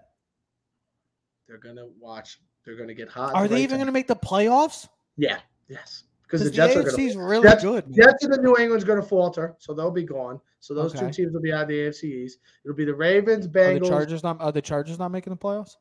They're 1.48 1.58
gonna 1.58 1.88
watch. 2.00 2.40
They're 2.64 2.76
gonna 2.76 2.94
get 2.94 3.10
hot. 3.10 3.34
Are 3.34 3.48
they 3.48 3.64
even 3.64 3.78
going 3.78 3.88
to 3.88 3.92
make 3.92 4.08
the 4.08 4.16
playoffs? 4.16 4.88
Yeah. 5.18 5.40
Yes. 5.68 6.04
Because 6.30 6.44
the 6.44 6.50
the, 6.52 6.56
Jets 6.56 6.76
are 6.76 6.84
gonna. 6.84 7.28
Really 7.28 7.42
Jets- 7.42 7.64
good. 7.64 7.88
man. 7.88 7.96
Jets 7.96 8.24
and 8.24 8.32
the 8.32 8.38
New 8.40 8.56
England's 8.58 8.84
going 8.84 9.02
to 9.02 9.08
falter, 9.08 9.56
so 9.58 9.74
they'll 9.74 9.90
be 9.90 10.04
gone. 10.04 10.40
So 10.60 10.76
those 10.76 10.94
two 10.94 11.10
teams 11.10 11.34
will 11.34 11.42
be 11.42 11.52
out 11.52 11.64
of 11.64 11.68
the 11.70 11.80
AFC 11.80 12.04
East. 12.04 12.38
It'll 12.64 12.76
be 12.78 12.86
the 12.86 12.94
Ravens, 12.94 13.48
Bengals. 13.48 13.78
Are 13.78 13.80
the 13.80 13.88
Chargers 13.90 14.24
not? 14.24 14.40
Are 14.40 14.52
the 14.52 14.62
Chargers 14.62 15.00
not 15.00 15.10
making 15.10 15.32
the 15.34 15.38
playoffs? 15.38 15.78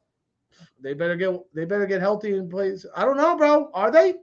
They 0.81 0.95
better 0.95 1.17
get. 1.17 1.39
They 1.55 1.67
better 1.67 1.85
get 1.85 2.01
healthy 2.01 2.39
and 2.39 2.49
play. 2.51 2.75
I 2.97 3.05
don't 3.05 3.19
know, 3.19 3.37
bro. 3.37 3.71
Are 3.75 3.91
they? 3.91 4.15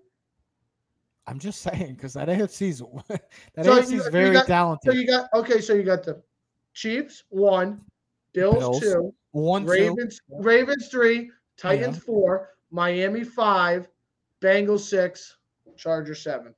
I'm 1.28 1.38
just 1.38 1.62
saying 1.62 1.94
because 1.94 2.14
that 2.14 2.28
AFC's 2.28 2.80
that 3.54 3.66
So 3.66 3.80
AFC's 3.80 3.92
you- 3.92 4.04
you 4.04 4.10
very 4.10 4.34
got- 4.34 4.48
talented. 4.48 4.92
So 4.94 4.98
you 5.00 5.06
got 5.06 5.30
okay. 5.36 5.62
So 5.62 5.74
you 5.74 5.84
got 5.84 6.04
the 6.04 6.24
Chiefs 6.74 7.24
one, 7.30 7.82
Bills, 8.34 8.80
Bills, 8.80 9.14
one 9.32 9.64
Ravens 9.66 10.20
Ravens 10.30 10.88
three, 10.88 11.30
Titans 11.56 12.00
four, 12.00 12.50
Miami 12.72 13.24
five, 13.24 13.88
Bengals 14.42 14.80
six, 14.82 15.38
Chargers 15.78 16.22
seven. 16.24 16.54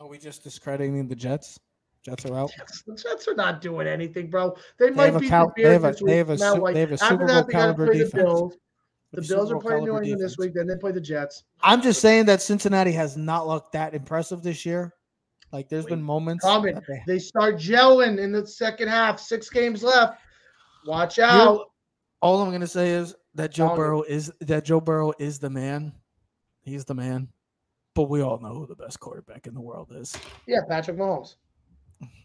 Are 0.00 0.08
we 0.08 0.18
just 0.18 0.42
discrediting 0.42 1.06
the 1.08 1.14
Jets? 1.14 1.58
Jets 2.04 2.26
are 2.26 2.36
out. 2.36 2.50
The 2.86 2.96
Jets 2.96 3.28
are 3.28 3.34
not 3.34 3.60
doing 3.60 3.86
anything, 3.86 4.28
bro. 4.28 4.56
They, 4.78 4.90
They 4.90 4.94
might 4.94 5.18
be 5.20 5.28
cal- 5.28 5.52
they 5.56 5.72
have 5.72 5.84
a 5.84 5.92
they 6.04 6.16
have 6.16 6.30
a 6.30 6.36
Now, 6.36 6.54
su- 6.54 6.60
like, 6.60 6.74
they 6.74 6.80
have 6.80 6.92
a 6.92 6.98
Super 6.98 7.26
Bowl 7.26 7.44
caliber 7.44 7.86
play 7.86 7.98
the 7.98 8.04
defense. 8.06 8.24
Bills. 8.24 8.54
The 9.12 9.22
Bills 9.22 9.52
are 9.52 9.58
playing 9.60 9.84
New 9.84 9.90
England 9.98 10.20
this 10.20 10.32
defense. 10.32 10.38
week. 10.38 10.54
Then 10.54 10.66
they 10.66 10.76
play 10.76 10.90
the 10.90 11.00
Jets. 11.00 11.44
I'm 11.62 11.80
just 11.82 12.00
saying 12.00 12.24
that 12.26 12.42
Cincinnati 12.42 12.92
has 12.92 13.16
not 13.16 13.46
looked 13.46 13.72
that 13.72 13.94
impressive 13.94 14.42
this 14.42 14.66
year. 14.66 14.92
Like 15.52 15.68
there's 15.68 15.84
Wait, 15.84 15.90
been 15.90 16.02
moments. 16.02 16.44
They- 16.44 17.02
They 17.06 17.18
start 17.20 17.56
gelling 17.56 18.18
in 18.18 18.32
the 18.32 18.44
second 18.46 18.88
half. 18.88 19.20
Six 19.20 19.48
games 19.50 19.82
left. 19.84 20.18
Watch 20.86 21.18
out. 21.20 21.70
all 22.20 22.40
I'm 22.42 22.50
gonna 22.50 22.66
say 22.66 22.90
is 22.90 23.14
that 23.34 23.52
Joe. 23.52 23.76
Burrow 23.76 24.02
is 24.02 24.32
that 24.40 24.64
Joe 24.64 24.80
Burrow 24.80 25.12
is 25.20 25.38
the 25.38 25.50
man. 25.50 25.92
He's 26.62 26.84
the 26.84 26.94
man. 26.94 27.28
But 27.94 28.04
we 28.04 28.22
all 28.22 28.38
know 28.38 28.54
who 28.54 28.66
the 28.66 28.74
best 28.76 29.00
quarterback 29.00 29.46
in 29.46 29.54
the 29.54 29.60
world 29.60 29.92
is, 29.94 30.16
Yeah, 30.46 30.60
Patrick 30.68 30.96
Mahomes. 30.96 31.34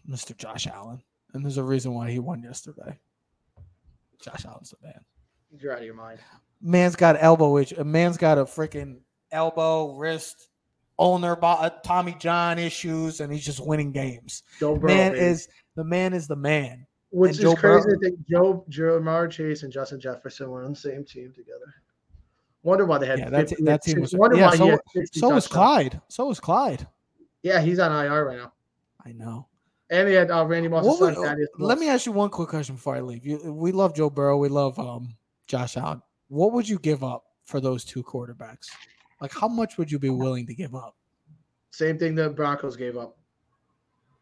Mr. 0.08 0.36
Josh 0.36 0.66
Allen. 0.66 1.02
And 1.34 1.44
there's 1.44 1.58
a 1.58 1.62
reason 1.62 1.92
why 1.92 2.10
he 2.10 2.18
won 2.18 2.42
yesterday. 2.42 2.98
Josh 4.22 4.46
Allen's 4.46 4.70
the 4.70 4.86
man. 4.86 5.00
You're 5.58 5.72
out 5.72 5.80
of 5.80 5.84
your 5.84 5.94
mind. 5.94 6.20
Man's 6.62 6.96
got 6.96 7.16
elbow 7.22 7.58
itch. 7.58 7.72
A 7.72 7.84
man's 7.84 8.16
got 8.16 8.38
a 8.38 8.44
freaking 8.44 9.00
elbow, 9.30 9.94
wrist, 9.94 10.48
owner, 10.98 11.38
uh, 11.42 11.68
Tommy 11.84 12.16
John 12.18 12.58
issues, 12.58 13.20
and 13.20 13.30
he's 13.32 13.44
just 13.44 13.64
winning 13.64 13.92
games. 13.92 14.42
Joe 14.58 14.74
Burrow. 14.76 14.94
man 14.94 15.12
baby. 15.12 15.24
is 15.26 15.48
the 15.76 15.84
man 15.84 16.14
is 16.14 16.26
the 16.26 16.34
man. 16.36 16.86
which 17.10 17.30
and 17.32 17.38
is 17.38 17.42
Joe 17.42 17.54
crazy 17.54 17.84
Burrow- 17.84 17.94
to 17.94 17.98
think 18.00 18.26
Joe 18.26 18.64
Ja'Marr 18.70 19.30
Chase 19.30 19.62
and 19.62 19.72
Justin 19.72 20.00
Jefferson 20.00 20.48
were 20.50 20.64
on 20.64 20.70
the 20.70 20.76
same 20.78 21.04
team 21.04 21.32
together. 21.36 21.74
Wonder 22.68 22.84
why 22.84 22.98
they 22.98 23.06
had. 23.06 23.18
Yeah, 23.18 23.30
that 23.30 23.48
50 23.48 23.64
that 23.64 23.82
team 23.82 24.00
was- 24.02 24.14
Wonder 24.14 24.36
yeah, 24.36 24.48
why 24.48 24.56
so- 24.56 24.64
he 24.64 24.70
had 24.70 24.80
60 24.92 25.20
So 25.20 25.30
was. 25.30 25.46
Clyde. 25.46 26.00
So 26.08 26.26
was 26.26 26.38
Clyde. 26.38 26.86
Yeah, 27.42 27.62
he's 27.62 27.78
on 27.78 27.90
IR 27.90 28.26
right 28.26 28.36
now. 28.36 28.52
I 29.06 29.12
know. 29.12 29.46
And 29.88 30.06
he 30.06 30.12
had 30.12 30.30
uh, 30.30 30.44
Randy 30.44 30.68
son. 30.68 30.82
would- 31.16 31.48
let 31.58 31.78
me 31.78 31.88
ask 31.88 32.04
you 32.04 32.12
one 32.12 32.28
quick 32.28 32.50
question 32.50 32.74
before 32.74 32.94
I 32.94 33.00
leave. 33.00 33.24
You, 33.24 33.54
we 33.54 33.72
love 33.72 33.94
Joe 33.94 34.10
Burrow. 34.10 34.36
We 34.36 34.50
love 34.50 34.78
um, 34.78 35.16
Josh 35.46 35.78
Allen. 35.78 36.02
What 36.28 36.52
would 36.52 36.68
you 36.68 36.78
give 36.78 37.02
up 37.02 37.24
for 37.46 37.58
those 37.58 37.86
two 37.86 38.02
quarterbacks? 38.02 38.66
Like, 39.22 39.32
how 39.32 39.48
much 39.48 39.78
would 39.78 39.90
you 39.90 39.98
be 39.98 40.10
willing 40.10 40.46
to 40.46 40.54
give 40.54 40.74
up? 40.74 40.94
Same 41.70 41.96
thing 41.98 42.14
the 42.14 42.28
Broncos 42.28 42.76
gave 42.76 42.98
up. 42.98 43.16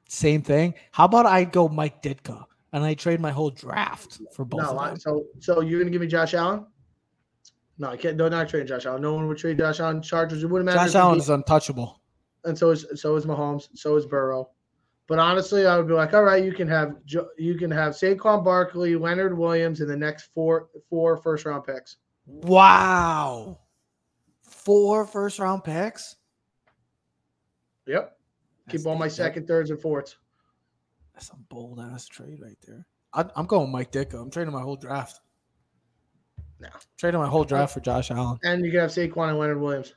Same 0.08 0.40
thing. 0.40 0.74
How 0.92 1.06
about 1.06 1.26
I 1.26 1.42
go 1.42 1.68
Mike 1.68 2.00
Ditka 2.00 2.44
and 2.72 2.84
I 2.84 2.94
trade 2.94 3.18
my 3.18 3.32
whole 3.32 3.50
draft 3.50 4.20
for 4.32 4.44
both 4.44 4.60
No, 4.60 4.94
so 5.00 5.24
so 5.40 5.62
you're 5.62 5.80
gonna 5.80 5.90
give 5.90 6.00
me 6.00 6.06
Josh 6.06 6.34
Allen? 6.34 6.64
No, 7.78 7.88
I 7.88 7.96
can't. 7.96 8.16
No, 8.16 8.28
not 8.28 8.48
trading 8.48 8.66
Josh 8.68 8.86
Allen. 8.86 9.02
No 9.02 9.14
one 9.14 9.28
would 9.28 9.38
trade 9.38 9.58
Josh 9.58 9.80
Allen. 9.80 10.00
Chargers. 10.00 10.42
It 10.42 10.46
wouldn't 10.46 10.66
matter. 10.66 10.78
Josh 10.78 10.94
Allen 10.94 11.18
is 11.18 11.28
untouchable. 11.28 12.00
and 12.44 12.56
so 12.56 12.70
is 12.70 12.86
so 12.94 13.16
is 13.16 13.26
Mahomes. 13.26 13.68
So 13.74 13.96
is 13.96 14.06
Burrow. 14.06 14.50
But 15.08 15.18
honestly, 15.20 15.66
I 15.66 15.76
would 15.76 15.86
be 15.86 15.94
like, 15.94 16.14
all 16.14 16.24
right, 16.24 16.42
you 16.42 16.52
can 16.52 16.66
have 16.68 16.96
you 17.38 17.54
can 17.56 17.70
have 17.70 17.92
Saquon 17.92 18.42
Barkley, 18.44 18.96
Leonard 18.96 19.36
Williams, 19.36 19.80
in 19.80 19.88
the 19.88 19.96
next 19.96 20.30
four 20.34 20.68
four 20.88 21.16
first 21.16 21.44
round 21.44 21.64
picks. 21.64 21.96
Wow. 22.24 23.60
Four 24.42 25.06
first 25.06 25.38
round 25.38 25.62
picks. 25.62 26.16
Yep. 27.86 28.18
That's 28.66 28.82
Keep 28.82 28.88
all 28.88 28.96
my 28.98 29.06
second, 29.06 29.46
thirds, 29.46 29.70
and 29.70 29.80
fourths. 29.80 30.16
That's 31.14 31.28
a 31.30 31.36
bold 31.36 31.78
ass 31.78 32.06
trade 32.06 32.40
right 32.42 32.58
there. 32.66 32.84
I, 33.12 33.24
I'm 33.36 33.46
going 33.46 33.70
Mike 33.70 33.92
Ditka. 33.92 34.20
I'm 34.20 34.30
trading 34.30 34.52
my 34.52 34.60
whole 34.60 34.76
draft. 34.76 35.20
No. 36.60 36.68
Trading 36.96 37.20
my 37.20 37.28
whole 37.28 37.44
draft 37.44 37.74
for 37.74 37.80
Josh 37.80 38.10
Allen. 38.10 38.38
And 38.42 38.64
you 38.64 38.70
can 38.70 38.80
have 38.80 38.90
Saquon 38.90 39.28
and 39.28 39.38
Leonard 39.38 39.60
Williams. 39.60 39.94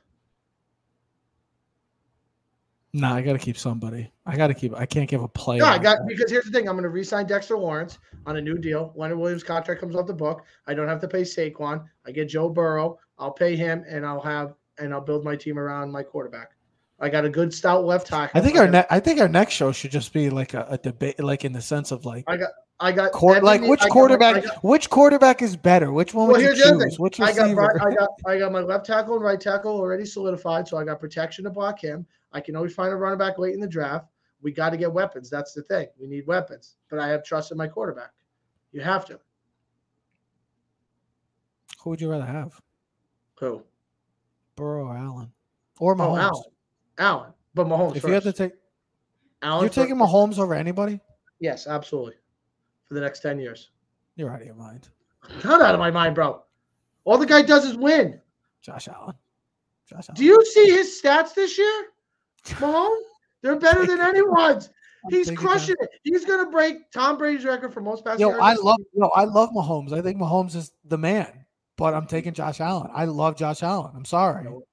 Nah, 2.92 3.14
I 3.14 3.22
got 3.22 3.34
to 3.34 3.38
keep 3.38 3.56
somebody. 3.56 4.10
I 4.26 4.36
got 4.36 4.48
to 4.48 4.54
keep. 4.54 4.74
I 4.76 4.84
can't 4.84 5.08
give 5.08 5.22
a 5.22 5.28
player. 5.28 5.60
No, 5.60 5.66
I 5.66 5.78
got 5.78 5.98
that. 5.98 6.08
because 6.08 6.28
here's 6.30 6.44
the 6.44 6.50
thing: 6.50 6.68
I'm 6.68 6.74
going 6.74 6.82
to 6.82 6.88
re-sign 6.88 7.26
Dexter 7.26 7.56
Lawrence 7.56 7.98
on 8.26 8.36
a 8.36 8.40
new 8.40 8.58
deal. 8.58 8.92
Leonard 8.96 9.18
Williams' 9.18 9.44
contract 9.44 9.80
comes 9.80 9.94
off 9.94 10.06
the 10.08 10.12
book. 10.12 10.44
I 10.66 10.74
don't 10.74 10.88
have 10.88 11.00
to 11.02 11.08
pay 11.08 11.22
Saquon. 11.22 11.84
I 12.06 12.10
get 12.10 12.28
Joe 12.28 12.48
Burrow. 12.48 12.98
I'll 13.16 13.30
pay 13.30 13.54
him, 13.54 13.84
and 13.88 14.04
I'll 14.04 14.20
have 14.20 14.54
and 14.78 14.92
I'll 14.92 15.00
build 15.00 15.24
my 15.24 15.36
team 15.36 15.56
around 15.58 15.92
my 15.92 16.02
quarterback. 16.02 16.50
I 16.98 17.08
got 17.08 17.24
a 17.24 17.30
good 17.30 17.54
stout 17.54 17.84
left 17.84 18.08
tackle. 18.08 18.38
I 18.38 18.44
think 18.44 18.58
our 18.58 18.66
got- 18.66 18.72
ne- 18.90 18.96
I 18.96 18.98
think 18.98 19.20
our 19.20 19.28
next 19.28 19.54
show 19.54 19.70
should 19.70 19.92
just 19.92 20.12
be 20.12 20.28
like 20.28 20.54
a, 20.54 20.66
a 20.70 20.78
debate, 20.78 21.20
like 21.20 21.44
in 21.44 21.52
the 21.52 21.62
sense 21.62 21.92
of 21.92 22.04
like, 22.04 22.24
I 22.26 22.36
got 22.36 22.50
I 22.82 22.92
got 22.92 23.10
Evan 23.22 23.44
like 23.44 23.60
which 23.60 23.80
got 23.80 23.90
quarterback, 23.90 24.42
got- 24.42 24.64
which 24.64 24.88
quarterback 24.88 25.42
is 25.42 25.54
better? 25.54 25.92
Which 25.92 26.14
one 26.14 26.28
Well, 26.28 26.36
would 26.36 26.40
you 26.40 26.46
here's 26.48 26.58
the 26.62 26.74
other 26.74 26.84
choose? 26.88 26.98
Which 26.98 27.20
I 27.20 27.32
got, 27.32 27.50
I 27.50 27.94
got 27.94 28.08
I 28.26 28.38
got 28.38 28.52
my 28.52 28.60
left 28.60 28.86
tackle 28.86 29.16
and 29.16 29.24
right 29.24 29.38
tackle 29.40 29.72
already 29.72 30.06
solidified, 30.06 30.66
so 30.66 30.78
I 30.78 30.84
got 30.84 30.98
protection 30.98 31.44
to 31.44 31.50
block 31.50 31.78
him. 31.78 32.06
I 32.32 32.40
can 32.40 32.56
always 32.56 32.74
find 32.74 32.90
a 32.92 32.96
running 32.96 33.18
back 33.18 33.38
late 33.38 33.52
in 33.54 33.60
the 33.60 33.68
draft. 33.68 34.06
We 34.40 34.50
got 34.52 34.70
to 34.70 34.78
get 34.78 34.90
weapons. 34.90 35.28
That's 35.28 35.52
the 35.52 35.62
thing. 35.64 35.88
We 36.00 36.06
need 36.06 36.26
weapons, 36.26 36.76
but 36.88 36.98
I 36.98 37.08
have 37.08 37.22
trust 37.22 37.52
in 37.52 37.58
my 37.58 37.68
quarterback. 37.68 38.12
You 38.72 38.80
have 38.80 39.04
to. 39.06 39.20
Who 41.82 41.90
would 41.90 42.00
you 42.00 42.10
rather 42.10 42.24
have, 42.26 42.60
Who? 43.40 43.62
Burrow 44.56 44.86
or 44.88 44.96
Allen, 44.96 45.32
or 45.78 45.92
Oh, 45.92 45.96
Mahomes? 45.96 46.18
Allen. 46.20 46.44
Allen, 46.98 47.32
but 47.54 47.66
Mahomes. 47.66 47.96
if 47.96 48.04
you 48.04 48.12
had 48.12 48.22
to 48.22 48.32
take, 48.32 48.52
Allen. 49.42 49.64
You're 49.64 49.70
taking 49.70 49.98
first. 49.98 50.12
Mahomes 50.12 50.38
over 50.38 50.54
anybody. 50.54 51.00
Yes, 51.40 51.66
absolutely. 51.66 52.14
For 52.90 52.94
the 52.94 53.00
next 53.00 53.20
ten 53.20 53.38
years. 53.38 53.70
You're 54.16 54.32
out 54.32 54.40
of 54.40 54.46
your 54.46 54.56
mind, 54.56 54.88
Not 55.44 55.62
out 55.62 55.74
of 55.74 55.78
my 55.78 55.92
mind, 55.92 56.16
bro. 56.16 56.42
All 57.04 57.18
the 57.18 57.24
guy 57.24 57.40
does 57.40 57.64
is 57.64 57.76
win. 57.76 58.20
Josh 58.62 58.88
Allen. 58.88 59.14
Josh 59.88 60.08
Allen. 60.08 60.16
Do 60.16 60.24
you 60.24 60.44
see 60.44 60.70
his 60.70 61.00
stats 61.00 61.32
this 61.32 61.56
year, 61.56 61.84
Mahomes? 62.46 62.96
They're 63.42 63.54
better 63.54 63.86
than 63.86 64.00
anyone's. 64.00 64.70
I'm 65.04 65.10
He's 65.16 65.30
crushing 65.30 65.76
it. 65.78 65.88
He's 66.02 66.24
gonna 66.24 66.50
break 66.50 66.90
Tom 66.90 67.16
Brady's 67.16 67.44
record 67.44 67.72
for 67.72 67.80
most 67.80 68.04
passing 68.04 68.22
Yo, 68.22 68.30
I 68.40 68.54
love 68.54 68.80
yo, 68.92 69.06
I 69.14 69.22
love 69.22 69.50
Mahomes. 69.50 69.92
I 69.92 70.02
think 70.02 70.18
Mahomes 70.18 70.56
is 70.56 70.72
the 70.84 70.98
man. 70.98 71.46
But 71.76 71.94
I'm 71.94 72.06
taking 72.08 72.32
Josh 72.32 72.60
Allen. 72.60 72.90
I 72.92 73.04
love 73.04 73.36
Josh 73.36 73.62
Allen. 73.62 73.92
I'm 73.94 74.04
sorry. 74.04 74.42
No. 74.44 74.64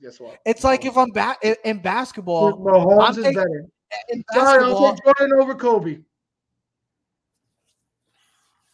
Guess 0.00 0.20
what? 0.20 0.38
It's 0.46 0.62
like 0.62 0.84
if 0.84 0.96
I'm 0.96 1.10
back 1.10 1.44
in, 1.64 1.80
basketball. 1.80 2.56
Mahomes 2.56 3.02
I'm 3.02 3.10
is 3.10 3.16
taking- 3.16 3.34
better. 3.34 3.64
In 4.10 4.22
Sorry, 4.32 4.62
I'll 4.62 4.94
take 4.94 5.04
Jordan 5.04 5.40
over 5.40 5.54
Kobe. 5.56 5.98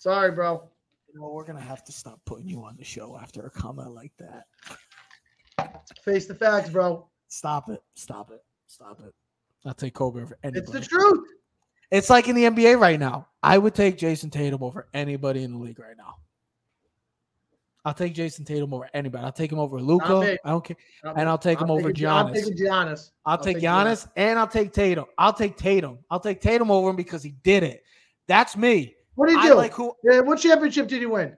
Sorry, 0.05 0.33
bro. 0.33 0.69
you 1.09 1.19
know, 1.19 1.31
we're 1.31 1.47
gonna 1.47 1.63
have 1.63 1.83
to 1.85 1.91
stop 1.91 2.21
putting 2.27 2.47
you 2.47 2.63
on 2.63 2.77
the 2.77 2.85
show 2.85 3.19
after 3.19 3.47
a 3.47 3.51
comment 3.51 3.93
like 3.93 4.13
that. 4.19 4.45
Face 6.05 6.27
the 6.27 6.35
facts, 6.35 6.69
bro. 6.69 7.09
Stop 7.29 7.71
it. 7.71 7.83
Stop 7.95 8.31
it. 8.31 8.45
Stop 8.67 9.01
it. 9.01 9.15
I'll 9.65 9.73
take 9.73 9.95
Kobe 9.95 10.21
over 10.21 10.37
anybody. 10.43 10.61
It's 10.61 10.71
the 10.71 10.83
truth. 10.83 11.27
It's 11.91 12.11
like 12.11 12.29
in 12.29 12.37
the 12.37 12.45
NBA 12.45 12.79
right 12.79 13.01
now. 13.01 13.29
I 13.43 13.57
would 13.57 13.75
take 13.75 13.97
Jayson 13.97 14.29
Tatum 14.29 14.63
over 14.63 14.89
anybody 14.93 15.43
in 15.43 15.53
the 15.53 15.59
league 15.59 15.79
right 15.79 15.97
now. 15.97 16.17
I'll 17.87 17.95
take 17.95 18.15
Jayson 18.15 18.45
Tatum 18.45 18.75
over 18.75 18.91
anybody. 18.93 19.25
I'll 19.25 19.33
take 19.33 19.53
him 19.53 19.59
over. 19.59 19.81
Luka. 19.81 20.37
I 20.45 20.51
don't 20.51 20.63
care. 20.63 20.77
And 21.17 21.27
I'll 21.31 21.39
take 21.39 21.59
him 21.59 21.71
over 21.71 21.89
I'm 21.89 21.95
Giannis. 21.95 22.35
taking 22.35 22.57
Giannis. 22.59 23.11
I'll, 23.25 23.39
take 23.39 23.57
Giannis 23.57 24.07
and 24.17 24.39
I'll 24.39 24.49
take 24.49 24.75
Tatum. 24.75 25.07
I'll 25.17 25.33
take 25.33 25.57
Tatum. 25.57 26.01
I'll 26.11 26.21
take 26.21 26.43
Tatum 26.43 26.71
over 26.71 26.91
him 26.91 26.97
because 26.97 27.23
he 27.23 27.37
did 27.43 27.63
it. 27.63 27.85
That's 28.27 28.55
me. 28.55 28.97
What 29.17 29.29
did 29.29 29.43
you 29.43 29.51
do? 29.51 29.55
like 29.55 29.73
who. 29.75 29.93
Yeah, 30.03 30.21
what 30.21 30.39
championship 30.39 30.89
did 30.89 31.01
he 31.01 31.07
win? 31.07 31.37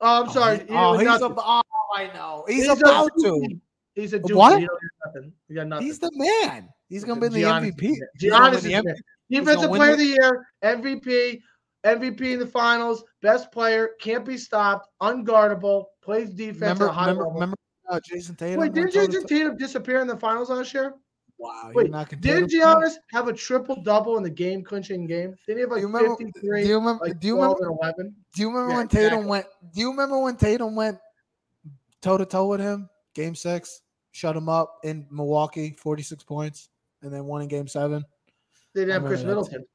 Oh, 0.00 0.22
I'm 0.22 0.28
Oh, 0.28 0.32
sorry. 0.32 0.58
he- 0.58 0.64
oh, 0.70 0.96
he's 0.98 1.08
a, 1.08 1.34
oh, 1.36 1.62
I 1.94 2.06
know. 2.14 2.44
He's, 2.48 2.66
a 2.68 2.72
about 2.72 3.10
dookie. 3.18 3.22
to. 3.50 3.60
He's 3.94 4.12
a 4.12 4.18
dookie. 4.20 4.34
What? 4.34 4.60
He 4.60 4.66
nothing. 5.04 5.32
He. 5.48 5.84
He's 5.84 5.98
the 5.98 6.10
man. 6.14 6.68
He's 6.88 7.04
gonna 7.04 7.20
be 7.20 7.28
the 7.28 7.42
MVP. 7.42 7.94
Giannis 8.20 8.54
is 8.54 8.62
the 8.64 8.68
the 8.70 8.74
M- 8.74 8.84
man. 8.84 8.94
gonna 9.30 9.44
Defensive 9.44 9.70
player 9.70 9.92
of 9.92 9.98
the 9.98 10.04
year, 10.04 10.46
MVP, 10.62 11.40
MVP 11.84 12.32
in 12.32 12.38
the 12.38 12.46
finals, 12.46 13.04
best 13.22 13.50
player, 13.52 13.90
can't 14.00 14.24
be 14.24 14.36
stopped, 14.36 14.88
unguardable, 15.02 15.84
plays 16.02 16.30
defense 16.30 16.60
Remember, 16.60 16.84
at 16.86 16.90
a 16.90 16.92
high 16.92 17.00
remember, 17.02 17.22
level. 17.24 17.34
remember 17.34 17.56
uh, 17.90 18.00
Jayson 18.10 18.36
Tatum? 18.36 18.60
Wait, 18.60 18.74
to 18.74 18.80
Jayson 18.88 19.26
Tatum 19.26 19.56
disappear 19.56 20.00
in 20.00 20.06
the 20.06 20.16
finals 20.16 20.50
last 20.50 20.72
year? 20.74 20.94
Wow, 21.38 21.72
Wait, 21.74 21.84
you're 21.86 21.90
knocking 21.92 22.20
Didn't 22.20 22.48
Tatum? 22.48 22.60
Giannis 22.80 22.92
have 23.12 23.28
a 23.28 23.32
triple 23.32 23.82
double 23.82 24.16
in 24.16 24.22
the 24.22 24.30
game 24.30 24.62
clinching 24.62 25.06
game? 25.06 25.34
Didn't 25.46 25.58
he 25.58 25.60
have 25.62 25.70
like 25.70 25.80
Do 25.82 25.88
you 25.88 25.92
remember? 25.92 26.16
53, 26.16 26.62
Do 26.62 26.68
you 26.68 26.74
remember? 26.76 27.04
like 27.04 27.20
do 27.20 27.26
you 27.26 27.34
remember? 27.36 27.66
11? 27.66 28.14
Do 28.34 28.42
you 28.42 28.48
remember 28.48 28.70
Yeah, 28.70 28.76
when 28.78 28.88
Tatum 28.88 29.06
exactly. 29.06 29.28
went? 29.30 29.46
Do 29.74 29.80
you 29.80 29.90
remember 29.90 30.18
when 30.20 30.36
Tatum 30.36 30.74
went 30.76 30.98
toe 32.00 32.16
to 32.18 32.24
toe 32.24 32.46
with 32.46 32.60
him? 32.60 32.88
Game 33.14 33.34
six, 33.34 33.82
shut 34.12 34.36
him 34.36 34.48
up 34.48 34.78
in 34.84 35.06
Milwaukee, 35.10 35.76
forty 35.78 36.02
six 36.02 36.22
points, 36.24 36.68
and 37.02 37.12
then 37.12 37.24
won 37.26 37.42
in 37.42 37.48
Game 37.48 37.68
seven. 37.68 38.04
They 38.74 38.82
didn't 38.82 38.90
I 38.90 38.94
have 38.94 39.02
Khris 39.04 39.20
remember 39.20 39.42
that 39.42 39.50
Middleton. 39.50 39.66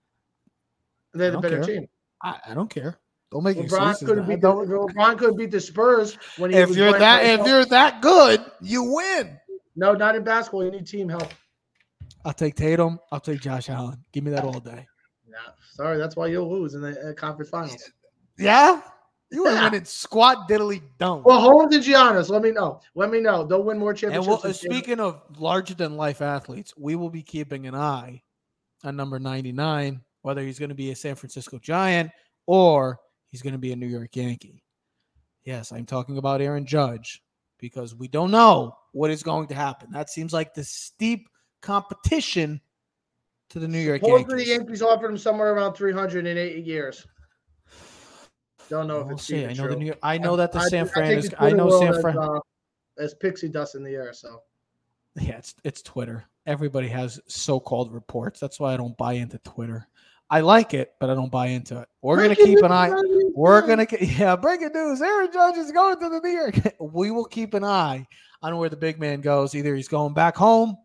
They 1.14 1.26
had 1.26 1.28
I 1.28 1.28
a 1.28 1.34
don't 1.34 1.42
better 1.42 1.64
care. 1.64 1.76
team. 1.80 1.88
I, 2.22 2.40
I 2.48 2.54
don't 2.54 2.70
care. 2.70 3.00
Don't 3.32 3.44
make 3.44 3.58
LeBron 3.58 3.64
excuses. 3.92 4.08
couldn't 4.08 4.28
beat 4.28 4.42
the, 4.42 4.48
LeBron 4.52 5.18
couldn't 5.18 5.38
beat 5.38 5.52
the 5.52 5.60
Spurs 5.62 6.18
when 6.38 6.52
he 6.52 6.58
if 6.58 6.70
was 6.70 6.78
you're 6.78 6.98
that 6.98 7.24
if 7.24 7.30
himself. 7.30 7.48
you're 7.48 7.66
that 7.66 8.02
good, 8.02 8.44
you 8.62 8.84
win. 8.84 9.38
no, 9.76 9.94
not 9.94 10.16
in 10.16 10.24
basketball. 10.24 10.66
You 10.66 10.72
need 10.72 10.88
team 10.88 11.08
help. 11.08 11.30
I'll 12.30 12.34
take 12.36 12.54
Tatum. 12.54 13.00
I'll 13.12 13.20
take 13.20 13.42
Josh 13.42 13.72
Allen. 13.72 13.98
Give 14.14 14.24
me 14.24 14.30
that 14.30 14.44
all 14.44 14.60
day. 14.60 14.86
Yeah, 15.28 15.38
sorry, 15.72 15.98
that's 15.98 16.16
why 16.16 16.28
you'll 16.28 16.48
lose 16.48 16.76
in 16.76 16.82
the 16.82 17.10
uh, 17.10 17.14
conference 17.14 17.50
finals. 17.50 17.92
Yeah, 18.38 18.82
you 19.32 19.46
were 19.46 19.50
Yeah. 19.50 19.64
winning 19.64 19.84
squat 19.86 20.48
diddly 20.48 20.84
don't. 21.00 21.26
Well, 21.26 21.42
Holmes 21.42 21.74
and 21.74 21.84
Giannis, 21.84 22.30
let 22.30 22.44
me 22.44 22.52
know. 22.52 22.82
Let 22.94 23.10
me 23.10 23.20
know. 23.20 23.46
They'll 23.46 23.64
win 23.64 23.80
more 23.80 23.90
and 23.90 23.98
championships. 23.98 24.28
we'll, 24.28 24.38
than 24.38 24.52
uh, 24.52 24.54
speaking 24.54 25.00
of 25.00 25.24
larger 25.40 25.74
than 25.74 25.98
life 25.98 26.22
athletes, 26.22 26.72
we 26.78 26.94
will 26.96 27.10
be 27.10 27.24
keeping 27.24 27.66
an 27.66 27.74
eye 27.74 28.22
on 28.84 28.96
number 28.96 29.18
99, 29.18 30.00
whether 30.22 30.44
he's 30.44 30.60
going 30.60 30.70
to 30.70 30.76
be 30.76 30.92
a 30.92 30.96
San 30.96 31.16
Francisco 31.16 31.58
Giant 31.58 32.12
or 32.46 33.00
he's 33.30 33.42
going 33.42 33.54
to 33.54 33.60
be 33.60 33.72
a 33.72 33.76
New 33.76 33.88
York 33.88 34.16
Yankee. 34.16 34.64
Yes, 35.46 35.72
I'm 35.72 35.88
talking 35.88 36.20
about 36.20 36.42
Aaron 36.42 36.68
Judge 36.68 37.24
because 37.58 37.96
we 37.96 38.08
don't 38.08 38.30
know 38.30 38.78
what 38.92 39.10
is 39.10 39.24
going 39.24 39.48
to 39.48 39.56
happen. 39.56 39.90
That 39.90 40.12
seems 40.12 40.32
like 40.32 40.54
the 40.54 40.64
steep 40.64 41.28
competition 41.62 42.62
to 43.50 43.60
the 43.60 43.68
New 43.68 43.80
York 43.80 44.02
Supposedly 44.02 44.30
Yankees. 44.44 44.46
the 44.48 44.52
Yankees 44.54 44.82
offered 44.82 45.12
him 45.12 45.18
somewhere 45.18 45.54
around 45.54 45.74
308 45.74 46.66
years. 46.66 47.06
Don't 48.70 48.88
know 48.88 49.00
if 49.00 49.06
We'll 49.08 49.16
it's 49.16 49.26
see. 49.26 49.46
I 49.46 49.54
know 49.54 49.64
the 49.64 49.70
true. 49.70 49.76
New. 49.78 49.94
I 50.04 50.18
know 50.20 50.36
that 50.36 50.52
the 50.52 50.60
I- 50.60 50.68
San 50.68 50.88
Fran 50.88 51.12
is. 51.14 51.34
I 51.40 51.52
know 51.52 51.80
San 51.80 52.00
Fran. 52.02 52.18
uh, 52.18 52.40
There's 52.98 53.16
pixie 53.16 53.50
dust 53.50 53.74
in 53.76 53.84
the 53.84 53.92
air, 53.96 54.14
so 54.14 54.44
Yeah, 55.20 55.38
it's 55.38 55.56
it's 55.64 55.82
Twitter. 55.82 56.26
Everybody 56.46 56.88
has 56.90 57.20
so-called 57.28 57.92
reports. 57.94 58.40
That's 58.40 58.60
why 58.60 58.74
I 58.74 58.78
don't 58.78 58.96
buy 58.98 59.14
into 59.14 59.40
Twitter. 59.40 59.88
I 60.32 60.42
like 60.42 60.76
it, 60.76 60.94
but 61.00 61.10
I 61.10 61.16
don't 61.16 61.32
buy 61.32 61.48
into 61.48 61.80
it. 61.82 61.88
We're 62.04 62.18
gonna 62.18 62.28
Breaking 62.36 62.46
keep 62.58 62.64
an 62.64 62.72
eye. 62.72 62.92
We're 63.34 63.66
gonna 63.66 63.88
yeah. 64.00 64.36
Breaking 64.36 64.70
news: 64.72 65.02
Aaron 65.02 65.30
Judge 65.34 65.58
is 65.58 65.72
going 65.72 66.00
to 66.00 66.10
the 66.10 66.20
New 66.20 66.30
York. 66.30 66.56
We 66.80 67.10
will 67.10 67.26
keep 67.26 67.56
an 67.56 67.64
eye 67.64 68.08
on 68.44 68.56
where 68.58 68.70
the 68.70 68.78
big 68.78 69.00
man 69.00 69.22
goes. 69.22 69.56
Either 69.56 69.76
he's 69.76 69.88
going 69.88 70.14
back 70.14 70.36
home, 70.36 70.78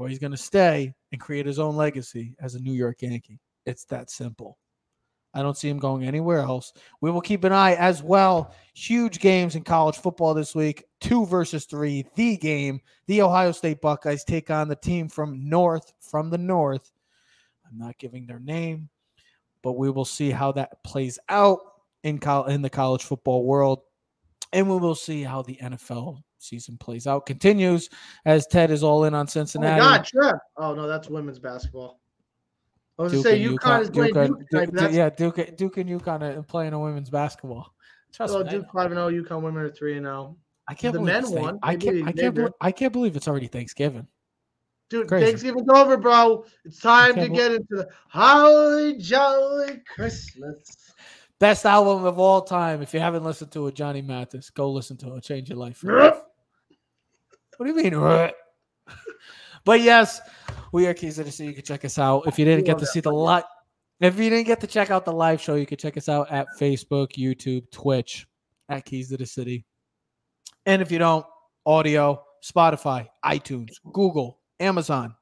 or 0.00 0.08
he's 0.08 0.18
gonna 0.18 0.36
stay 0.36 0.94
and 1.12 1.20
create 1.20 1.44
his 1.44 1.58
own 1.58 1.76
legacy 1.76 2.34
as 2.40 2.54
a 2.54 2.60
New 2.60 2.72
York 2.72 3.02
Yankee. 3.02 3.38
It's 3.66 3.84
that 3.84 4.10
simple. 4.10 4.56
I 5.34 5.42
don't 5.42 5.58
see 5.58 5.68
him 5.68 5.78
going 5.78 6.04
anywhere 6.04 6.40
else. 6.40 6.72
We 7.02 7.10
will 7.10 7.20
keep 7.20 7.44
an 7.44 7.52
eye 7.52 7.74
as 7.74 8.02
well. 8.02 8.54
Huge 8.74 9.20
games 9.20 9.54
in 9.54 9.62
college 9.62 9.98
football 9.98 10.32
this 10.32 10.54
week. 10.54 10.84
Two 11.00 11.26
versus 11.26 11.66
three. 11.66 12.06
The 12.16 12.38
game. 12.38 12.80
The 13.08 13.20
Ohio 13.22 13.52
State 13.52 13.82
Buckeyes 13.82 14.24
take 14.24 14.50
on 14.50 14.68
the 14.68 14.74
team 14.74 15.08
from 15.08 15.48
North, 15.48 15.92
from 16.00 16.30
the 16.30 16.38
North. 16.38 16.90
I'm 17.70 17.78
not 17.78 17.98
giving 17.98 18.26
their 18.26 18.40
name, 18.40 18.88
but 19.62 19.72
we 19.72 19.90
will 19.90 20.06
see 20.06 20.30
how 20.30 20.50
that 20.52 20.82
plays 20.82 21.18
out 21.28 21.58
in 22.02 22.18
col- 22.18 22.46
in 22.46 22.62
the 22.62 22.70
college 22.70 23.04
football 23.04 23.44
world, 23.44 23.82
and 24.52 24.68
we 24.68 24.76
will 24.76 24.94
see 24.94 25.22
how 25.22 25.42
the 25.42 25.56
NFL 25.56 26.22
season 26.38 26.76
plays 26.76 27.06
out. 27.06 27.26
Continues 27.26 27.88
as 28.24 28.46
Ted 28.46 28.70
is 28.70 28.82
all 28.82 29.04
in 29.04 29.14
on 29.14 29.26
Oh 29.26 29.28
Cincinnati. 29.28 29.80
God, 29.80 30.04
Trev. 30.04 30.34
Oh 30.56 30.74
no, 30.74 30.86
that's 30.86 31.08
women's 31.08 31.38
basketball. 31.38 32.00
I 32.98 33.02
was 33.02 33.12
gonna 33.12 33.22
say 33.22 33.42
UConn 33.42 33.80
is 33.82 33.90
playing 33.90 34.12
Duke. 34.12 34.50
Duke, 34.50 34.76
Duke 34.76 34.92
yeah, 34.92 35.08
Duke, 35.10 35.56
Duke 35.56 35.76
and 35.78 35.88
UConn 35.88 36.22
are 36.22 36.42
playing 36.42 36.72
a 36.72 36.78
women's 36.78 37.10
basketball. 37.10 37.74
Trust 38.12 38.34
well, 38.34 38.44
me, 38.44 38.50
Duke 38.50 38.66
five 38.72 38.92
and 38.92 38.96
zero, 38.96 39.06
oh, 39.06 39.10
UConn 39.10 39.42
women 39.42 39.62
are 39.62 39.70
three 39.70 39.96
and 39.96 40.04
zero. 40.04 40.36
Oh. 40.36 40.36
I 40.68 40.74
can't 40.74 40.92
the 40.92 41.00
believe 41.00 41.22
men 41.22 41.32
won. 41.32 41.58
I 41.62 41.76
can't. 41.76 42.06
I 42.06 42.12
can't, 42.12 42.34
believe, 42.34 42.52
I 42.60 42.72
can't 42.72 42.92
believe 42.92 43.16
it's 43.16 43.26
already 43.26 43.48
Thanksgiving. 43.48 44.06
Dude, 44.88 45.08
Crazy. 45.08 45.26
Thanksgiving's 45.26 45.68
over, 45.68 45.96
bro. 45.96 46.44
It's 46.64 46.80
time 46.80 47.14
to 47.14 47.28
get 47.28 47.52
into 47.52 47.76
the 47.76 47.88
holly 48.08 48.98
jolly 48.98 49.80
Christmas. 49.86 50.92
Best 51.40 51.64
album 51.64 52.04
of 52.04 52.18
all 52.18 52.42
time. 52.42 52.82
If 52.82 52.92
you 52.92 53.00
haven't 53.00 53.24
listened 53.24 53.50
to 53.52 53.66
it, 53.66 53.74
Johnny 53.74 54.02
Mathis, 54.02 54.50
go 54.50 54.70
listen 54.70 54.98
to 54.98 55.06
it. 55.06 55.08
It'll 55.08 55.20
Change 55.20 55.48
your 55.48 55.58
life. 55.58 55.82
what 55.82 56.22
do 57.58 57.66
you 57.66 57.74
mean? 57.74 57.94
but 59.64 59.80
yes, 59.80 60.20
we 60.70 60.86
are 60.86 60.92
Keys 60.92 61.18
of 61.18 61.24
the 61.24 61.32
City. 61.32 61.48
You 61.48 61.54
can 61.54 61.64
check 61.64 61.84
us 61.86 61.98
out. 61.98 62.26
If 62.26 62.38
you 62.38 62.44
didn't 62.44 62.66
get 62.66 62.78
to 62.78 62.86
see 62.86 63.00
the 63.00 63.10
live, 63.10 63.44
if 64.00 64.18
you 64.18 64.28
didn't 64.28 64.46
get 64.46 64.60
to 64.60 64.66
check 64.66 64.90
out 64.90 65.06
the 65.06 65.12
live 65.12 65.40
show, 65.40 65.54
you 65.54 65.64
can 65.64 65.78
check 65.78 65.96
us 65.96 66.10
out 66.10 66.30
at 66.30 66.46
Facebook, 66.58 67.12
YouTube, 67.12 67.70
Twitch, 67.70 68.26
at 68.68 68.84
Keys 68.84 69.10
of 69.10 69.18
the 69.18 69.26
City. 69.26 69.64
And 70.66 70.82
if 70.82 70.92
you 70.92 70.98
don't, 70.98 71.24
audio, 71.64 72.22
Spotify, 72.44 73.08
iTunes, 73.24 73.76
Google, 73.92 74.40
Amazon. 74.58 75.14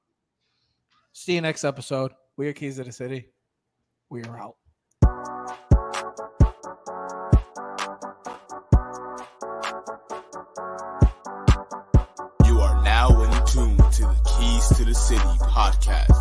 See 1.12 1.34
you 1.34 1.40
next 1.40 1.62
episode. 1.62 2.12
We 2.36 2.48
are 2.48 2.52
Keys 2.52 2.80
of 2.80 2.86
the 2.86 2.92
City. 2.92 3.28
We 4.10 4.24
are 4.24 4.38
out. 4.38 4.56
To 14.78 14.84
the 14.84 14.94
City 14.94 15.20
podcast. 15.50 16.17